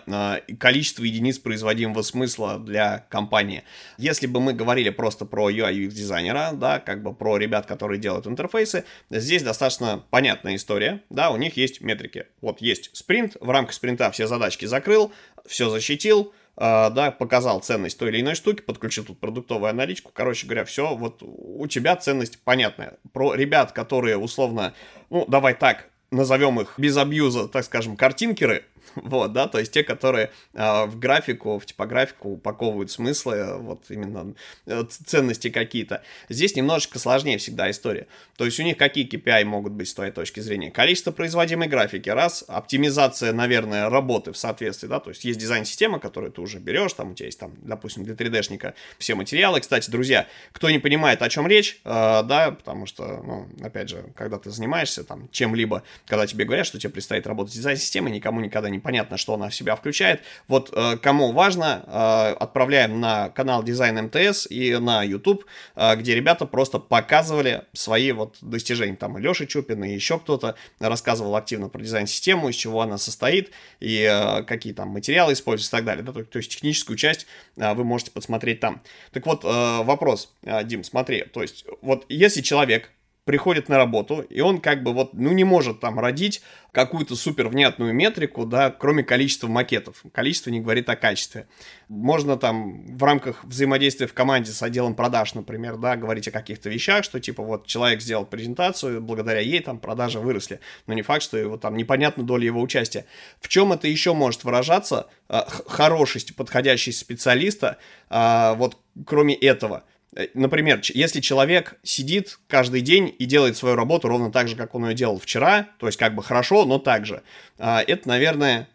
количество 0.58 1.04
единиц 1.04 1.38
производимого 1.38 2.02
смысла 2.02 2.58
для 2.58 3.06
компании. 3.10 3.64
Если 3.98 4.26
бы 4.26 4.40
мы 4.40 4.52
говорили 4.52 4.90
просто 4.90 5.24
про 5.24 5.50
UI 5.50 5.72
UX 5.72 5.90
дизайнера, 5.90 6.50
да, 6.52 6.78
как 6.78 7.02
бы 7.02 7.14
про 7.14 7.36
ребят, 7.36 7.66
которые 7.66 8.00
делают 8.00 8.26
интерфейсы, 8.26 8.84
здесь 9.10 9.42
достаточно 9.42 10.04
понятная 10.10 10.56
история, 10.56 11.02
да, 11.10 11.30
у 11.30 11.36
них 11.36 11.56
есть 11.56 11.80
метрики. 11.80 12.26
Вот 12.40 12.60
есть 12.60 12.90
спринт, 12.94 13.36
в 13.40 13.50
рамках 13.50 13.74
спринта 13.74 14.10
все 14.10 14.26
задачки 14.26 14.64
закрыл, 14.66 15.12
все 15.46 15.68
защитил, 15.68 16.32
Uh, 16.56 16.90
да, 16.90 17.10
показал 17.10 17.60
ценность 17.60 17.98
той 17.98 18.10
или 18.10 18.20
иной 18.20 18.34
штуки, 18.34 18.60
подключил 18.60 19.04
тут 19.04 19.18
продуктовую 19.18 19.70
аналитику, 19.70 20.10
короче 20.12 20.46
говоря, 20.46 20.66
все, 20.66 20.94
вот 20.94 21.22
у 21.22 21.66
тебя 21.68 21.96
ценность 21.96 22.38
понятная. 22.40 22.98
Про 23.14 23.34
ребят, 23.34 23.72
которые 23.72 24.18
условно, 24.18 24.74
ну, 25.08 25.24
давай 25.26 25.54
так, 25.54 25.88
назовем 26.10 26.60
их 26.60 26.74
без 26.76 26.96
абьюза, 26.96 27.48
так 27.48 27.64
скажем, 27.64 27.96
картинкеры, 27.96 28.64
вот, 28.94 29.32
да, 29.32 29.48
то 29.48 29.58
есть 29.58 29.72
те, 29.72 29.82
которые 29.82 30.30
э, 30.54 30.84
в 30.86 30.98
графику, 30.98 31.58
в 31.58 31.66
типографику 31.66 32.30
упаковывают 32.30 32.90
смыслы, 32.90 33.58
вот 33.58 33.84
именно 33.90 34.34
э, 34.66 34.84
ценности 34.88 35.50
какие-то. 35.50 36.02
Здесь 36.28 36.56
немножечко 36.56 36.98
сложнее 36.98 37.38
всегда 37.38 37.70
история. 37.70 38.06
То 38.36 38.44
есть 38.44 38.58
у 38.60 38.62
них 38.62 38.76
какие 38.76 39.08
KPI 39.08 39.44
могут 39.44 39.72
быть 39.72 39.88
с 39.88 39.94
твоей 39.94 40.12
точки 40.12 40.40
зрения? 40.40 40.70
Количество 40.70 41.12
производимой 41.12 41.68
графики, 41.68 42.08
раз, 42.08 42.44
оптимизация, 42.48 43.32
наверное, 43.32 43.88
работы 43.88 44.32
в 44.32 44.36
соответствии, 44.36 44.88
да, 44.88 45.00
то 45.00 45.10
есть 45.10 45.24
есть 45.24 45.38
дизайн-система, 45.38 45.98
которую 45.98 46.32
ты 46.32 46.40
уже 46.40 46.58
берешь, 46.58 46.92
там 46.94 47.12
у 47.12 47.14
тебя 47.14 47.26
есть, 47.26 47.38
там, 47.38 47.52
допустим, 47.62 48.04
для 48.04 48.14
3D-шника 48.14 48.74
все 48.98 49.14
материалы. 49.14 49.60
Кстати, 49.60 49.90
друзья, 49.90 50.26
кто 50.52 50.70
не 50.70 50.78
понимает, 50.78 51.22
о 51.22 51.28
чем 51.28 51.46
речь, 51.46 51.80
э, 51.84 51.88
да, 51.88 52.50
потому 52.50 52.86
что, 52.86 53.22
ну, 53.22 53.48
опять 53.64 53.88
же, 53.88 54.04
когда 54.16 54.38
ты 54.38 54.50
занимаешься 54.50 55.04
там 55.04 55.28
чем-либо, 55.30 55.82
когда 56.06 56.26
тебе 56.26 56.44
говорят, 56.44 56.66
что 56.66 56.78
тебе 56.78 56.90
предстоит 56.90 57.26
работать 57.26 57.52
с 57.52 57.56
дизайн-системой, 57.56 58.10
никому 58.10 58.40
никогда 58.40 58.68
не 58.68 58.79
непонятно, 58.80 59.16
что 59.16 59.34
она 59.34 59.48
в 59.48 59.54
себя 59.54 59.76
включает. 59.76 60.22
Вот 60.48 60.70
э, 60.72 60.96
кому 60.96 61.32
важно, 61.32 61.84
э, 61.86 62.34
отправляем 62.40 63.00
на 63.00 63.28
канал 63.30 63.62
Дизайн 63.62 64.06
МТС 64.06 64.46
и 64.50 64.76
на 64.76 65.02
YouTube, 65.02 65.44
э, 65.76 65.96
где 65.96 66.14
ребята 66.14 66.46
просто 66.46 66.78
показывали 66.78 67.64
свои 67.72 68.12
вот 68.12 68.36
достижения. 68.40 68.96
Там 68.96 69.18
и 69.18 69.22
Леша 69.22 69.46
Чупин, 69.46 69.84
и 69.84 69.94
еще 69.94 70.18
кто-то 70.18 70.56
рассказывал 70.78 71.36
активно 71.36 71.68
про 71.68 71.80
дизайн-систему, 71.80 72.48
из 72.48 72.56
чего 72.56 72.80
она 72.80 72.98
состоит, 72.98 73.52
и 73.80 74.02
э, 74.02 74.42
какие 74.44 74.72
там 74.72 74.88
материалы 74.88 75.34
используются 75.34 75.76
и 75.76 75.78
так 75.78 75.84
далее. 75.84 76.04
Да? 76.04 76.12
То, 76.12 76.24
то 76.24 76.38
есть 76.38 76.50
техническую 76.50 76.96
часть 76.96 77.26
э, 77.56 77.74
вы 77.74 77.84
можете 77.84 78.10
посмотреть 78.10 78.60
там. 78.60 78.82
Так 79.12 79.26
вот, 79.26 79.44
э, 79.44 79.82
вопрос, 79.84 80.34
э, 80.42 80.64
Дим, 80.64 80.82
смотри, 80.84 81.24
то 81.24 81.42
есть 81.42 81.64
вот 81.82 82.06
если 82.08 82.40
человек 82.40 82.90
приходит 83.24 83.68
на 83.68 83.76
работу, 83.76 84.20
и 84.20 84.40
он 84.40 84.60
как 84.60 84.82
бы 84.82 84.92
вот, 84.92 85.14
ну, 85.14 85.30
не 85.32 85.44
может 85.44 85.80
там 85.80 85.98
родить 86.00 86.42
какую-то 86.72 87.16
супер 87.16 87.48
внятную 87.48 87.92
метрику, 87.92 88.46
да, 88.46 88.70
кроме 88.70 89.02
количества 89.02 89.48
макетов. 89.48 90.02
Количество 90.12 90.50
не 90.50 90.60
говорит 90.60 90.88
о 90.88 90.96
качестве. 90.96 91.46
Можно 91.88 92.36
там 92.36 92.96
в 92.96 93.02
рамках 93.02 93.44
взаимодействия 93.44 94.06
в 94.06 94.14
команде 94.14 94.52
с 94.52 94.62
отделом 94.62 94.94
продаж, 94.94 95.34
например, 95.34 95.76
да, 95.76 95.96
говорить 95.96 96.28
о 96.28 96.30
каких-то 96.30 96.68
вещах, 96.68 97.04
что 97.04 97.20
типа 97.20 97.42
вот 97.42 97.66
человек 97.66 98.00
сделал 98.00 98.24
презентацию, 98.24 99.00
благодаря 99.00 99.40
ей 99.40 99.60
там 99.60 99.78
продажи 99.78 100.20
выросли, 100.20 100.60
но 100.86 100.94
не 100.94 101.02
факт, 101.02 101.22
что 101.22 101.36
его 101.36 101.56
там 101.56 101.76
непонятна 101.76 102.22
доля 102.22 102.44
его 102.44 102.60
участия. 102.60 103.04
В 103.40 103.48
чем 103.48 103.72
это 103.72 103.88
еще 103.88 104.14
может 104.14 104.44
выражаться? 104.44 105.08
А, 105.28 105.46
хорошесть 105.66 106.34
подходящей 106.36 106.92
специалиста, 106.92 107.78
а, 108.08 108.54
вот 108.54 108.78
кроме 109.04 109.34
этого– 109.34 109.84
например, 110.34 110.80
если 110.94 111.20
человек 111.20 111.78
сидит 111.82 112.38
каждый 112.48 112.80
день 112.80 113.14
и 113.18 113.26
делает 113.26 113.56
свою 113.56 113.76
работу 113.76 114.08
ровно 114.08 114.32
так 114.32 114.48
же, 114.48 114.56
как 114.56 114.74
он 114.74 114.88
ее 114.88 114.94
делал 114.94 115.18
вчера, 115.18 115.68
то 115.78 115.86
есть 115.86 115.98
как 115.98 116.14
бы 116.14 116.22
хорошо, 116.22 116.64
но 116.64 116.78
так 116.78 117.06
же, 117.06 117.22
а, 117.58 117.82
это, 117.86 118.08
наверное, 118.08 118.68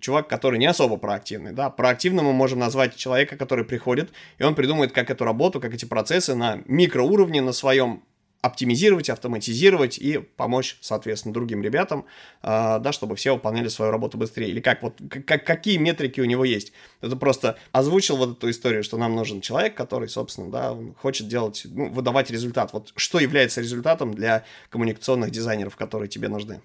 чувак, 0.00 0.28
который 0.28 0.58
не 0.58 0.66
особо 0.66 0.96
проактивный, 0.96 1.52
да, 1.52 1.68
проактивным 1.70 2.26
мы 2.26 2.32
можем 2.32 2.58
назвать 2.58 2.96
человека, 2.96 3.36
который 3.36 3.64
приходит, 3.64 4.10
и 4.38 4.44
он 4.44 4.54
придумывает, 4.54 4.92
как 4.92 5.10
эту 5.10 5.24
работу, 5.24 5.60
как 5.60 5.74
эти 5.74 5.84
процессы 5.84 6.34
на 6.34 6.62
микроуровне, 6.66 7.42
на 7.42 7.52
своем 7.52 8.02
оптимизировать, 8.42 9.08
автоматизировать 9.08 9.98
и 9.98 10.18
помочь, 10.18 10.76
соответственно, 10.80 11.32
другим 11.32 11.62
ребятам, 11.62 12.06
э, 12.42 12.78
да, 12.80 12.92
чтобы 12.92 13.14
все 13.14 13.34
выполняли 13.34 13.68
свою 13.68 13.92
работу 13.92 14.18
быстрее. 14.18 14.48
Или 14.48 14.60
как 14.60 14.82
вот, 14.82 15.00
как, 15.08 15.46
какие 15.46 15.76
метрики 15.76 16.20
у 16.20 16.24
него 16.24 16.44
есть. 16.44 16.72
Это 17.00 17.16
просто 17.16 17.56
озвучил 17.70 18.16
вот 18.16 18.38
эту 18.38 18.50
историю, 18.50 18.82
что 18.82 18.98
нам 18.98 19.14
нужен 19.14 19.40
человек, 19.40 19.76
который, 19.76 20.08
собственно, 20.08 20.50
да, 20.50 20.76
хочет 20.98 21.28
делать, 21.28 21.62
ну, 21.64 21.90
выдавать 21.90 22.30
результат. 22.30 22.72
Вот 22.72 22.92
что 22.96 23.20
является 23.20 23.60
результатом 23.60 24.12
для 24.12 24.44
коммуникационных 24.70 25.30
дизайнеров, 25.30 25.76
которые 25.76 26.08
тебе 26.08 26.28
нужны? 26.28 26.62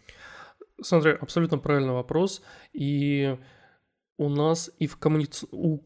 Смотри, 0.82 1.12
абсолютно 1.12 1.60
правильный 1.60 1.94
вопрос. 1.94 2.42
И 2.74 3.38
у 4.18 4.30
нас 4.30 4.72
и 4.80 4.88
в 4.88 4.98
коммуници... 4.98 5.46
у... 5.52 5.80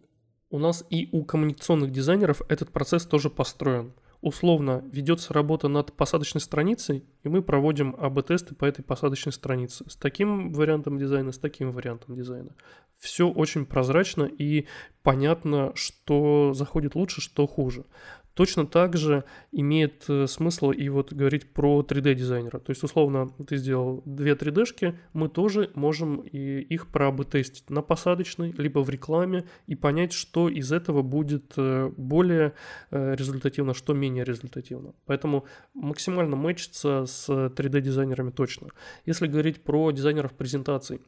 у 0.50 0.58
нас 0.58 0.86
и 0.90 1.10
у 1.12 1.26
коммуникационных 1.26 1.92
дизайнеров 1.92 2.42
этот 2.48 2.72
процесс 2.72 3.06
тоже 3.06 3.30
построен 3.30 3.94
условно 4.22 4.84
ведется 4.92 5.34
работа 5.34 5.68
над 5.68 5.94
посадочной 5.94 6.42
страницей, 6.42 7.04
и 7.24 7.30
мы 7.30 7.42
проводим 7.42 7.96
АБ-тесты 7.98 8.56
по 8.56 8.66
этой 8.66 8.84
посадочной 8.84 9.34
странице 9.34 9.84
с 9.90 9.96
таким 9.96 10.54
вариантом 10.54 10.98
дизайна, 10.98 11.32
с 11.32 11.40
таким 11.40 11.72
вариантом 11.72 12.16
дизайна. 12.16 12.56
Все 12.98 13.28
очень 13.28 13.66
прозрачно 13.66 14.24
и 14.24 14.68
понятно, 15.02 15.72
что 15.76 16.54
заходит 16.54 16.94
лучше, 16.94 17.20
что 17.20 17.48
хуже. 17.48 17.86
Точно 18.34 18.66
так 18.66 18.96
же 18.96 19.26
имеет 19.52 20.06
э, 20.08 20.26
смысл 20.26 20.72
и 20.72 20.88
вот 20.90 21.12
говорить 21.12 21.52
про 21.54 21.82
3D-дизайнера. 21.82 22.60
То 22.60 22.70
есть, 22.72 22.84
условно, 22.84 23.30
ты 23.46 23.58
сделал 23.58 24.02
две 24.06 24.34
3D-шки, 24.34 24.98
мы 25.14 25.28
тоже 25.28 25.70
можем 25.76 26.22
и 26.22 26.62
их 26.62 26.88
проабы-тестить 26.88 27.70
на 27.70 27.82
посадочной, 27.82 28.54
либо 28.58 28.80
в 28.80 28.90
рекламе, 28.90 29.46
и 29.68 29.76
понять, 29.76 30.14
что 30.14 30.48
из 30.48 30.72
этого 30.72 31.02
будет 31.02 31.54
э, 31.58 31.92
более 31.98 32.54
э, 32.90 33.16
результативно, 33.16 33.74
что 33.74 33.94
менее 33.94 34.24
результативно. 34.24 34.94
Поэтому 35.06 35.46
максимально 35.74 36.38
мэчится 36.38 37.06
с 37.06 37.28
3D-дизайнерами 37.30 38.32
точно. 38.32 38.70
Если 39.06 39.28
говорить 39.28 39.64
про 39.64 39.92
дизайнеров 39.92 40.34
презентаций, 40.34 41.02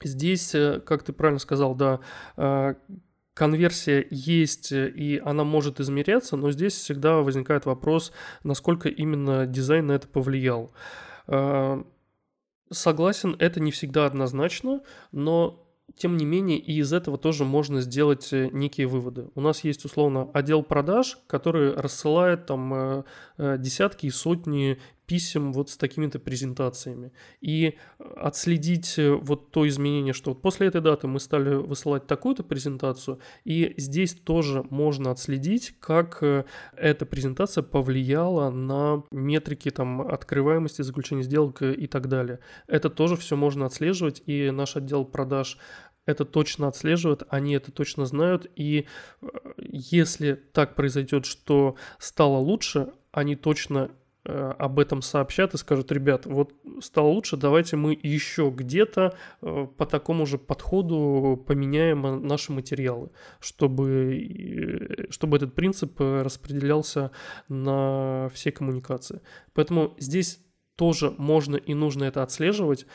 Здесь, 0.00 0.54
как 0.86 1.02
ты 1.02 1.12
правильно 1.12 1.40
сказал, 1.40 1.74
да, 1.74 1.98
конверсия 3.38 4.04
есть, 4.10 4.72
э, 4.72 4.88
и 4.88 5.18
она 5.18 5.44
может 5.44 5.80
измеряться, 5.80 6.36
но 6.36 6.50
здесь 6.50 6.74
всегда 6.74 7.18
возникает 7.18 7.66
вопрос, 7.66 8.12
насколько 8.42 8.88
именно 8.88 9.46
дизайн 9.46 9.86
на 9.86 9.92
это 9.92 10.08
повлиял. 10.08 10.72
А, 11.28 11.84
согласен, 12.70 13.36
это 13.38 13.60
не 13.60 13.70
всегда 13.70 14.06
однозначно, 14.06 14.82
но 15.12 15.64
тем 15.96 16.16
не 16.16 16.26
менее, 16.26 16.58
и 16.58 16.78
из 16.78 16.92
этого 16.92 17.16
тоже 17.16 17.44
можно 17.44 17.80
сделать 17.80 18.32
э, 18.32 18.50
некие 18.52 18.86
выводы. 18.86 19.28
У 19.34 19.40
нас 19.40 19.64
есть, 19.64 19.84
условно, 19.84 20.28
отдел 20.34 20.62
продаж, 20.62 21.18
который 21.26 21.74
рассылает 21.74 22.46
там 22.46 22.74
э, 22.74 23.04
э, 23.38 23.56
десятки 23.58 24.06
и 24.06 24.10
сотни 24.10 24.78
писем 25.08 25.52
вот 25.52 25.70
с 25.70 25.76
такими-то 25.76 26.20
презентациями. 26.20 27.12
И 27.40 27.76
отследить 27.98 28.94
вот 28.98 29.50
то 29.50 29.66
изменение, 29.66 30.12
что 30.12 30.30
вот 30.30 30.42
после 30.42 30.68
этой 30.68 30.80
даты 30.80 31.08
мы 31.08 31.18
стали 31.18 31.54
высылать 31.54 32.06
такую-то 32.06 32.44
презентацию, 32.44 33.18
и 33.44 33.74
здесь 33.76 34.14
тоже 34.14 34.64
можно 34.70 35.10
отследить, 35.10 35.74
как 35.80 36.22
эта 36.76 37.06
презентация 37.06 37.62
повлияла 37.62 38.50
на 38.50 39.02
метрики 39.10 39.70
там 39.70 40.02
открываемости, 40.02 40.82
заключения 40.82 41.22
сделок 41.22 41.62
и 41.62 41.86
так 41.86 42.08
далее. 42.08 42.38
Это 42.66 42.90
тоже 42.90 43.16
все 43.16 43.34
можно 43.34 43.66
отслеживать, 43.66 44.22
и 44.26 44.50
наш 44.50 44.76
отдел 44.76 45.04
продаж 45.04 45.58
это 46.08 46.24
точно 46.24 46.68
отслеживают, 46.68 47.24
они 47.28 47.52
это 47.52 47.70
точно 47.70 48.06
знают, 48.06 48.50
и 48.56 48.86
э, 49.20 49.26
если 49.58 50.32
так 50.32 50.74
произойдет, 50.74 51.26
что 51.26 51.76
стало 51.98 52.38
лучше, 52.38 52.92
они 53.12 53.36
точно 53.36 53.90
э, 53.90 54.07
об 54.24 54.78
этом 54.78 55.00
сообщат 55.00 55.54
и 55.54 55.56
скажут, 55.56 55.90
ребят, 55.92 56.26
вот 56.26 56.52
стало 56.80 57.08
лучше, 57.08 57.36
давайте 57.36 57.76
мы 57.76 57.98
еще 58.02 58.52
где-то 58.54 59.14
э, 59.40 59.66
по 59.76 59.86
такому 59.86 60.26
же 60.26 60.38
подходу 60.38 61.42
поменяем 61.46 62.26
наши 62.26 62.52
материалы, 62.52 63.10
чтобы, 63.40 65.06
чтобы 65.10 65.36
этот 65.38 65.54
принцип 65.54 65.98
распределялся 65.98 67.10
на 67.48 68.28
все 68.34 68.52
коммуникации. 68.52 69.22
Поэтому 69.54 69.94
здесь 69.98 70.40
тоже 70.76 71.14
можно 71.16 71.56
и 71.56 71.74
нужно 71.74 72.04
это 72.04 72.22
отслеживать. 72.22 72.86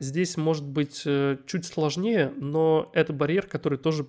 Здесь 0.00 0.36
может 0.36 0.66
быть 0.66 1.02
э, 1.06 1.38
чуть 1.46 1.64
сложнее, 1.64 2.32
но 2.36 2.90
это 2.94 3.12
барьер, 3.12 3.46
который 3.46 3.78
тоже 3.78 4.06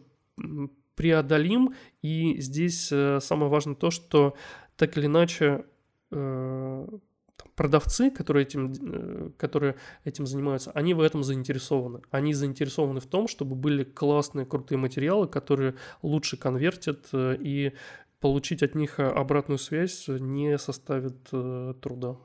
преодолим. 0.98 1.76
И 2.02 2.42
здесь 2.42 2.90
э, 2.92 3.20
самое 3.22 3.50
важное 3.50 3.76
то, 3.76 3.92
что 3.92 4.36
так 4.76 4.98
или 4.98 5.06
иначе 5.06 5.46
э, 5.46 5.64
продавцы, 6.10 8.12
которые 8.12 8.44
этим, 8.44 9.34
которые 9.38 9.76
этим 10.04 10.26
занимаются, 10.26 10.72
они 10.72 10.94
в 10.94 11.02
этом 11.02 11.24
заинтересованы. 11.24 12.02
Они 12.12 12.34
заинтересованы 12.34 13.00
в 13.00 13.08
том, 13.08 13.28
чтобы 13.28 13.56
были 13.56 13.84
классные, 13.84 14.46
крутые 14.46 14.78
материалы, 14.78 15.28
которые 15.28 15.76
лучше 16.02 16.38
конвертят, 16.38 17.10
и 17.14 17.74
получить 18.20 18.64
от 18.64 18.76
них 18.76 19.00
обратную 19.00 19.60
связь 19.60 20.08
не 20.08 20.58
составит 20.58 21.24
труда. 21.24 22.18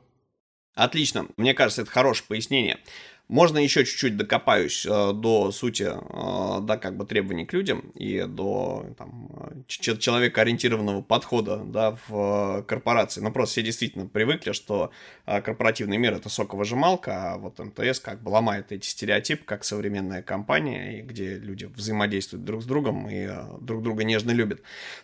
Отлично, 0.75 1.27
мне 1.37 1.53
кажется, 1.53 1.83
это 1.83 1.91
хорошее 1.91 2.25
пояснение. 2.27 2.79
Можно 3.29 3.59
еще 3.59 3.85
чуть-чуть 3.85 4.17
докопаюсь 4.17 4.85
э, 4.85 5.13
до 5.13 5.51
сути, 5.51 5.83
э, 5.83 6.61
да, 6.61 6.77
как 6.77 6.97
бы 6.97 7.05
требований 7.05 7.45
к 7.45 7.53
людям 7.53 7.91
и 7.95 8.25
до 8.27 8.85
там, 8.97 9.29
человекоориентированного 9.67 11.01
подхода, 11.01 11.57
да, 11.65 11.97
в 12.07 12.63
корпорации. 12.67 13.21
Но 13.21 13.31
просто 13.31 13.53
все 13.53 13.61
действительно 13.63 14.07
привыкли, 14.07 14.51
что 14.51 14.91
э, 15.25 15.41
корпоративный 15.41 15.97
мир 15.97 16.13
это 16.13 16.27
соковыжималка, 16.27 17.33
а 17.33 17.37
вот 17.37 17.59
МТС 17.59 18.01
как 18.01 18.21
бы 18.21 18.29
ломает 18.29 18.73
эти 18.73 18.85
стереотипы, 18.85 19.45
как 19.45 19.63
современная 19.63 20.21
компания, 20.21 20.99
и 20.99 21.01
где 21.01 21.35
люди 21.37 21.65
взаимодействуют 21.65 22.43
друг 22.43 22.61
с 22.61 22.65
другом 22.65 23.09
и 23.09 23.25
э, 23.25 23.45
друг 23.61 23.83
друга 23.83 24.03
нежно 24.03 24.31
любят. 24.31 24.61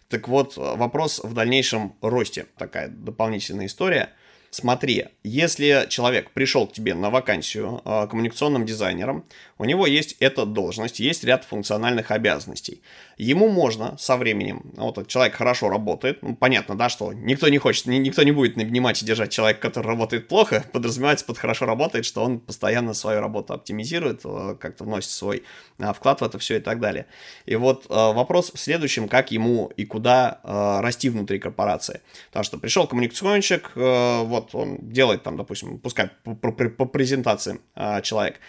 Так 0.09 0.27
вот, 0.27 0.57
вопрос 0.57 1.21
в 1.23 1.33
дальнейшем 1.33 1.95
росте, 2.01 2.47
такая 2.57 2.89
дополнительная 2.89 3.67
история– 3.67 4.09
Смотри, 4.51 5.05
если 5.23 5.85
человек 5.89 6.31
пришел 6.31 6.65
к 6.65 6.73
тебе 6.73 6.95
на 6.95 7.09
вакансию 7.09 7.81
э, 7.85 8.07
коммуникационным 8.07 8.65
дизайнером, 8.65 9.25
у 9.59 9.65
него 9.65 9.85
есть 9.85 10.15
эта 10.19 10.45
должность, 10.45 10.99
есть 10.99 11.23
ряд 11.23 11.43
функциональных 11.43 12.09
обязанностей. 12.09 12.81
Ему 13.17 13.49
можно 13.49 13.97
со 13.97 14.17
временем, 14.17 14.71
вот 14.75 14.97
этот 14.97 15.07
человек 15.07 15.35
хорошо 15.35 15.69
работает, 15.69 16.23
ну, 16.23 16.35
понятно, 16.35 16.75
да, 16.75 16.89
что 16.89 17.13
никто 17.13 17.47
не 17.49 17.57
хочет, 17.57 17.85
никто 17.85 18.23
не 18.23 18.31
будет 18.31 18.55
нанимать 18.55 19.01
и 19.03 19.05
держать 19.05 19.31
человека, 19.31 19.59
который 19.59 19.87
работает 19.87 20.27
плохо, 20.27 20.63
подразумевается 20.71 21.25
под 21.25 21.37
хорошо 21.37 21.65
работает, 21.65 22.05
что 22.05 22.23
он 22.23 22.39
постоянно 22.39 22.93
свою 22.93 23.19
работу 23.19 23.53
оптимизирует, 23.53 24.21
э, 24.23 24.55
как-то 24.59 24.83
вносит 24.83 25.11
свой 25.11 25.43
э, 25.77 25.93
вклад 25.93 26.21
в 26.21 26.23
это 26.23 26.39
все 26.39 26.57
и 26.57 26.61
так 26.61 26.79
далее. 26.79 27.05
И 27.45 27.55
вот 27.55 27.85
э, 27.87 27.93
вопрос 27.93 28.51
в 28.53 28.57
следующем, 28.57 29.07
как 29.07 29.31
ему 29.31 29.71
и 29.77 29.85
куда 29.85 30.39
э, 30.43 30.79
расти 30.81 31.09
внутри 31.09 31.37
корпорации. 31.37 32.01
Потому 32.29 32.43
что 32.45 32.57
пришел 32.57 32.87
коммуникационщик, 32.87 33.73
э, 33.75 34.23
вот 34.23 34.38
вот 34.39 34.55
он 34.55 34.77
делает 34.81 35.23
там, 35.23 35.37
допустим, 35.37 35.79
пускай 35.79 36.09
по, 36.23 36.35
по, 36.35 36.51
по 36.51 36.85
презентации 36.85 37.59
а, 37.75 38.01
человек, 38.01 38.39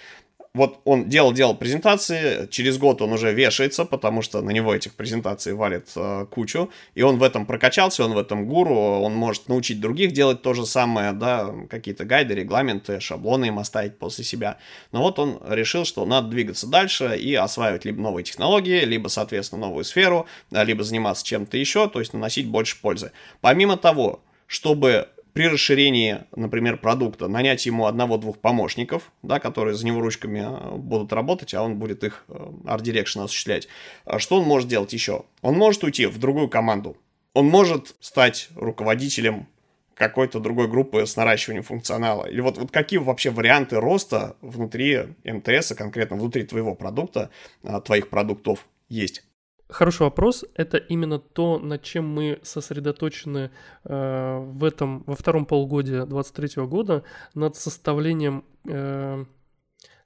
вот 0.53 0.80
он 0.84 1.09
делал-делал 1.09 1.55
презентации, 1.55 2.49
через 2.51 2.76
год 2.76 3.03
он 3.03 3.12
уже 3.12 3.32
вешается, 3.32 3.84
потому 3.84 4.20
что 4.20 4.43
на 4.43 4.51
него 4.51 4.74
этих 4.74 4.95
презентаций 4.95 5.55
валит 5.55 5.91
э, 5.95 6.26
кучу, 6.28 6.70
и 6.97 7.03
он 7.03 7.18
в 7.18 7.22
этом 7.22 7.47
прокачался, 7.47 8.05
он 8.05 8.14
в 8.14 8.18
этом 8.18 8.47
гуру, 8.47 8.74
он 8.74 9.14
может 9.14 9.49
научить 9.49 9.80
других 9.80 10.12
делать 10.12 10.43
то 10.43 10.53
же 10.53 10.66
самое, 10.66 11.12
да, 11.12 11.55
какие-то 11.68 12.05
гайды, 12.05 12.34
регламенты, 12.34 12.99
шаблоны 12.99 13.47
им 13.47 13.61
оставить 13.61 13.99
после 13.99 14.24
себя. 14.24 14.59
Но 14.91 15.03
вот 15.03 15.20
он 15.20 15.41
решил, 15.49 15.84
что 15.84 16.05
надо 16.05 16.28
двигаться 16.28 16.66
дальше 16.66 17.16
и 17.16 17.32
осваивать 17.34 17.84
либо 17.84 18.01
новые 18.01 18.24
технологии, 18.24 18.80
либо, 18.84 19.07
соответственно, 19.07 19.66
новую 19.66 19.84
сферу, 19.84 20.26
либо 20.51 20.82
заниматься 20.82 21.24
чем-то 21.24 21.57
еще, 21.59 21.88
то 21.88 22.01
есть 22.01 22.12
наносить 22.12 22.49
больше 22.49 22.80
пользы. 22.80 23.12
Помимо 23.41 23.76
того, 23.76 24.20
чтобы 24.49 25.07
при 25.33 25.49
расширении, 25.49 26.18
например, 26.35 26.78
продукта 26.78 27.28
нанять 27.28 27.66
ему 27.66 27.87
одного-двух 27.87 28.39
помощников, 28.39 29.12
да, 29.22 29.39
которые 29.39 29.74
за 29.74 29.87
него 29.87 30.01
ручками 30.01 30.41
э, 30.41 30.76
будут 30.76 31.12
работать, 31.12 31.55
а 31.55 31.62
он 31.62 31.76
будет 31.76 32.05
их 32.05 32.24
э, 32.28 32.33
Art 32.64 32.83
Direction 32.83 33.24
осуществлять. 33.24 33.68
А 34.05 34.18
что 34.18 34.41
он 34.41 34.47
может 34.47 34.68
делать 34.68 34.93
еще? 34.93 35.24
Он 35.43 35.57
может 35.57 35.85
уйти 35.85 36.07
в 36.07 36.18
другую 36.18 36.49
команду. 36.49 36.97
Он 37.35 37.47
может 37.47 37.95
стать 38.01 38.49
руководителем 38.57 39.47
какой-то 39.95 40.41
другой 40.41 40.66
группы 40.66 41.05
с 41.07 41.14
наращиванием 41.14 41.62
функционала? 41.62 42.24
Или 42.24 42.41
вот, 42.41 42.57
вот 42.57 42.70
какие 42.70 42.99
вообще 42.99 43.31
варианты 43.31 43.76
роста 43.78 44.35
внутри 44.41 45.09
МТС, 45.24 45.74
конкретно 45.74 46.16
внутри 46.16 46.45
твоего 46.45 46.74
продукта, 46.74 47.31
э, 47.62 47.81
твоих 47.85 48.09
продуктов 48.09 48.66
есть? 48.89 49.22
Хороший 49.71 50.03
вопрос. 50.03 50.45
Это 50.55 50.79
именно 50.79 51.18
то, 51.18 51.59
над 51.59 51.83
чем 51.83 52.09
мы 52.09 52.41
сосредоточены 52.43 53.51
э, 53.85 54.39
в 54.39 54.64
этом, 54.64 55.05
во 55.07 55.14
втором 55.14 55.47
полугодии 55.47 56.05
2023 56.05 56.64
года, 56.64 57.05
над 57.35 57.57
составлением 57.57 58.45
э, 58.68 59.25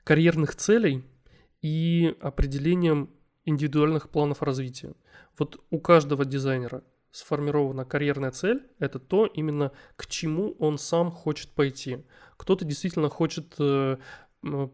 карьерных 0.04 0.54
целей 0.54 1.02
и 1.62 2.14
определением 2.20 3.10
индивидуальных 3.46 4.10
планов 4.10 4.42
развития. 4.42 4.92
Вот 5.38 5.60
у 5.70 5.80
каждого 5.80 6.24
дизайнера 6.24 6.82
сформирована 7.10 7.84
карьерная 7.84 8.32
цель, 8.32 8.62
это 8.78 8.98
то 8.98 9.24
именно 9.24 9.72
к 9.96 10.06
чему 10.06 10.56
он 10.58 10.78
сам 10.78 11.10
хочет 11.10 11.50
пойти. 11.50 12.04
Кто-то 12.36 12.64
действительно 12.64 13.08
хочет 13.08 13.54
э, 13.58 13.96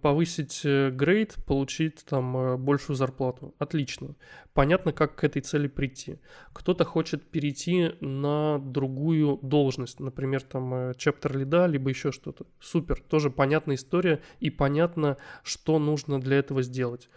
повысить 0.02 0.62
э, 0.64 0.90
грейд, 0.90 1.36
получить 1.46 2.04
там 2.04 2.36
э, 2.36 2.56
большую 2.56 2.96
зарплату. 2.96 3.54
Отлично. 3.58 4.16
Понятно, 4.52 4.92
как 4.92 5.16
к 5.16 5.24
этой 5.24 5.42
цели 5.42 5.68
прийти. 5.68 6.18
Кто-то 6.52 6.84
хочет 6.84 7.30
перейти 7.30 7.92
на 8.00 8.58
другую 8.58 9.38
должность, 9.42 10.00
например, 10.00 10.42
там 10.42 10.94
чаптер 10.96 11.36
лида, 11.36 11.66
либо 11.66 11.90
еще 11.90 12.12
что-то. 12.12 12.46
Супер, 12.60 13.00
тоже 13.00 13.30
понятная 13.30 13.76
история 13.76 14.20
и 14.40 14.50
понятно, 14.50 15.16
что 15.42 15.78
нужно 15.78 16.20
для 16.20 16.38
этого 16.38 16.62
сделать. 16.62 17.08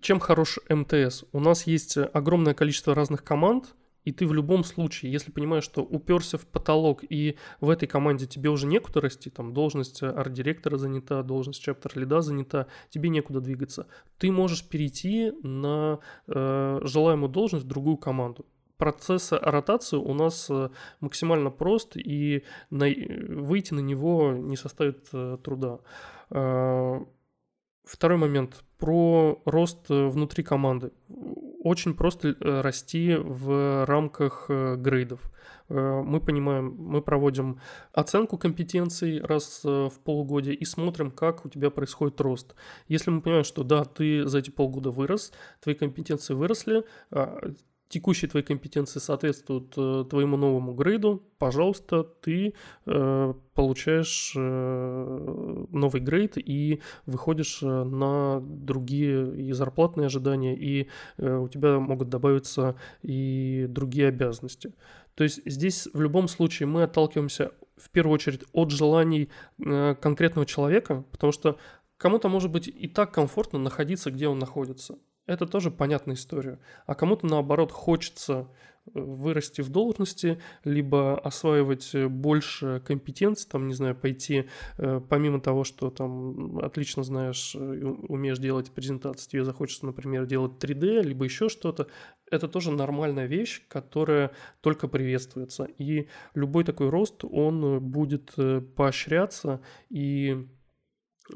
Чем 0.00 0.20
хорош 0.20 0.58
МТС? 0.68 1.24
У 1.32 1.40
нас 1.40 1.66
есть 1.66 1.96
огромное 1.96 2.52
количество 2.52 2.94
разных 2.94 3.24
команд, 3.24 3.74
и 4.04 4.12
ты 4.12 4.26
в 4.26 4.32
любом 4.32 4.64
случае, 4.64 5.12
если 5.12 5.30
понимаешь, 5.30 5.64
что 5.64 5.82
уперся 5.82 6.38
в 6.38 6.46
потолок, 6.46 7.04
и 7.08 7.36
в 7.60 7.68
этой 7.68 7.86
команде 7.86 8.26
тебе 8.26 8.50
уже 8.50 8.66
некуда 8.66 9.00
расти, 9.00 9.30
там 9.30 9.52
должность 9.52 10.02
арт-директора 10.02 10.76
занята, 10.78 11.22
должность 11.22 11.62
чаптер 11.62 11.92
лида 11.98 12.22
занята, 12.22 12.66
тебе 12.88 13.10
некуда 13.10 13.40
двигаться, 13.40 13.86
ты 14.18 14.32
можешь 14.32 14.66
перейти 14.66 15.32
на 15.42 16.00
э, 16.26 16.80
желаемую 16.82 17.28
должность 17.28 17.64
в 17.64 17.68
другую 17.68 17.98
команду. 17.98 18.46
Процесс 18.78 19.32
ротации 19.32 19.98
у 19.98 20.14
нас 20.14 20.48
э, 20.48 20.70
максимально 21.00 21.50
прост, 21.50 21.96
и 21.96 22.44
на, 22.70 22.86
выйти 22.86 23.74
на 23.74 23.80
него 23.80 24.32
не 24.32 24.56
составит 24.56 25.08
э, 25.12 25.36
труда. 25.44 25.80
Э, 26.30 27.00
второй 27.84 28.16
момент 28.16 28.64
про 28.78 29.42
рост 29.44 29.90
внутри 29.90 30.42
команды 30.42 30.92
очень 31.60 31.94
просто 31.94 32.28
э, 32.28 32.60
расти 32.62 33.14
в 33.16 33.84
рамках 33.86 34.46
э, 34.48 34.76
грейдов. 34.76 35.20
Э, 35.68 36.02
мы 36.02 36.20
понимаем, 36.20 36.74
мы 36.78 37.02
проводим 37.02 37.60
оценку 37.92 38.38
компетенций 38.38 39.20
раз 39.20 39.62
в 39.62 39.92
полугодие 40.04 40.54
и 40.54 40.64
смотрим, 40.64 41.10
как 41.10 41.44
у 41.44 41.48
тебя 41.48 41.70
происходит 41.70 42.20
рост. 42.20 42.54
Если 42.88 43.10
мы 43.10 43.20
понимаем, 43.20 43.44
что 43.44 43.62
да, 43.62 43.84
ты 43.84 44.26
за 44.26 44.38
эти 44.38 44.50
полгода 44.50 44.90
вырос, 44.90 45.32
твои 45.60 45.74
компетенции 45.74 46.34
выросли, 46.34 46.84
а, 47.10 47.52
текущие 47.90 48.30
твои 48.30 48.42
компетенции 48.42 49.00
соответствуют 49.00 49.74
э, 49.76 50.04
твоему 50.08 50.36
новому 50.36 50.72
грейду, 50.74 51.22
пожалуйста, 51.38 52.04
ты 52.04 52.54
э, 52.86 53.34
получаешь 53.54 54.32
э, 54.36 55.66
новый 55.70 56.00
грейд 56.00 56.34
и 56.36 56.80
выходишь 57.06 57.58
э, 57.62 57.66
на 57.66 58.40
другие 58.40 59.48
и 59.48 59.52
зарплатные 59.52 60.06
ожидания, 60.06 60.56
и 60.56 60.88
э, 61.18 61.36
у 61.36 61.48
тебя 61.48 61.80
могут 61.80 62.08
добавиться 62.08 62.76
и 63.02 63.66
другие 63.68 64.08
обязанности. 64.08 64.72
То 65.16 65.24
есть 65.24 65.40
здесь 65.44 65.88
в 65.92 66.00
любом 66.00 66.28
случае 66.28 66.68
мы 66.68 66.84
отталкиваемся 66.84 67.50
в 67.76 67.90
первую 67.90 68.14
очередь 68.14 68.44
от 68.52 68.70
желаний 68.70 69.30
э, 69.58 69.96
конкретного 70.00 70.46
человека, 70.46 71.04
потому 71.10 71.32
что 71.32 71.58
кому-то 71.96 72.28
может 72.28 72.52
быть 72.52 72.68
и 72.68 72.86
так 72.86 73.12
комфортно 73.12 73.58
находиться, 73.58 74.12
где 74.12 74.28
он 74.28 74.38
находится 74.38 74.96
это 75.30 75.46
тоже 75.46 75.70
понятная 75.70 76.16
история. 76.16 76.58
А 76.86 76.96
кому-то, 76.96 77.24
наоборот, 77.24 77.70
хочется 77.70 78.48
э, 78.86 79.00
вырасти 79.00 79.60
в 79.60 79.68
должности, 79.68 80.40
либо 80.64 81.16
осваивать 81.20 81.94
э, 81.94 82.08
больше 82.08 82.82
компетенций, 82.84 83.48
там, 83.48 83.68
не 83.68 83.74
знаю, 83.74 83.94
пойти, 83.94 84.48
э, 84.76 85.00
помимо 85.08 85.40
того, 85.40 85.62
что 85.62 85.90
там 85.90 86.58
отлично 86.58 87.04
знаешь, 87.04 87.54
умеешь 87.54 88.40
делать 88.40 88.72
презентации, 88.72 89.30
тебе 89.30 89.44
захочется, 89.44 89.86
например, 89.86 90.26
делать 90.26 90.62
3D, 90.62 91.02
либо 91.02 91.24
еще 91.24 91.48
что-то, 91.48 91.86
это 92.28 92.48
тоже 92.48 92.72
нормальная 92.72 93.26
вещь, 93.26 93.62
которая 93.68 94.32
только 94.60 94.88
приветствуется. 94.88 95.64
И 95.78 96.08
любой 96.34 96.64
такой 96.64 96.88
рост, 96.88 97.24
он 97.24 97.78
будет 97.80 98.34
поощряться 98.74 99.60
и 99.90 100.48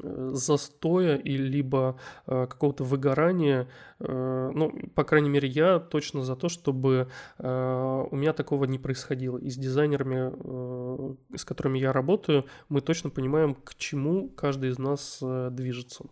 застоя 0.03 1.15
и 1.15 1.37
либо 1.37 1.99
э, 2.27 2.47
какого-то 2.47 2.83
выгорания. 2.83 3.67
Э, 3.99 4.51
ну, 4.53 4.73
по 4.93 5.03
крайней 5.03 5.29
мере, 5.29 5.47
я 5.47 5.79
точно 5.79 6.23
за 6.23 6.35
то, 6.35 6.49
чтобы 6.49 7.09
э, 7.37 8.05
у 8.11 8.15
меня 8.15 8.33
такого 8.33 8.65
не 8.65 8.79
происходило. 8.79 9.37
И 9.37 9.49
с 9.49 9.55
дизайнерами, 9.55 10.31
э, 10.33 11.37
с 11.37 11.45
которыми 11.45 11.79
я 11.79 11.93
работаю, 11.93 12.45
мы 12.69 12.81
точно 12.81 13.09
понимаем, 13.09 13.55
к 13.55 13.75
чему 13.75 14.29
каждый 14.29 14.69
из 14.69 14.79
нас 14.79 15.19
э, 15.21 15.49
движется. 15.51 16.05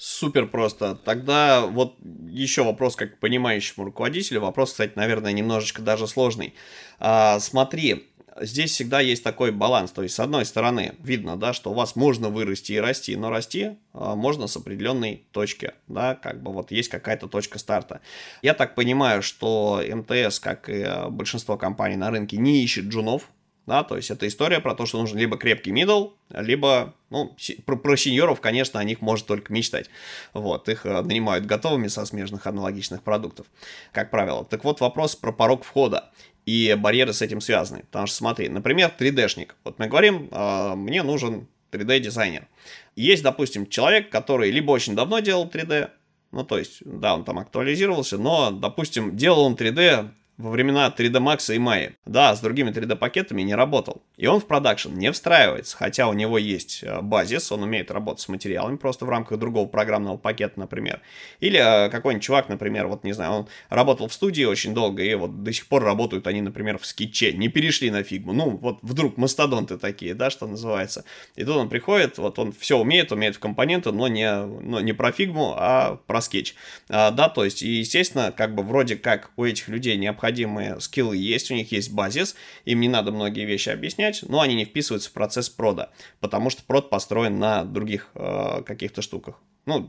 Супер 0.00 0.46
просто. 0.46 0.94
Тогда 0.94 1.66
вот 1.66 1.96
еще 2.28 2.62
вопрос 2.62 2.94
как 2.94 3.16
к 3.16 3.18
понимающему 3.18 3.84
руководителю. 3.84 4.40
Вопрос, 4.40 4.70
кстати, 4.70 4.92
наверное, 4.94 5.32
немножечко 5.32 5.82
даже 5.82 6.06
сложный. 6.06 6.54
А, 7.00 7.40
смотри, 7.40 8.08
здесь 8.40 8.72
всегда 8.72 9.00
есть 9.00 9.24
такой 9.24 9.52
баланс. 9.52 9.92
То 9.92 10.02
есть, 10.02 10.14
с 10.14 10.20
одной 10.20 10.44
стороны, 10.44 10.94
видно, 11.00 11.36
да, 11.36 11.52
что 11.52 11.70
у 11.70 11.74
вас 11.74 11.96
можно 11.96 12.28
вырасти 12.28 12.72
и 12.72 12.80
расти, 12.80 13.16
но 13.16 13.30
расти 13.30 13.76
а, 13.92 14.14
можно 14.14 14.46
с 14.46 14.56
определенной 14.56 15.24
точки, 15.32 15.72
да, 15.86 16.14
как 16.14 16.42
бы 16.42 16.52
вот 16.52 16.70
есть 16.70 16.88
какая-то 16.88 17.28
точка 17.28 17.58
старта. 17.58 18.00
Я 18.42 18.54
так 18.54 18.74
понимаю, 18.74 19.22
что 19.22 19.82
МТС, 19.86 20.40
как 20.40 20.68
и 20.68 20.86
большинство 21.10 21.56
компаний 21.56 21.96
на 21.96 22.10
рынке, 22.10 22.36
не 22.36 22.62
ищет 22.62 22.86
джунов, 22.86 23.30
да, 23.68 23.84
то 23.84 23.96
есть 23.96 24.10
это 24.10 24.26
история 24.26 24.60
про 24.60 24.74
то, 24.74 24.86
что 24.86 24.98
нужен 24.98 25.18
либо 25.18 25.36
крепкий 25.36 25.72
мидл, 25.72 26.12
либо, 26.30 26.94
ну, 27.10 27.36
про, 27.66 27.76
про 27.76 27.96
сеньоров, 27.96 28.40
конечно, 28.40 28.80
о 28.80 28.84
них 28.84 29.02
может 29.02 29.26
только 29.26 29.52
мечтать. 29.52 29.90
Вот, 30.32 30.70
их 30.70 30.86
э, 30.86 31.02
нанимают 31.02 31.44
готовыми 31.44 31.88
со 31.88 32.06
смежных 32.06 32.46
аналогичных 32.46 33.02
продуктов, 33.02 33.46
как 33.92 34.10
правило. 34.10 34.46
Так 34.46 34.64
вот, 34.64 34.80
вопрос 34.80 35.16
про 35.16 35.32
порог 35.32 35.64
входа 35.64 36.10
и 36.48 36.74
барьеры 36.74 37.12
с 37.12 37.20
этим 37.20 37.42
связаны. 37.42 37.80
Потому 37.90 38.06
что, 38.06 38.16
смотри, 38.16 38.48
например, 38.48 38.90
3D-шник. 38.98 39.50
Вот 39.64 39.78
мы 39.78 39.86
говорим, 39.86 40.28
э, 40.30 40.74
мне 40.76 41.02
нужен 41.02 41.46
3D-дизайнер. 41.72 42.48
Есть, 42.96 43.22
допустим, 43.22 43.66
человек, 43.66 44.08
который 44.08 44.50
либо 44.50 44.70
очень 44.70 44.96
давно 44.96 45.18
делал 45.18 45.46
3D, 45.46 45.90
ну, 46.32 46.44
то 46.44 46.58
есть, 46.58 46.78
да, 46.86 47.14
он 47.14 47.24
там 47.24 47.38
актуализировался, 47.38 48.16
но, 48.16 48.50
допустим, 48.50 49.14
делал 49.14 49.40
он 49.40 49.56
3D 49.56 50.08
во 50.38 50.50
времена 50.50 50.94
3D 50.96 51.20
Max 51.20 51.52
и 51.52 51.58
Maya. 51.58 51.94
Да, 52.06 52.34
с 52.34 52.40
другими 52.40 52.70
3D 52.70 52.94
пакетами 52.94 53.42
не 53.42 53.56
работал. 53.56 54.02
И 54.16 54.26
он 54.26 54.40
в 54.40 54.46
продакшн 54.46 54.94
не 54.94 55.10
встраивается, 55.10 55.76
хотя 55.76 56.08
у 56.08 56.12
него 56.12 56.38
есть 56.38 56.84
э, 56.84 57.00
базис, 57.02 57.50
он 57.50 57.64
умеет 57.64 57.90
работать 57.90 58.22
с 58.22 58.28
материалами 58.28 58.76
просто 58.76 59.04
в 59.04 59.08
рамках 59.08 59.38
другого 59.38 59.66
программного 59.66 60.16
пакета, 60.16 60.60
например. 60.60 61.00
Или 61.40 61.58
э, 61.58 61.90
какой-нибудь 61.90 62.24
чувак, 62.24 62.48
например, 62.48 62.86
вот 62.86 63.02
не 63.02 63.12
знаю, 63.12 63.32
он 63.32 63.48
работал 63.68 64.06
в 64.06 64.12
студии 64.12 64.44
очень 64.44 64.74
долго, 64.74 65.02
и 65.02 65.12
вот 65.16 65.42
до 65.42 65.52
сих 65.52 65.66
пор 65.66 65.82
работают 65.82 66.28
они, 66.28 66.40
например, 66.40 66.78
в 66.78 66.86
скетче, 66.86 67.32
не 67.32 67.48
перешли 67.48 67.90
на 67.90 68.04
фигму. 68.04 68.32
Ну, 68.32 68.50
вот 68.50 68.78
вдруг 68.82 69.16
мастодонты 69.16 69.76
такие, 69.76 70.14
да, 70.14 70.30
что 70.30 70.46
называется. 70.46 71.04
И 71.34 71.44
тут 71.44 71.56
он 71.56 71.68
приходит, 71.68 72.16
вот 72.18 72.38
он 72.38 72.52
все 72.52 72.78
умеет, 72.78 73.10
умеет 73.10 73.34
в 73.34 73.40
компоненты, 73.40 73.90
но 73.90 74.06
не, 74.06 74.32
но 74.44 74.78
не 74.78 74.92
про 74.92 75.10
фигму, 75.10 75.54
а 75.56 75.98
про 76.06 76.20
скетч. 76.20 76.54
А, 76.88 77.10
да, 77.10 77.28
то 77.28 77.44
есть, 77.44 77.64
и, 77.64 77.68
естественно, 77.68 78.30
как 78.30 78.54
бы 78.54 78.62
вроде 78.62 78.94
как 78.94 79.32
у 79.36 79.44
этих 79.44 79.68
людей 79.68 79.96
необходимо 79.96 80.27
необходимые 80.28 80.80
скиллы 80.80 81.16
есть, 81.16 81.50
у 81.50 81.54
них 81.54 81.72
есть 81.72 81.92
базис, 81.92 82.34
им 82.64 82.80
не 82.80 82.88
надо 82.88 83.12
многие 83.12 83.46
вещи 83.46 83.70
объяснять, 83.70 84.22
но 84.28 84.40
они 84.40 84.54
не 84.54 84.64
вписываются 84.64 85.10
в 85.10 85.12
процесс 85.12 85.48
прода, 85.48 85.90
потому 86.20 86.50
что 86.50 86.62
прод 86.62 86.90
построен 86.90 87.38
на 87.38 87.64
других 87.64 88.10
э, 88.14 88.62
каких-то 88.66 89.02
штуках. 89.02 89.40
Ну, 89.66 89.88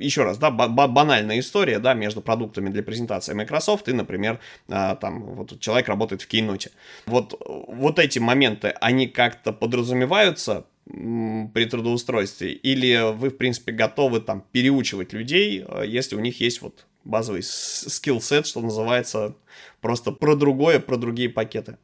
еще 0.00 0.24
раз, 0.24 0.38
да, 0.38 0.50
банальная 0.50 1.38
история, 1.38 1.78
да, 1.78 1.94
между 1.94 2.22
продуктами 2.22 2.70
для 2.70 2.82
презентации 2.82 3.34
Microsoft 3.34 3.88
и, 3.88 3.92
например, 3.92 4.40
э, 4.68 4.96
там, 5.00 5.34
вот 5.34 5.60
человек 5.60 5.88
работает 5.88 6.22
в 6.22 6.28
Keynote. 6.28 6.70
Вот, 7.06 7.34
вот 7.68 7.98
эти 7.98 8.18
моменты, 8.18 8.68
они 8.80 9.06
как-то 9.06 9.52
подразумеваются 9.52 10.64
при 10.86 11.64
трудоустройстве? 11.66 12.52
Или 12.52 13.12
вы, 13.12 13.28
в 13.28 13.36
принципе, 13.36 13.72
готовы 13.72 14.20
там 14.20 14.42
переучивать 14.52 15.12
людей, 15.12 15.64
э, 15.66 15.84
если 15.86 16.16
у 16.16 16.20
них 16.20 16.40
есть 16.40 16.62
вот 16.62 16.86
базовый 17.08 17.42
скилл-сет, 17.42 18.46
что 18.46 18.60
называется, 18.60 19.34
просто 19.80 20.12
про 20.12 20.36
другое, 20.36 20.78
про 20.78 20.96
другие 20.96 21.30
пакеты? 21.30 21.78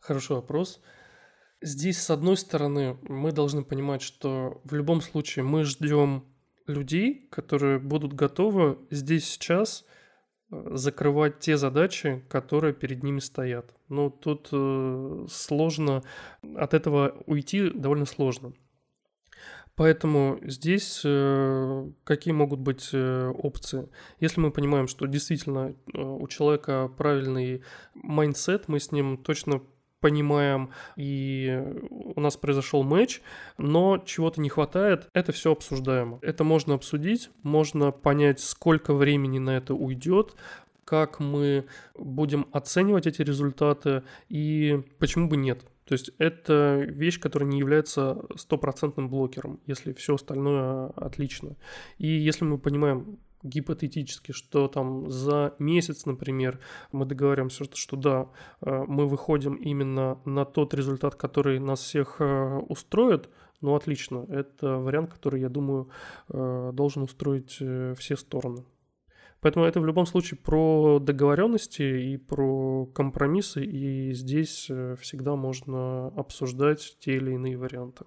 Хороший 0.00 0.36
вопрос. 0.36 0.80
Здесь, 1.60 2.02
с 2.02 2.10
одной 2.10 2.36
стороны, 2.36 2.98
мы 3.02 3.30
должны 3.30 3.62
понимать, 3.62 4.02
что 4.02 4.60
в 4.64 4.74
любом 4.74 5.00
случае 5.00 5.44
мы 5.44 5.64
ждем 5.64 6.24
людей, 6.66 7.28
которые 7.30 7.78
будут 7.78 8.14
готовы 8.14 8.78
здесь 8.90 9.28
сейчас 9.28 9.84
э, 10.50 10.70
закрывать 10.72 11.38
те 11.38 11.56
задачи, 11.56 12.24
которые 12.28 12.72
перед 12.72 13.04
ними 13.04 13.20
стоят. 13.20 13.74
Но 13.88 14.10
тут 14.10 14.48
э, 14.50 15.26
сложно, 15.30 16.02
от 16.56 16.74
этого 16.74 17.22
уйти 17.26 17.70
довольно 17.70 18.06
сложно. 18.06 18.54
Поэтому 19.74 20.38
здесь 20.42 21.00
э, 21.04 21.90
какие 22.04 22.34
могут 22.34 22.60
быть 22.60 22.90
э, 22.92 23.28
опции? 23.28 23.88
Если 24.20 24.38
мы 24.40 24.50
понимаем, 24.50 24.86
что 24.86 25.06
действительно 25.06 25.74
э, 25.94 25.98
у 25.98 26.28
человека 26.28 26.90
правильный 26.98 27.62
mindset, 27.94 28.68
мы 28.68 28.80
с 28.80 28.92
ним 28.92 29.16
точно 29.16 29.62
понимаем, 30.00 30.70
и 30.96 31.62
у 31.90 32.20
нас 32.20 32.36
произошел 32.36 32.82
матч, 32.82 33.22
но 33.56 33.98
чего-то 34.04 34.40
не 34.40 34.50
хватает, 34.50 35.08
это 35.14 35.32
все 35.32 35.52
обсуждаемо. 35.52 36.18
Это 36.20 36.44
можно 36.44 36.74
обсудить, 36.74 37.30
можно 37.42 37.92
понять, 37.92 38.40
сколько 38.40 38.92
времени 38.92 39.38
на 39.38 39.56
это 39.56 39.74
уйдет, 39.74 40.34
как 40.84 41.20
мы 41.20 41.66
будем 41.96 42.46
оценивать 42.52 43.06
эти 43.06 43.22
результаты 43.22 44.02
и 44.28 44.82
почему 44.98 45.28
бы 45.28 45.36
нет. 45.36 45.64
То 45.84 45.94
есть 45.94 46.10
это 46.18 46.84
вещь, 46.88 47.18
которая 47.18 47.48
не 47.48 47.58
является 47.58 48.24
стопроцентным 48.36 49.08
блокером, 49.08 49.60
если 49.66 49.92
все 49.92 50.14
остальное 50.14 50.88
отлично. 50.96 51.56
И 51.98 52.06
если 52.06 52.44
мы 52.44 52.58
понимаем 52.58 53.18
гипотетически, 53.42 54.32
что 54.32 54.68
там 54.68 55.10
за 55.10 55.54
месяц, 55.58 56.06
например, 56.06 56.60
мы 56.92 57.04
договариваемся, 57.04 57.64
что, 57.64 57.76
что 57.76 57.96
да, 57.96 58.28
э, 58.60 58.84
мы 58.86 59.06
выходим 59.06 59.54
именно 59.54 60.18
на 60.24 60.44
тот 60.44 60.74
результат, 60.74 61.14
который 61.16 61.58
нас 61.58 61.80
всех 61.80 62.16
э, 62.20 62.58
устроит, 62.68 63.28
ну 63.60 63.74
отлично, 63.74 64.26
это 64.28 64.78
вариант, 64.78 65.12
который, 65.12 65.40
я 65.40 65.48
думаю, 65.48 65.88
э, 66.28 66.70
должен 66.72 67.02
устроить 67.02 67.60
все 67.98 68.16
стороны. 68.16 68.64
Поэтому 69.42 69.66
это 69.66 69.80
в 69.80 69.86
любом 69.86 70.06
случае 70.06 70.38
про 70.38 70.98
договоренности 71.00 71.82
и 71.82 72.16
про 72.16 72.86
компромиссы, 72.86 73.64
и 73.64 74.12
здесь 74.14 74.70
всегда 75.00 75.36
можно 75.36 76.06
обсуждать 76.16 76.96
те 77.00 77.16
или 77.16 77.32
иные 77.32 77.58
варианты. 77.58 78.04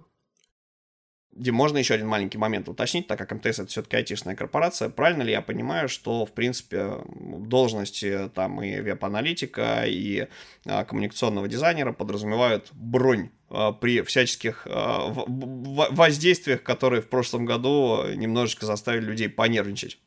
Дим, 1.36 1.56
можно 1.56 1.78
еще 1.78 1.96
один 1.96 2.08
маленький 2.08 2.38
момент 2.38 2.70
уточнить, 2.70 3.08
так 3.08 3.20
как 3.20 3.34
МТС 3.34 3.60
это 3.60 3.68
все-таки 3.68 3.98
айтишная 3.98 4.38
корпорация. 4.38 4.88
Правильно 4.88 5.24
ли 5.24 5.32
я 5.32 5.42
понимаю, 5.42 5.90
что, 5.90 6.26
в 6.26 6.32
принципе, 6.32 7.00
должности 7.06 8.32
там 8.34 8.64
и 8.64 8.80
веб-аналитика, 8.80 9.84
и 9.86 10.30
а, 10.66 10.86
коммуникационного 10.86 11.50
дизайнера 11.50 11.92
подразумевают 11.92 12.70
бронь 12.72 13.32
а, 13.50 13.74
при 13.74 14.02
всяческих 14.04 14.66
а, 14.70 15.10
воздействиях, 15.10 16.64
которые 16.64 17.02
в 17.02 17.10
прошлом 17.10 17.44
году 17.44 18.04
немножечко 18.16 18.66
заставили 18.66 19.04
людей 19.04 19.28
понервничать? 19.28 20.00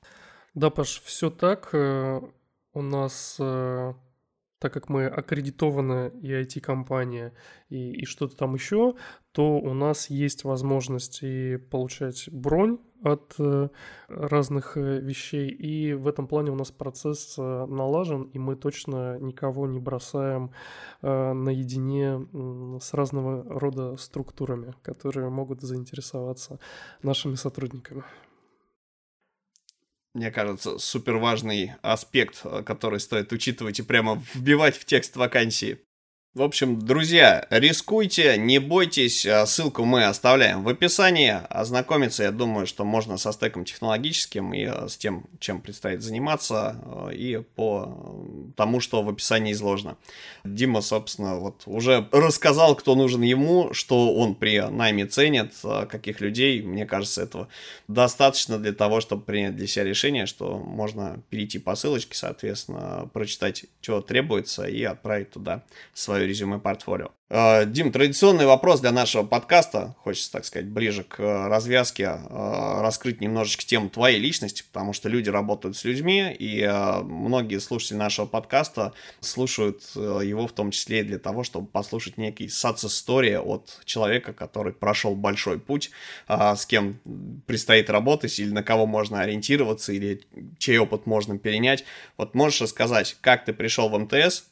Да, 0.55 0.71
Паш, 0.71 1.03
все 1.05 1.31
так. 1.31 1.71
Э, 1.73 2.21
у 2.73 2.83
нас 2.83 3.37
э, 3.39 3.93
так 4.59 4.73
как 4.73 4.89
мы 4.89 5.07
аккредитованная 5.07 6.09
и 6.09 6.33
IT-компания, 6.33 7.33
и, 7.69 7.93
и 7.93 8.05
что-то 8.05 8.37
там 8.37 8.55
еще, 8.55 8.95
то 9.33 9.59
у 9.59 9.73
нас 9.75 10.11
есть 10.11 10.45
возможность 10.45 11.23
и 11.23 11.59
получать 11.59 12.29
бронь 12.33 12.79
от 13.05 13.37
э, 13.39 13.69
разных 14.09 14.77
вещей, 14.77 15.49
и 15.49 15.93
в 15.93 16.09
этом 16.09 16.27
плане 16.27 16.51
у 16.51 16.57
нас 16.57 16.73
процесс 16.73 17.37
налажен, 17.37 18.23
и 18.23 18.39
мы 18.39 18.57
точно 18.57 19.19
никого 19.21 19.69
не 19.69 19.79
бросаем 19.79 20.51
наедине 21.03 22.27
с 22.81 22.95
разного 22.95 23.45
рода 23.61 23.97
структурами, 23.97 24.75
которые 24.83 25.29
могут 25.29 25.61
заинтересоваться 25.61 26.59
нашими 27.03 27.37
сотрудниками 27.37 28.03
мне 30.15 30.31
кажется, 30.31 30.79
супер 30.79 31.17
важный 31.17 31.75
аспект, 31.83 32.41
э, 32.45 32.63
который 32.63 33.01
стоит 33.01 33.33
учитывать 33.33 33.79
и 33.79 33.83
прямо 33.83 34.23
вбивать 34.35 34.77
в 34.77 34.85
текст 34.85 35.17
вакансии. 35.17 35.79
В 36.39 36.43
общем, 36.45 36.79
друзья, 36.79 37.49
рискуйте, 37.51 38.37
не 38.39 38.61
бойтесь, 38.61 39.27
а, 39.27 39.45
ссылку 39.45 39.85
мы 39.85 40.05
оставляем 40.05 40.63
в 40.63 40.69
описании. 40.69 41.37
Ознакомиться, 41.51 42.23
я 42.23 42.31
думаю, 42.31 42.69
что 42.69 42.85
можно 42.85 43.17
со 43.17 43.33
стеком 43.33 43.65
технологическим 43.65 44.55
и 44.55 44.63
а, 44.63 44.87
с 44.87 44.97
тем, 44.97 45.25
чем 45.41 45.61
предстоит 45.61 46.01
заниматься, 46.01 46.77
а, 46.81 47.09
и 47.09 47.39
по 47.39 48.15
тому, 48.57 48.79
что 48.79 49.03
в 49.03 49.09
описании 49.09 49.53
изложено. 49.53 49.97
Дима, 50.45 50.81
собственно, 50.81 51.41
вот 51.41 51.63
уже 51.67 52.07
рассказал, 52.13 52.77
кто 52.77 52.95
нужен 52.95 53.23
ему, 53.23 53.75
что 53.75 54.15
он 54.15 54.37
при 54.37 54.61
найме 54.61 55.07
ценит, 55.07 55.55
каких 55.91 56.21
людей. 56.21 56.63
Мне 56.63 56.87
кажется, 56.87 57.21
этого 57.21 57.49
достаточно 57.89 58.59
для 58.59 58.73
того, 58.73 59.01
чтобы 59.01 59.23
принять 59.23 59.57
для 59.57 59.67
себя 59.67 59.87
решение, 59.87 60.27
что 60.27 60.57
можно 60.57 61.21
перейти 61.31 61.59
по 61.59 61.75
ссылочке, 61.75 62.15
соответственно, 62.15 63.11
прочитать, 63.13 63.65
что 63.81 64.01
требуется, 64.03 64.67
и 64.67 64.85
отправить 64.85 65.33
туда 65.33 65.65
свои 65.95 66.28
свое 66.35 66.59
резюме-портфолио. 66.59 67.11
Э, 67.31 67.67
Дим, 67.67 67.93
традиционный 67.93 68.47
вопрос 68.47 68.81
для 68.81 68.93
нашего 68.93 69.23
подкаста, 69.23 69.95
хочется, 69.99 70.33
так 70.33 70.45
сказать, 70.45 70.69
ближе 70.69 71.05
к 71.05 71.21
э, 71.21 71.49
развязке, 71.49 72.05
э, 72.05 72.81
раскрыть 72.81 73.21
немножечко 73.21 73.65
тему 73.65 73.91
твоей 73.91 74.19
личности, 74.19 74.65
потому 74.73 74.93
что 74.93 75.09
люди 75.09 75.29
работают 75.29 75.77
с 75.77 75.85
людьми, 75.85 76.35
и 76.39 76.67
многие 77.05 77.61
слушатели 77.61 77.97
нашего 77.97 78.27
подкаста 78.27 78.93
слушают 79.21 79.83
его 79.95 80.47
в 80.47 80.53
том 80.53 80.71
числе 80.71 81.01
и 81.01 81.05
для 81.05 81.19
того, 81.19 81.45
чтобы 81.45 81.67
послушать 81.67 82.17
некий 82.17 82.49
сац-история 82.49 83.41
от 83.41 83.81
человека, 83.85 84.33
который 84.33 84.73
прошел 84.73 85.15
большой 85.15 85.59
путь, 85.59 85.91
с 86.29 86.67
кем 86.67 86.99
предстоит 87.47 87.91
работать, 87.91 88.39
или 88.39 88.51
на 88.51 88.63
кого 88.63 88.87
можно 88.87 89.21
ориентироваться, 89.21 89.93
или 89.93 90.23
чей 90.59 90.79
опыт 90.79 91.07
можно 91.07 91.39
перенять. 91.39 91.85
Вот 92.17 92.35
можешь 92.35 92.61
рассказать, 92.61 93.17
как 93.21 93.45
ты 93.45 93.53
пришел 93.53 93.89
в 93.89 93.99
МТС, 93.99 94.45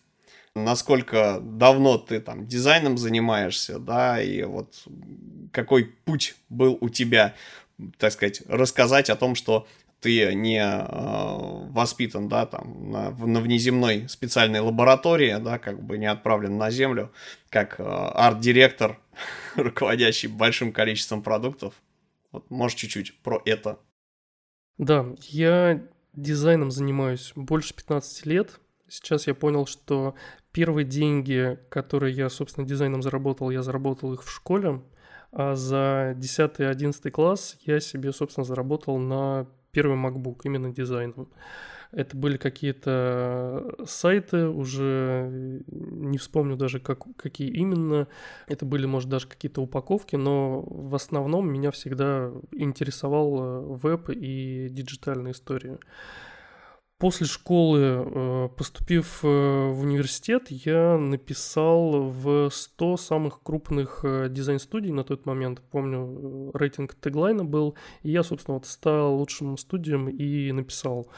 насколько 0.56 1.38
давно 1.40 1.98
ты 1.98 2.20
там 2.20 2.46
дизайном 2.46 2.98
занимаешься, 2.98 3.78
да, 3.78 4.20
и 4.20 4.42
вот 4.42 4.84
какой 5.52 5.84
путь 5.84 6.36
был 6.48 6.78
у 6.80 6.88
тебя, 6.88 7.34
так 7.98 8.12
сказать, 8.12 8.42
рассказать 8.48 9.10
о 9.10 9.16
том, 9.16 9.34
что 9.34 9.66
ты 10.00 10.34
не 10.34 10.60
э, 10.60 11.70
воспитан, 11.70 12.28
да, 12.28 12.46
там, 12.46 12.90
на, 12.90 13.10
на 13.10 13.40
внеземной 13.40 14.08
специальной 14.08 14.60
лаборатории, 14.60 15.36
да, 15.40 15.58
как 15.58 15.82
бы 15.82 15.98
не 15.98 16.06
отправлен 16.06 16.58
на 16.58 16.70
Землю, 16.70 17.12
как 17.48 17.80
э, 17.80 17.82
арт-директор, 17.82 19.00
руководящий 19.56 20.28
большим 20.28 20.72
количеством 20.72 21.22
продуктов. 21.22 21.74
Вот, 22.30 22.50
можешь 22.50 22.78
чуть-чуть 22.78 23.18
про 23.22 23.40
это. 23.46 23.78
Да, 24.78 25.06
я 25.22 25.82
дизайном 26.12 26.70
занимаюсь 26.70 27.32
больше 27.34 27.74
15 27.74 28.26
лет. 28.26 28.60
Сейчас 28.88 29.26
я 29.26 29.34
понял, 29.34 29.66
что 29.66 30.14
Первые 30.56 30.86
деньги, 30.86 31.58
которые 31.68 32.14
я, 32.14 32.30
собственно, 32.30 32.66
дизайном 32.66 33.02
заработал, 33.02 33.50
я 33.50 33.62
заработал 33.62 34.14
их 34.14 34.24
в 34.24 34.30
школе, 34.30 34.80
а 35.30 35.54
за 35.54 36.14
10 36.16 36.60
и 36.60 36.64
11 36.64 37.12
класс 37.12 37.58
я 37.66 37.78
себе, 37.78 38.10
собственно, 38.10 38.46
заработал 38.46 38.96
на 38.96 39.46
первый 39.70 39.98
MacBook, 39.98 40.40
именно 40.44 40.72
дизайном. 40.72 41.28
Это 41.92 42.16
были 42.16 42.38
какие-то 42.38 43.74
сайты, 43.84 44.48
уже 44.48 45.62
не 45.66 46.16
вспомню 46.16 46.56
даже, 46.56 46.80
как, 46.80 47.04
какие 47.18 47.50
именно. 47.50 48.08
Это 48.48 48.64
были, 48.64 48.86
может, 48.86 49.10
даже 49.10 49.28
какие-то 49.28 49.60
упаковки, 49.60 50.16
но 50.16 50.62
в 50.62 50.94
основном 50.94 51.52
меня 51.52 51.70
всегда 51.70 52.32
интересовал 52.50 53.40
э, 53.42 53.76
веб 53.76 54.08
и 54.08 54.68
диджитальная 54.70 55.32
история. 55.32 55.78
После 56.98 57.26
школы, 57.26 57.80
э, 57.80 58.48
поступив 58.56 59.20
э, 59.22 59.26
в 59.28 59.80
университет, 59.82 60.46
я 60.50 60.96
написал 60.96 62.08
в 62.08 62.48
100 62.48 62.96
самых 62.96 63.42
крупных 63.42 64.00
э, 64.02 64.28
дизайн-студий 64.30 64.92
на 64.92 65.04
тот 65.04 65.26
момент. 65.26 65.60
Помню, 65.70 66.50
рейтинг 66.54 66.94
теглайна 66.94 67.44
был, 67.44 67.76
и 68.02 68.10
я, 68.12 68.22
собственно, 68.22 68.54
вот 68.54 68.64
стал 68.64 69.14
лучшим 69.14 69.58
студием 69.58 70.08
и 70.08 70.50
написал. 70.52 71.10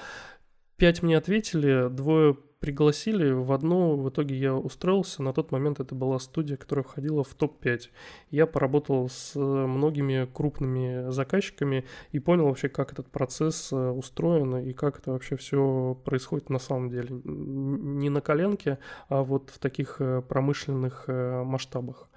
Пять 0.79 1.05
мне 1.05 1.17
ответили, 1.17 1.89
двое 1.89 2.37
пригласили 2.61 3.31
в 3.31 3.53
одну, 3.53 3.97
в 3.97 4.09
итоге 4.09 4.37
я 4.37 4.55
устроился, 4.55 5.23
на 5.23 5.33
тот 5.33 5.53
момент 5.53 5.79
это 5.81 5.95
была 5.95 6.19
студия, 6.19 6.57
которая 6.57 6.83
входила 6.83 7.23
в 7.23 7.35
топ-5. 7.35 7.91
Я 8.31 8.47
поработал 8.47 9.09
с 9.09 9.39
многими 9.39 10.29
крупными 10.33 11.11
заказчиками 11.11 11.85
и 12.11 12.19
понял 12.19 12.47
вообще, 12.47 12.69
как 12.69 12.93
этот 12.93 13.09
процесс 13.11 13.73
э, 13.73 13.77
устроен 13.77 14.57
и 14.57 14.73
как 14.73 14.99
это 14.99 15.13
вообще 15.13 15.37
все 15.37 15.97
происходит 16.05 16.51
на 16.51 16.59
самом 16.59 16.91
деле. 16.91 17.09
Не 17.25 18.11
на 18.11 18.21
коленке, 18.21 18.79
а 19.09 19.23
вот 19.23 19.51
в 19.51 19.59
таких 19.59 19.97
э, 20.01 20.23
промышленных 20.23 21.05
э, 21.07 21.43
масштабах. 21.45 22.09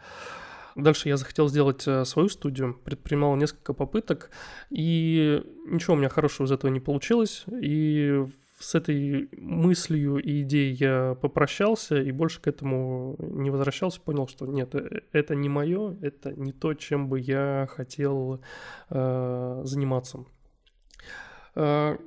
Дальше 0.75 1.09
я 1.09 1.17
захотел 1.17 1.49
сделать 1.49 1.81
свою 1.81 2.29
студию, 2.29 2.79
предпринимал 2.85 3.35
несколько 3.35 3.73
попыток, 3.73 4.31
и 4.69 5.43
ничего 5.65 5.95
у 5.95 5.97
меня 5.97 6.07
хорошего 6.07 6.47
из 6.47 6.51
этого 6.53 6.71
не 6.71 6.79
получилось. 6.79 7.43
И 7.61 8.25
с 8.61 8.75
этой 8.75 9.29
мыслью 9.37 10.17
и 10.17 10.41
идеей 10.41 10.73
я 10.73 11.15
попрощался 11.15 12.01
и 12.01 12.11
больше 12.11 12.41
к 12.41 12.47
этому 12.47 13.15
не 13.19 13.49
возвращался, 13.49 13.99
понял, 14.01 14.27
что 14.27 14.45
нет, 14.45 14.75
э, 14.75 15.01
это 15.11 15.35
не 15.35 15.49
мое, 15.49 15.97
это 16.01 16.33
не 16.33 16.51
то, 16.51 16.73
чем 16.73 17.09
бы 17.09 17.19
я 17.19 17.67
хотел 17.69 18.41
э, 18.89 19.61
заниматься. 19.63 20.25
Э, 21.55 21.97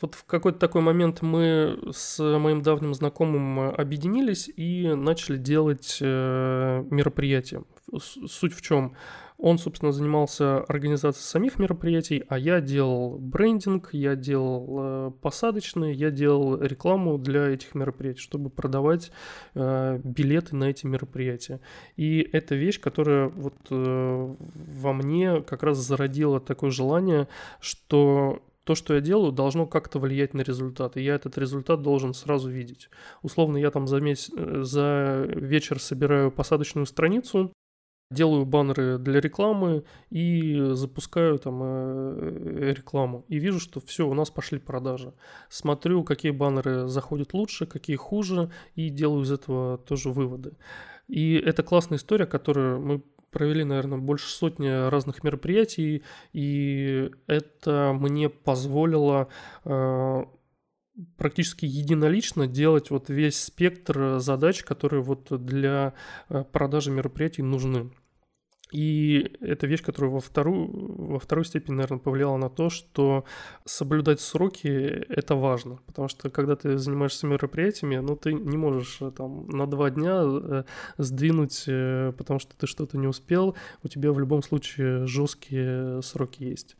вот 0.00 0.14
в 0.14 0.24
какой-то 0.24 0.58
такой 0.58 0.82
момент 0.82 1.22
мы 1.22 1.78
с 1.90 2.18
моим 2.22 2.60
давним 2.62 2.92
знакомым 2.92 3.70
объединились 3.70 4.50
и 4.54 4.92
начали 4.94 5.38
делать 5.38 5.98
э, 6.02 6.84
мероприятия. 6.90 7.64
Суть 7.98 8.54
в 8.54 8.60
чем? 8.60 8.94
Он, 9.38 9.58
собственно, 9.58 9.92
занимался 9.92 10.58
организацией 10.60 11.24
самих 11.24 11.58
мероприятий, 11.58 12.24
а 12.28 12.38
я 12.38 12.60
делал 12.60 13.18
брендинг, 13.18 13.90
я 13.92 14.16
делал 14.16 14.66
э, 14.68 15.10
посадочные, 15.20 15.92
я 15.92 16.10
делал 16.10 16.56
рекламу 16.60 17.18
для 17.18 17.48
этих 17.48 17.74
мероприятий, 17.74 18.20
чтобы 18.20 18.48
продавать 18.48 19.12
э, 19.54 20.00
билеты 20.02 20.56
на 20.56 20.64
эти 20.64 20.86
мероприятия. 20.86 21.60
И 21.96 22.26
это 22.32 22.54
вещь, 22.54 22.80
которая 22.80 23.28
вот 23.28 23.54
э, 23.70 24.34
во 24.38 24.92
мне 24.92 25.42
как 25.42 25.62
раз 25.62 25.78
зародила 25.78 26.40
такое 26.40 26.70
желание, 26.70 27.28
что 27.60 28.42
то, 28.66 28.74
что 28.74 28.94
я 28.94 29.00
делаю, 29.00 29.30
должно 29.30 29.66
как-то 29.66 30.00
влиять 30.00 30.34
на 30.34 30.40
результат, 30.40 30.96
и 30.96 31.02
я 31.02 31.14
этот 31.14 31.38
результат 31.38 31.82
должен 31.82 32.14
сразу 32.14 32.50
видеть. 32.50 32.90
Условно, 33.22 33.58
я 33.58 33.70
там 33.70 33.86
за, 33.86 34.00
месяц, 34.00 34.32
э, 34.36 34.62
за 34.62 35.24
вечер 35.28 35.78
собираю 35.78 36.32
посадочную 36.32 36.86
страницу, 36.86 37.52
делаю 38.10 38.44
баннеры 38.44 38.98
для 38.98 39.20
рекламы 39.20 39.84
и 40.10 40.60
запускаю 40.72 41.38
там 41.38 41.60
э, 41.62 42.72
рекламу. 42.76 43.24
И 43.28 43.38
вижу, 43.38 43.58
что 43.58 43.80
все, 43.80 44.06
у 44.08 44.14
нас 44.14 44.30
пошли 44.30 44.58
продажи. 44.58 45.12
Смотрю, 45.48 46.04
какие 46.04 46.30
баннеры 46.30 46.86
заходят 46.88 47.34
лучше, 47.34 47.66
какие 47.66 47.96
хуже, 47.96 48.50
и 48.74 48.90
делаю 48.90 49.24
из 49.24 49.32
этого 49.32 49.78
тоже 49.78 50.10
выводы. 50.10 50.52
И 51.08 51.34
это 51.34 51.62
классная 51.62 51.98
история, 51.98 52.26
которую 52.26 52.80
мы 52.80 53.02
провели, 53.30 53.64
наверное, 53.64 53.98
больше 53.98 54.28
сотни 54.28 54.88
разных 54.88 55.22
мероприятий, 55.22 56.02
и 56.32 57.10
это 57.26 57.94
мне 57.98 58.30
позволило 58.30 59.28
э, 59.64 60.24
практически 61.16 61.66
единолично 61.66 62.46
делать 62.46 62.90
вот 62.90 63.10
весь 63.10 63.38
спектр 63.38 64.18
задач, 64.18 64.62
которые 64.62 65.02
вот 65.02 65.28
для 65.44 65.94
э, 66.28 66.44
продажи 66.44 66.90
мероприятий 66.90 67.42
нужны. 67.42 67.90
И 68.72 69.36
это 69.40 69.68
вещь, 69.68 69.82
которая 69.82 70.10
во 70.10 70.18
вторую, 70.18 70.68
во 71.12 71.18
второй 71.20 71.44
степени, 71.44 71.76
наверное, 71.76 72.00
повлияла 72.00 72.36
на 72.36 72.50
то, 72.50 72.68
что 72.68 73.24
соблюдать 73.64 74.20
сроки– 74.20 74.66
это 75.08 75.36
важно. 75.36 75.78
Потому 75.86 76.08
что, 76.08 76.30
когда 76.30 76.56
ты 76.56 76.76
занимаешься 76.76 77.28
мероприятиями, 77.28 77.98
ну, 77.98 78.16
ты 78.16 78.32
не 78.32 78.56
можешь 78.56 78.98
э, 79.00 79.12
там 79.12 79.46
на 79.48 79.66
два 79.66 79.90
дня 79.90 80.20
э, 80.24 80.64
сдвинуть, 80.98 81.64
потому 82.16 82.40
что 82.40 82.56
ты 82.56 82.66
что-то 82.66 82.98
не 82.98 83.06
успел. 83.06 83.54
У 83.84 83.88
тебя 83.88 84.12
в 84.12 84.18
любом 84.18 84.42
случае 84.42 85.06
жесткие 85.06 86.02
сроки 86.02 86.42
есть. 86.42 86.76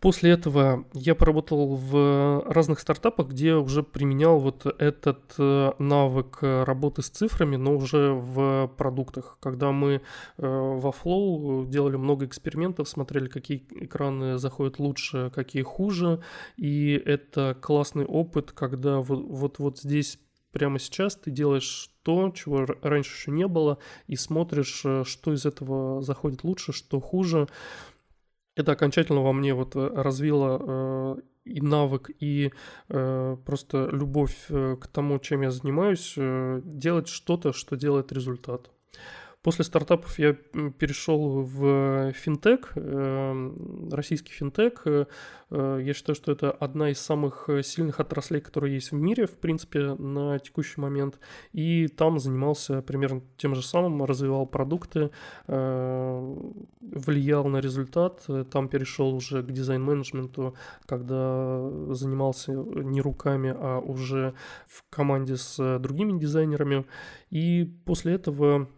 После 0.00 0.30
этого 0.30 0.84
я 0.94 1.16
поработал 1.16 1.74
в 1.74 2.44
разных 2.46 2.78
стартапах, 2.78 3.28
где 3.28 3.54
уже 3.54 3.82
применял 3.82 4.38
вот 4.38 4.64
этот 4.78 5.34
э, 5.38 5.72
навык 5.80 6.38
работы 6.40 7.02
с 7.02 7.08
цифрами, 7.08 7.56
но 7.56 7.74
уже 7.74 8.12
в 8.12 8.70
продуктах. 8.76 9.38
Когда 9.40 9.72
мы 9.72 9.94
э, 9.94 10.00
во 10.36 10.90
Flow 10.90 11.66
делали 11.66 11.96
много 11.96 12.26
экспериментов, 12.26 12.88
смотрели, 12.88 13.26
какие 13.26 13.66
экраны 13.70 14.38
заходят 14.38 14.78
лучше, 14.78 15.32
какие 15.34 15.62
хуже. 15.62 16.22
И 16.56 16.92
это 17.04 17.56
классный 17.60 18.04
опыт, 18.04 18.52
когда 18.52 19.00
вот, 19.00 19.58
вот, 19.58 19.80
здесь 19.80 20.20
прямо 20.52 20.78
сейчас 20.78 21.16
ты 21.16 21.32
делаешь 21.32 21.90
то, 22.04 22.30
чего 22.30 22.66
раньше 22.82 23.16
еще 23.16 23.30
не 23.32 23.48
было, 23.48 23.78
и 24.06 24.14
смотришь, 24.14 24.82
э, 24.84 25.02
что 25.04 25.32
из 25.32 25.44
этого 25.44 26.02
заходит 26.02 26.44
лучше, 26.44 26.72
что 26.72 27.00
хуже 27.00 27.48
это 28.58 28.72
окончательно 28.72 29.22
во 29.22 29.32
мне 29.32 29.54
вот 29.54 29.76
э, 29.76 29.88
развило 29.94 30.58
э, 30.60 31.16
и 31.44 31.60
навык, 31.60 32.10
и 32.18 32.52
э, 32.88 33.36
просто 33.46 33.88
любовь 33.92 34.36
э, 34.48 34.76
к 34.80 34.86
тому, 34.88 35.18
чем 35.18 35.42
я 35.42 35.50
занимаюсь, 35.50 36.14
э, 36.16 36.60
делать 36.64 37.08
что-то, 37.08 37.52
что 37.52 37.76
делает 37.76 38.12
результат. 38.12 38.70
После 39.48 39.64
стартапов 39.64 40.18
я 40.18 40.34
перешел 40.78 41.40
в 41.40 42.12
финтех, 42.12 42.72
эм, 42.76 43.88
российский 43.90 44.30
финтех. 44.30 44.82
Э, 44.84 45.06
э, 45.50 45.80
я 45.82 45.94
считаю, 45.94 46.16
что 46.16 46.32
это 46.32 46.50
одна 46.50 46.90
из 46.90 46.98
самых 46.98 47.48
сильных 47.62 47.98
отраслей, 47.98 48.42
которые 48.42 48.74
есть 48.74 48.92
в 48.92 48.96
мире, 48.96 49.24
в 49.24 49.38
принципе, 49.38 49.94
на 49.94 50.38
текущий 50.38 50.78
момент. 50.78 51.18
И 51.54 51.88
там 51.88 52.18
занимался 52.18 52.82
примерно 52.82 53.22
тем 53.38 53.54
же 53.54 53.62
самым, 53.62 54.04
развивал 54.04 54.44
продукты, 54.44 55.12
э, 55.46 56.36
влиял 56.82 57.46
на 57.46 57.60
результат. 57.60 58.26
Там 58.50 58.68
перешел 58.68 59.14
уже 59.14 59.42
к 59.42 59.50
дизайн-менеджменту, 59.50 60.56
когда 60.84 61.70
занимался 61.94 62.52
не 62.52 63.00
руками, 63.00 63.56
а 63.58 63.78
уже 63.78 64.34
в 64.66 64.84
команде 64.90 65.38
с 65.38 65.78
другими 65.78 66.18
дизайнерами. 66.18 66.84
И 67.30 67.64
после 67.86 68.12
этого 68.12 68.68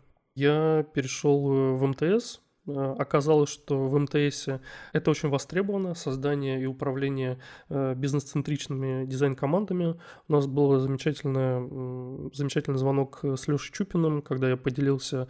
я 0.41 0.85
перешел 0.95 1.53
э, 1.53 1.73
в 1.75 1.87
МТС. 1.87 2.41
Э, 2.67 2.95
оказалось, 2.99 3.51
что 3.51 3.89
в 3.89 3.99
МТС 3.99 4.49
это 4.93 5.11
очень 5.11 5.29
востребовано, 5.29 5.95
создание 5.95 6.63
и 6.63 6.67
управление 6.67 7.39
э, 7.69 7.95
бизнес-центричными 7.95 9.07
дизайн-командами. 9.07 9.97
У 10.29 10.33
нас 10.33 10.47
был 10.47 10.79
замечательный, 10.79 12.79
звонок 12.79 13.21
с 13.23 13.49
Лешей 13.49 13.73
Чупиным, 13.73 14.23
когда 14.23 14.49
я 14.49 14.57
поделился 14.57 15.29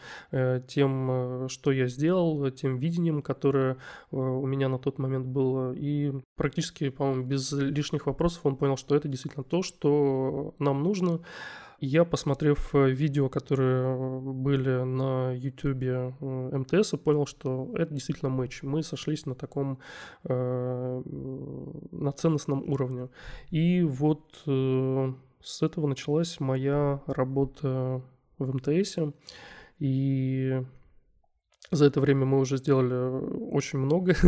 тем, 0.69 1.49
что 1.49 1.73
я 1.73 1.89
сделал, 1.89 2.51
тем 2.51 2.77
видением, 2.77 3.23
которое 3.23 3.79
у 4.11 4.47
меня 4.47 4.69
на 4.69 4.79
тот 4.79 4.99
момент 4.99 5.27
было. 5.27 5.73
И 5.73 6.13
практически, 6.37 6.91
по-моему, 6.91 7.25
без 7.25 7.53
лишних 7.53 8.07
вопросов 8.07 8.41
он 8.45 8.57
понял, 8.57 8.77
что 8.77 8.95
это 8.95 9.09
действительно 9.09 9.45
то, 9.45 9.63
что 9.63 10.55
нам 10.59 10.83
нужно. 10.83 11.21
Я, 11.83 12.05
посмотрев 12.05 12.75
э, 12.75 12.91
видео, 12.91 13.31
которые 13.31 13.97
э, 13.97 14.21
были 14.21 14.83
на 14.83 15.33
YouTube 15.33 15.83
э, 15.83 16.13
МТС, 16.59 16.91
понял, 17.03 17.27
что 17.27 17.73
это 17.75 17.95
действительно 17.95 18.29
матч. 18.29 18.63
Мы 18.63 18.83
сошлись 18.83 19.25
на 19.25 19.35
таком, 19.35 19.79
на 20.25 21.03
ценностном 22.13 22.69
уровне. 22.71 23.09
И 23.51 23.83
вот 23.83 24.43
с 24.45 25.63
этого 25.63 25.87
началась 25.87 26.39
моя 26.39 27.01
работа 27.07 28.03
в 28.39 28.55
МТС. 28.55 28.99
И 29.79 30.63
за 31.71 31.87
это 31.87 32.01
время 32.01 32.27
мы 32.27 32.39
уже 32.41 32.57
сделали 32.57 32.95
очень 33.53 33.79
много. 33.79 34.15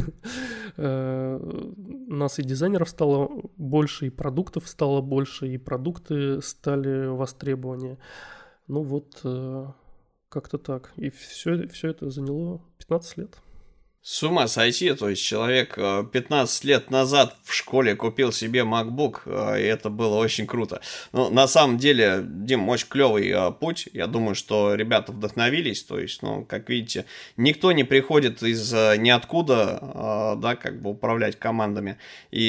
Э, 0.79 1.39
у 1.39 2.15
нас 2.15 2.39
и 2.39 2.43
дизайнеров 2.43 2.89
стало 2.89 3.29
больше, 3.59 4.07
и 4.07 4.11
продуктов 4.11 4.67
стало 4.67 5.03
больше, 5.03 5.47
и 5.47 5.59
продукты 5.59 6.41
стали 6.41 7.09
востребованнее. 7.09 7.99
Ну 8.69 8.83
вот, 8.83 9.21
э, 9.23 9.67
как-то 10.31 10.57
так. 10.57 10.93
И 10.97 11.11
все, 11.11 11.69
все 11.69 11.89
это 11.89 12.09
заняло 12.09 12.63
15 12.79 13.19
лет. 13.19 13.37
С 14.05 14.21
ума 14.25 14.49
сойти, 14.49 14.93
то 14.95 15.09
есть 15.09 15.23
человек 15.23 15.77
15 15.77 16.65
э, 16.65 16.69
лет 16.69 16.91
назад 16.91 17.37
в 17.45 17.55
школе 17.55 17.95
купил 17.95 18.33
себе 18.33 18.63
MacBook, 18.63 19.21
э, 19.27 19.61
и 19.61 19.65
это 19.65 19.91
было 19.91 20.17
очень 20.17 20.45
круто. 20.45 20.81
Ну, 21.13 21.31
на 21.31 21.47
самом 21.47 21.79
деле, 21.79 22.21
Дим, 22.25 22.69
очень 22.69 22.89
клевый 22.89 23.29
э, 23.29 23.53
путь. 23.53 23.89
Я 23.93 24.09
думаю, 24.09 24.35
что 24.35 24.75
ребята 24.75 25.13
вдохновились. 25.13 25.85
То 25.85 26.01
есть, 26.01 26.21
ну, 26.21 26.45
как 26.45 26.69
видите, 26.69 27.05
никто 27.37 27.71
не 27.71 27.85
приходит 27.85 28.43
из 28.43 28.73
ниоткуда, 28.73 30.37
да, 30.37 30.57
как 30.57 30.81
бы 30.83 30.91
управлять 30.91 31.39
командами. 31.39 31.97
И 32.33 32.49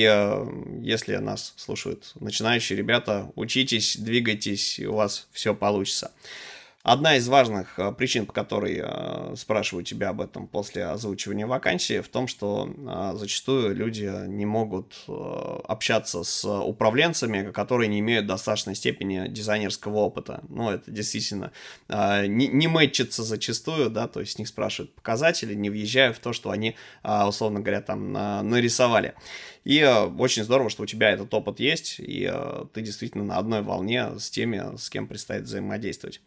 если 0.82 1.18
нас 1.18 1.54
слушают 1.58 2.14
начинающие 2.20 2.76
ребята, 2.76 3.32
учитесь, 3.36 3.98
двигайтесь, 3.98 4.80
и 4.80 4.88
у 4.88 4.96
вас 4.96 5.28
все 5.32 5.54
получится. 5.54 6.12
Одна 6.84 7.16
из 7.16 7.30
важных 7.30 7.80
э, 7.80 7.94
причин, 7.94 8.26
по 8.26 8.34
которой 8.34 8.82
э, 8.84 9.36
спрашиваю 9.38 9.86
тебя 9.86 10.10
об 10.10 10.20
этом 10.20 10.48
после 10.48 10.84
озвучивания 10.84 11.48
вакансии, 11.48 12.02
в 12.02 12.10
том, 12.10 12.28
что 12.28 12.70
э, 12.76 13.18
зачастую 13.18 13.74
люди 13.74 14.12
не 14.28 14.46
могут 14.46 15.06
общаться 15.08 16.24
с 16.24 16.46
управленцами, 16.46 17.52
которые 17.52 17.88
не 17.88 18.00
имеют 18.00 18.28
достаточной 18.28 18.76
степени 18.76 19.30
дизайнерского 19.30 20.00
опыта. 20.00 20.44
Ну, 20.50 20.70
это 20.70 20.92
действительно 20.92 21.54
не, 21.88 22.48
не 22.48 22.68
мэтчится 22.68 23.24
зачастую, 23.24 23.90
да, 23.90 24.08
то 24.10 24.20
есть 24.20 24.38
них 24.38 24.50
спрашивают 24.50 24.94
показатели, 24.94 25.54
не 25.54 25.70
въезжая 25.70 26.12
в 26.12 26.20
то, 26.20 26.34
что 26.34 26.50
они, 26.50 26.76
условно 27.04 27.60
говоря, 27.62 27.82
там 27.82 28.12
нарисовали. 28.12 29.14
И 29.64 29.84
очень 30.18 30.44
здорово, 30.44 30.70
что 30.70 30.84
у 30.84 30.86
тебя 30.86 31.12
этот 31.12 31.34
опыт 31.34 31.60
есть, 31.60 31.96
и 32.00 32.32
ты 32.74 32.82
действительно 32.82 33.24
на 33.24 33.38
одной 33.38 33.62
волне 33.62 34.20
с 34.20 34.30
теми, 34.30 34.78
с 34.78 34.90
кем 34.90 35.08
предстоит 35.08 35.44
взаимодействовать. 35.44 36.22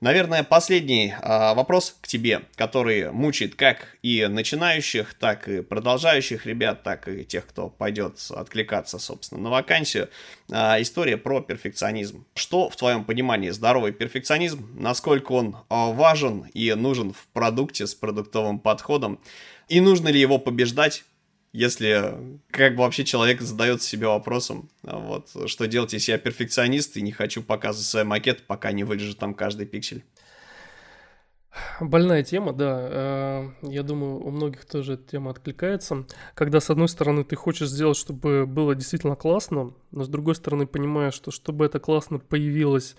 Наверное, 0.00 0.42
последний 0.42 1.12
а, 1.20 1.52
вопрос 1.52 1.94
к 2.00 2.08
тебе, 2.08 2.40
который 2.56 3.12
мучает 3.12 3.54
как 3.54 3.98
и 4.02 4.26
начинающих, 4.26 5.12
так 5.12 5.46
и 5.46 5.60
продолжающих 5.60 6.46
ребят, 6.46 6.82
так 6.82 7.06
и 7.06 7.22
тех, 7.22 7.46
кто 7.46 7.68
пойдет 7.68 8.18
откликаться, 8.30 8.98
собственно, 8.98 9.42
на 9.42 9.50
вакансию. 9.50 10.08
А, 10.50 10.80
история 10.80 11.18
про 11.18 11.42
перфекционизм. 11.42 12.24
Что 12.34 12.70
в 12.70 12.76
твоем 12.76 13.04
понимании 13.04 13.50
здоровый 13.50 13.92
перфекционизм? 13.92 14.70
Насколько 14.72 15.32
он 15.32 15.56
а, 15.68 15.92
важен 15.92 16.46
и 16.54 16.72
нужен 16.72 17.12
в 17.12 17.26
продукте 17.34 17.86
с 17.86 17.94
продуктовым 17.94 18.58
подходом? 18.58 19.20
И 19.68 19.80
нужно 19.80 20.08
ли 20.08 20.18
его 20.18 20.38
побеждать? 20.38 21.04
Если 21.52 22.40
как 22.50 22.76
бы 22.76 22.82
вообще 22.82 23.04
человек 23.04 23.40
задается 23.40 23.88
себе 23.88 24.06
вопросом, 24.06 24.70
а, 24.84 24.98
вот, 24.98 25.30
что 25.46 25.66
делать, 25.66 25.92
если 25.92 26.12
я 26.12 26.18
перфекционист 26.18 26.96
и 26.96 27.02
не 27.02 27.12
хочу 27.12 27.42
показывать 27.42 27.86
свой 27.86 28.04
макет, 28.04 28.46
пока 28.46 28.72
не 28.72 28.84
вырежу 28.84 29.14
там 29.14 29.34
каждый 29.34 29.66
пиксель. 29.66 30.04
Больная 31.80 32.22
тема, 32.22 32.52
да. 32.52 32.78
Э, 32.80 33.48
я 33.62 33.82
думаю, 33.82 34.24
у 34.24 34.30
многих 34.30 34.64
тоже 34.64 34.94
эта 34.94 35.02
тема 35.02 35.32
откликается. 35.32 36.06
Когда, 36.34 36.60
с 36.60 36.70
одной 36.70 36.88
стороны, 36.88 37.24
ты 37.24 37.34
хочешь 37.34 37.68
сделать, 37.68 37.96
чтобы 37.96 38.46
было 38.46 38.76
действительно 38.76 39.16
классно, 39.16 39.74
но 39.90 40.04
с 40.04 40.08
другой 40.08 40.36
стороны, 40.36 40.68
понимаешь, 40.68 41.14
что 41.14 41.32
чтобы 41.32 41.66
это 41.66 41.80
классно 41.80 42.20
появилось, 42.20 42.94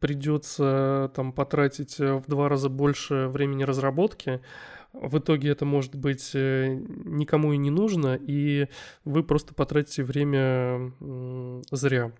придется 0.00 1.10
там 1.14 1.32
потратить 1.32 1.98
в 1.98 2.24
два 2.26 2.50
раза 2.50 2.68
больше 2.68 3.28
времени 3.28 3.62
разработки, 3.62 4.42
в 4.92 5.18
итоге 5.18 5.50
это 5.50 5.64
может 5.64 5.94
быть 5.94 6.30
э, 6.34 6.74
никому 7.04 7.52
и 7.52 7.56
не 7.56 7.70
нужно, 7.70 8.18
и 8.20 8.68
вы 9.04 9.22
просто 9.22 9.54
потратите 9.54 10.02
время 10.02 10.92
зря. 11.70 12.12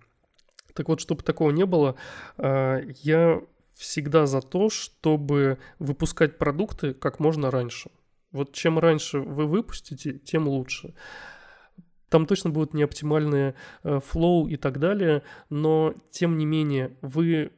Так 0.73 0.87
вот, 0.87 1.01
чтобы 1.01 1.23
такого 1.23 1.51
не 1.51 1.65
было, 1.65 1.95
а, 2.37 2.81
я 3.03 3.41
всегда 3.75 4.25
за 4.27 4.41
то, 4.41 4.69
чтобы 4.69 5.57
выпускать 5.79 6.37
продукты 6.37 6.93
как 6.93 7.19
можно 7.19 7.49
раньше. 7.49 7.89
Вот 8.31 8.53
чем 8.53 8.77
раньше 8.77 9.19
вы 9.19 9.45
выпустите, 9.45 10.13
тем 10.19 10.47
лучше. 10.47 10.93
Там 12.09 12.25
точно 12.25 12.49
будут 12.49 12.73
неоптимальные 12.73 13.55
э, 13.83 13.99
флоу 14.05 14.47
и 14.47 14.57
так 14.57 14.79
далее, 14.79 15.23
но 15.49 15.93
тем 16.11 16.37
не 16.37 16.45
менее 16.45 16.97
вы 17.01 17.51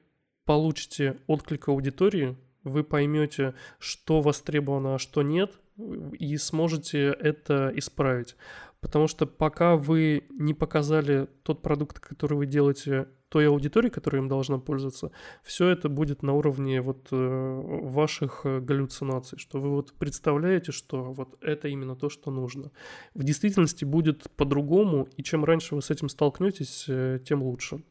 получите 0.46 1.18
отклик 1.28 1.68
аудитории, 1.70 2.38
вы 2.64 2.84
поймете, 2.84 3.54
что 3.80 4.22
востребовано, 4.22 4.96
а 4.96 5.00
что 5.00 5.22
нет, 5.22 5.60
и 5.78 6.38
сможете 6.38 7.16
это 7.20 7.72
исправить. 7.76 8.36
Потому 8.82 9.08
что 9.08 9.28
пока 9.28 9.76
вы 9.76 10.24
не 10.30 10.54
показали 10.54 11.28
тот 11.44 11.62
продукт, 11.62 12.00
который 12.00 12.34
вы 12.34 12.46
делаете 12.48 13.08
той 13.30 13.48
аудитории, 13.48 13.90
которая 13.90 14.22
им 14.22 14.28
должна 14.28 14.58
пользоваться, 14.58 15.12
все 15.42 15.70
это 15.70 15.88
будет 15.88 16.22
на 16.22 16.34
уровне 16.34 16.82
вот 16.82 17.08
э, 17.12 17.62
ваших 17.84 18.42
э, 18.44 18.60
галлюцинаций, 18.60 19.38
что 19.40 19.62
вы 19.62 19.70
вот 19.70 19.94
представляете, 19.94 20.74
что 20.74 21.14
вот 21.14 21.38
это 21.42 21.70
именно 21.70 21.96
то, 21.96 22.10
что 22.10 22.30
нужно. 22.30 22.72
В 23.14 23.24
действительности 23.24 23.86
будет 23.86 24.30
по-другому, 24.36 25.08
и 25.16 25.24
чем 25.24 25.46
раньше 25.46 25.76
вы 25.76 25.82
с 25.82 25.90
этим 25.92 26.10
столкнетесь, 26.10 26.86
э, 26.90 27.20
тем 27.24 27.42
лучше. 27.42 27.82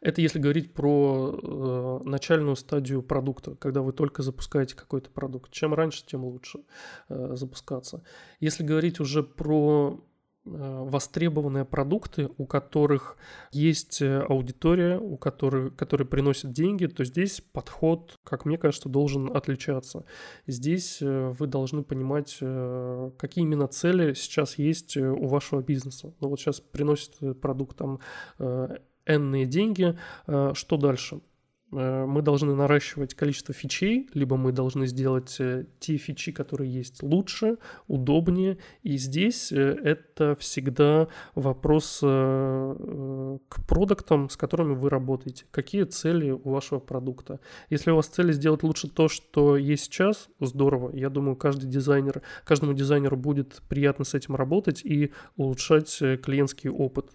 Это 0.00 0.20
если 0.20 0.38
говорить 0.38 0.74
про 0.74 2.00
э, 2.02 2.08
начальную 2.08 2.56
стадию 2.56 3.02
продукта, 3.02 3.54
когда 3.54 3.82
вы 3.82 3.92
только 3.92 4.22
запускаете 4.22 4.74
какой-то 4.74 5.10
продукт. 5.10 5.52
Чем 5.52 5.74
раньше, 5.74 6.04
тем 6.04 6.24
лучше 6.24 6.60
э, 7.08 7.34
запускаться. 7.36 8.02
Если 8.40 8.64
говорить 8.64 8.98
уже 8.98 9.22
про 9.22 10.04
э, 10.44 10.48
востребованные 10.50 11.64
продукты, 11.64 12.28
у 12.36 12.46
которых 12.46 13.16
есть 13.52 14.02
э, 14.02 14.22
аудитория, 14.22 14.98
у 14.98 15.16
которых, 15.16 15.76
которые 15.76 16.08
приносят 16.08 16.50
деньги, 16.50 16.86
то 16.86 17.04
здесь 17.04 17.40
подход, 17.40 18.18
как 18.24 18.44
мне 18.44 18.58
кажется, 18.58 18.88
должен 18.88 19.34
отличаться. 19.36 20.04
Здесь 20.48 21.00
э, 21.00 21.32
вы 21.38 21.46
должны 21.46 21.84
понимать, 21.84 22.38
какие 23.18 23.44
именно 23.44 23.68
цели 23.68 24.14
сейчас 24.14 24.58
есть 24.58 24.96
у 24.96 25.28
вашего 25.28 25.62
бизнеса. 25.62 26.12
Ну 26.20 26.28
вот 26.28 26.40
сейчас 26.40 26.60
приносит 26.60 27.40
продукт 27.40 27.76
там 27.76 28.00
энные 29.06 29.46
деньги, 29.46 29.96
э, 30.26 30.52
что 30.54 30.76
дальше? 30.76 31.20
Э, 31.72 32.04
мы 32.06 32.22
должны 32.22 32.54
наращивать 32.54 33.14
количество 33.14 33.54
фичей, 33.54 34.08
либо 34.14 34.36
мы 34.36 34.52
должны 34.52 34.86
сделать 34.86 35.36
э, 35.40 35.64
те 35.80 35.96
фичи, 35.96 36.32
которые 36.32 36.72
есть 36.72 37.02
лучше, 37.02 37.58
удобнее. 37.88 38.58
И 38.82 38.96
здесь 38.96 39.52
это 39.52 40.36
всегда 40.36 41.08
вопрос 41.34 41.98
к 42.00 43.66
продуктам, 43.66 44.28
с 44.28 44.36
которыми 44.36 44.74
вы 44.74 44.90
работаете. 44.90 45.46
Какие 45.50 45.84
цели 45.84 46.30
у 46.30 46.50
вашего 46.50 46.78
продукта? 46.78 47.40
Если 47.70 47.90
у 47.90 47.96
вас 47.96 48.06
цели 48.06 48.32
сделать 48.32 48.62
лучше 48.62 48.88
то, 48.88 49.08
что 49.08 49.56
есть 49.56 49.84
сейчас, 49.84 50.28
здорово. 50.40 50.94
Я 50.94 51.08
думаю, 51.10 51.36
каждый 51.36 51.68
дизайнер, 51.68 52.22
каждому 52.44 52.72
дизайнеру 52.74 53.16
будет 53.16 53.62
приятно 53.68 54.04
с 54.04 54.14
этим 54.14 54.36
работать 54.36 54.84
и 54.84 55.12
улучшать 55.36 55.96
клиентский 55.98 56.70
опыт 56.70 57.10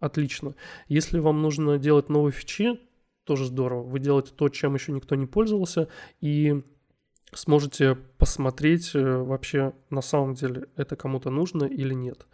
отлично. 0.00 0.54
Если 0.88 1.18
вам 1.18 1.42
нужно 1.42 1.78
делать 1.78 2.08
новые 2.08 2.32
фичи, 2.32 2.78
тоже 3.24 3.44
здорово. 3.44 3.82
Вы 3.82 3.98
делаете 3.98 4.32
то, 4.34 4.48
чем 4.48 4.74
еще 4.74 4.92
никто 4.92 5.16
не 5.16 5.26
пользовался, 5.26 5.88
и 6.20 6.62
сможете 7.32 7.96
посмотреть 8.18 8.94
э, 8.94 9.02
вообще 9.02 9.72
на 9.90 10.00
самом 10.00 10.34
деле 10.34 10.68
это 10.76 10.96
кому-то 10.96 11.30
нужно 11.30 11.64
или 11.64 11.92
нет. 11.92 12.26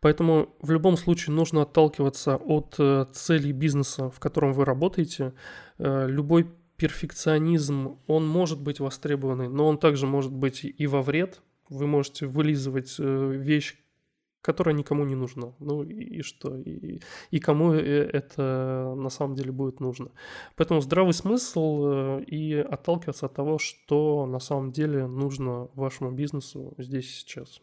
Поэтому 0.00 0.54
в 0.60 0.70
любом 0.70 0.96
случае 0.96 1.34
нужно 1.34 1.62
отталкиваться 1.62 2.36
от 2.36 2.76
э, 2.78 3.06
целей 3.12 3.52
бизнеса, 3.52 4.10
в 4.10 4.20
котором 4.20 4.52
вы 4.52 4.64
работаете. 4.64 5.34
Э, 5.78 6.06
любой 6.08 6.50
перфекционизм, 6.76 7.98
он 8.06 8.26
может 8.26 8.60
быть 8.60 8.80
востребованный, 8.80 9.48
но 9.48 9.66
он 9.66 9.78
также 9.78 10.06
может 10.06 10.32
быть 10.32 10.64
и 10.64 10.86
во 10.86 11.02
вред. 11.02 11.40
Вы 11.68 11.86
можете 11.86 12.26
вылизывать 12.26 12.96
вещь, 12.98 13.76
которая 14.44 14.74
никому 14.74 15.04
не 15.04 15.14
нужна. 15.14 15.54
Ну 15.58 15.82
и, 15.82 16.20
что? 16.22 16.54
И, 16.58 17.00
и 17.30 17.40
кому 17.40 17.72
э, 17.72 17.80
это 17.80 18.94
на 18.94 19.08
самом 19.08 19.34
деле 19.36 19.52
будет 19.52 19.80
нужно. 19.80 20.10
Поэтому 20.56 20.82
здравый 20.82 21.14
смысл 21.14 21.84
э, 21.86 22.24
и 22.24 22.54
отталкиваться 22.54 23.26
от 23.26 23.34
того, 23.34 23.58
что 23.58 24.26
на 24.26 24.40
самом 24.40 24.70
деле 24.70 25.06
нужно 25.06 25.68
вашему 25.74 26.10
бизнесу 26.10 26.74
здесь 26.76 27.10
сейчас. 27.10 27.62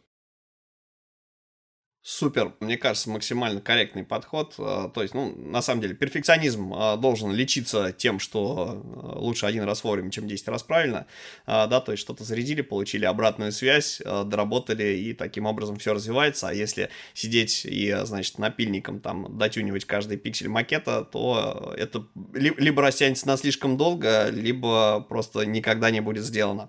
Супер, 2.04 2.52
мне 2.58 2.76
кажется, 2.76 3.08
максимально 3.10 3.60
корректный 3.60 4.02
подход. 4.02 4.56
А, 4.58 4.88
то 4.88 5.02
есть, 5.02 5.14
ну, 5.14 5.32
на 5.36 5.62
самом 5.62 5.82
деле, 5.82 5.94
перфекционизм 5.94 6.74
а, 6.74 6.96
должен 6.96 7.30
лечиться 7.30 7.94
тем, 7.96 8.18
что 8.18 8.82
а, 8.82 9.18
лучше 9.20 9.46
один 9.46 9.62
раз 9.62 9.84
вовремя, 9.84 10.10
чем 10.10 10.26
10 10.26 10.48
раз 10.48 10.64
правильно. 10.64 11.06
Да, 11.46 11.80
то 11.80 11.92
есть, 11.92 12.02
что-то 12.02 12.24
зарядили, 12.24 12.62
получили 12.62 13.04
обратную 13.04 13.52
связь, 13.52 14.02
доработали, 14.04 14.96
и 14.96 15.12
таким 15.12 15.46
образом 15.46 15.76
все 15.76 15.94
развивается. 15.94 16.48
А 16.48 16.52
если 16.52 16.90
сидеть 17.14 17.64
и, 17.64 17.96
значит, 18.02 18.36
напильником 18.38 18.98
там 18.98 19.38
дотюнивать 19.38 19.84
каждый 19.84 20.16
пиксель 20.16 20.48
макета, 20.48 21.04
то 21.04 21.72
это 21.78 22.04
либо 22.34 22.82
растянется 22.82 23.28
на 23.28 23.36
слишком 23.36 23.76
долго, 23.76 24.28
либо 24.30 25.06
просто 25.08 25.46
никогда 25.46 25.90
не 25.90 26.00
будет 26.00 26.24
сделано. 26.24 26.68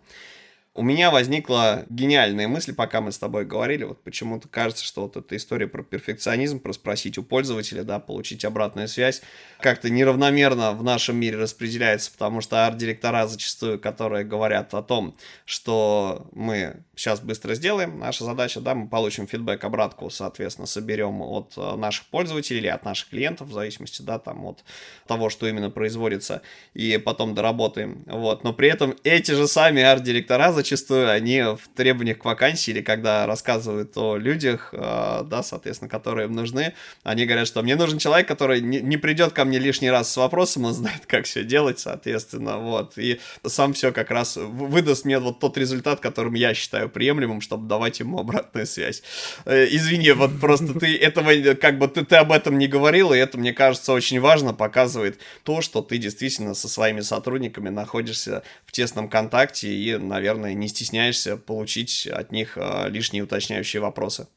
У 0.76 0.82
меня 0.82 1.12
возникла 1.12 1.86
гениальная 1.88 2.48
мысль, 2.48 2.74
пока 2.74 3.00
мы 3.00 3.12
с 3.12 3.20
тобой 3.20 3.46
говорили, 3.46 3.84
вот 3.84 4.02
почему-то 4.02 4.48
кажется, 4.48 4.84
что 4.84 5.04
вот 5.04 5.16
эта 5.16 5.36
история 5.36 5.68
про 5.68 5.84
перфекционизм, 5.84 6.60
про 6.60 6.74
спросить 6.74 7.20
у 7.20 7.24
пользователя, 7.24 7.84
да, 7.84 8.00
получить 8.00 8.44
обратную 8.44 8.88
связь, 8.88 9.22
как-то 9.60 9.92
неравномерно 9.92 10.72
в 10.72 10.84
нашем 10.84 11.18
мире 11.18 11.38
распределяется, 11.38 12.12
потому 12.12 12.42
что 12.42 12.66
арт-директора 12.66 13.28
зачастую, 13.28 13.80
которые 13.80 14.26
говорят 14.26 14.74
о 14.74 14.82
том, 14.82 15.16
что 15.46 16.28
мы 16.32 16.78
сейчас 16.96 17.20
быстро 17.20 17.54
сделаем, 17.54 18.00
наша 18.00 18.26
задача, 18.26 18.60
да, 18.60 18.74
мы 18.74 18.88
получим 18.88 19.28
фидбэк, 19.28 19.64
обратку, 19.64 20.10
соответственно, 20.10 20.66
соберем 20.66 21.22
от 21.22 21.54
э, 21.56 21.76
наших 21.76 22.08
пользователей 22.08 22.62
или 22.62 22.68
от 22.68 22.84
наших 22.84 23.10
клиентов, 23.10 23.50
в 23.50 23.54
зависимости, 23.54 24.02
да, 24.02 24.18
там, 24.18 24.44
от 24.48 24.64
того, 25.06 25.30
что 25.30 25.48
именно 25.48 25.70
производится, 25.70 26.42
и 26.74 26.98
потом 26.98 27.36
доработаем, 27.36 28.04
вот, 28.08 28.44
но 28.44 28.54
при 28.54 28.70
этом 28.70 28.96
эти 29.04 29.34
же 29.34 29.48
сами 29.48 29.84
арт-директора 29.84 30.52
зачастую 30.64 31.12
они 31.12 31.42
в 31.42 31.60
требованиях 31.76 32.20
к 32.20 32.26
вакансии 32.26 32.72
или 32.72 32.82
когда 32.82 33.26
рассказывают 33.26 33.98
о 33.98 34.16
людях, 34.16 34.70
э, 34.72 35.24
да, 35.26 35.44
соответственно, 35.44 35.90
которые 35.90 36.28
им 36.28 36.34
нужны, 36.34 36.74
они 37.04 37.26
говорят, 37.26 37.48
что 37.48 37.62
мне 37.62 37.76
нужен 37.76 38.00
человек, 38.00 38.28
который 38.28 38.62
не, 38.62 38.98
придет 38.98 39.34
ко 39.34 39.44
мне 39.44 39.60
лишний 39.60 39.92
раз 39.92 40.12
с 40.12 40.18
вопросом, 40.18 40.66
он 40.66 40.74
знает, 40.74 41.06
как 41.08 41.26
все 41.26 41.44
делать, 41.44 41.80
соответственно, 41.80 42.60
вот, 42.60 42.98
и 42.98 43.20
сам 43.46 43.74
все 43.74 43.92
как 43.92 44.10
раз 44.10 44.38
выдаст 44.38 45.04
мне 45.04 45.20
вот 45.20 45.40
тот 45.40 45.58
результат, 45.58 46.00
которым 46.00 46.34
я 46.36 46.54
считаю 46.54 46.90
приемлемым, 46.90 47.42
чтобы 47.42 47.68
давать 47.68 48.00
ему 48.00 48.20
обратную 48.20 48.66
связь. 48.66 49.04
Э, 49.46 49.68
извини, 49.70 50.12
вот 50.14 50.32
просто 50.40 50.80
ты 50.80 50.96
этого, 50.96 51.54
как 51.56 51.78
бы 51.78 51.90
ты, 51.90 52.06
ты 52.06 52.16
об 52.16 52.32
этом 52.32 52.58
не 52.58 52.68
говорил, 52.68 53.12
и 53.12 53.18
это, 53.18 53.38
мне 53.38 53.52
кажется, 53.52 53.92
очень 53.92 54.22
важно, 54.22 54.54
показывает 54.54 55.20
то, 55.44 55.62
что 55.62 55.82
ты 55.82 55.98
действительно 55.98 56.54
со 56.54 56.70
своими 56.70 57.02
сотрудниками 57.02 57.68
находишься 57.68 58.44
в 58.66 58.72
тесном 58.72 59.10
контакте 59.10 59.68
и, 59.74 59.98
наверное, 59.98 60.53
не 60.54 60.68
стесняешься 60.68 61.38
получить 61.38 62.08
от 62.08 62.32
них 62.32 62.58
а, 62.58 62.88
лишние 62.88 63.24
уточняющие 63.24 63.82
вопросы. 63.82 64.28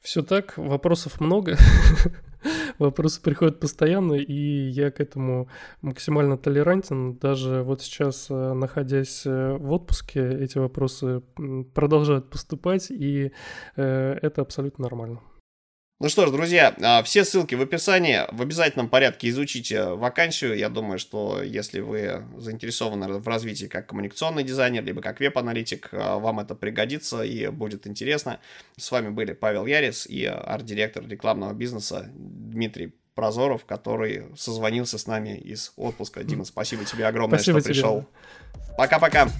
Все 0.00 0.22
так, 0.22 0.56
вопросов 0.56 1.20
много. 1.20 1.56
Вопросы 2.78 3.20
приходят 3.20 3.58
постоянно, 3.58 4.14
и 4.14 4.68
я 4.68 4.90
к 4.90 5.00
этому 5.00 5.48
максимально 5.80 6.36
толерантен. 6.38 7.16
Даже 7.16 7.62
вот 7.62 7.82
сейчас, 7.82 8.26
э, 8.30 8.52
находясь 8.52 9.26
э, 9.26 9.56
в 9.56 9.72
отпуске, 9.72 10.28
эти 10.40 10.58
вопросы 10.58 11.22
продолжают 11.74 12.30
поступать, 12.30 12.90
и 12.90 13.32
э, 13.76 14.18
это 14.22 14.42
абсолютно 14.42 14.84
нормально. 14.84 15.20
Ну 15.98 16.10
что 16.10 16.26
ж, 16.26 16.30
друзья, 16.30 16.74
а, 16.82 17.02
все 17.02 17.24
ссылки 17.24 17.54
в 17.54 17.62
описании. 17.62 18.20
В 18.30 18.42
обязательном 18.42 18.90
порядке 18.90 19.30
изучите 19.30 19.82
вакансию. 19.94 20.54
Я 20.54 20.68
думаю, 20.68 20.98
что 20.98 21.42
если 21.42 21.80
вы 21.80 22.22
заинтересованы 22.36 23.14
в 23.18 23.26
развитии 23.26 23.64
как 23.64 23.86
коммуникационный 23.86 24.44
дизайнер, 24.44 24.84
либо 24.84 25.00
как 25.00 25.20
веб-аналитик, 25.20 25.88
а, 25.92 26.18
вам 26.18 26.40
это 26.40 26.54
пригодится 26.54 27.22
и 27.22 27.48
будет 27.48 27.86
интересно. 27.86 28.40
С 28.76 28.90
вами 28.90 29.08
были 29.08 29.32
Павел 29.32 29.64
Ярис 29.64 30.06
и 30.06 30.26
арт-директор 30.26 31.06
рекламного 31.08 31.54
бизнеса 31.54 32.10
Дмитрий 32.14 32.92
Прозоров, 33.14 33.64
который 33.64 34.26
созвонился 34.36 34.98
с 34.98 35.06
нами 35.06 35.38
из 35.38 35.72
отпуска. 35.76 36.22
Дима, 36.24 36.44
спасибо 36.44 36.84
тебе 36.84 37.06
огромное, 37.06 37.38
спасибо 37.38 37.60
что 37.60 37.68
тебе. 37.68 37.74
пришел. 37.74 38.06
Пока-пока. 38.76 39.30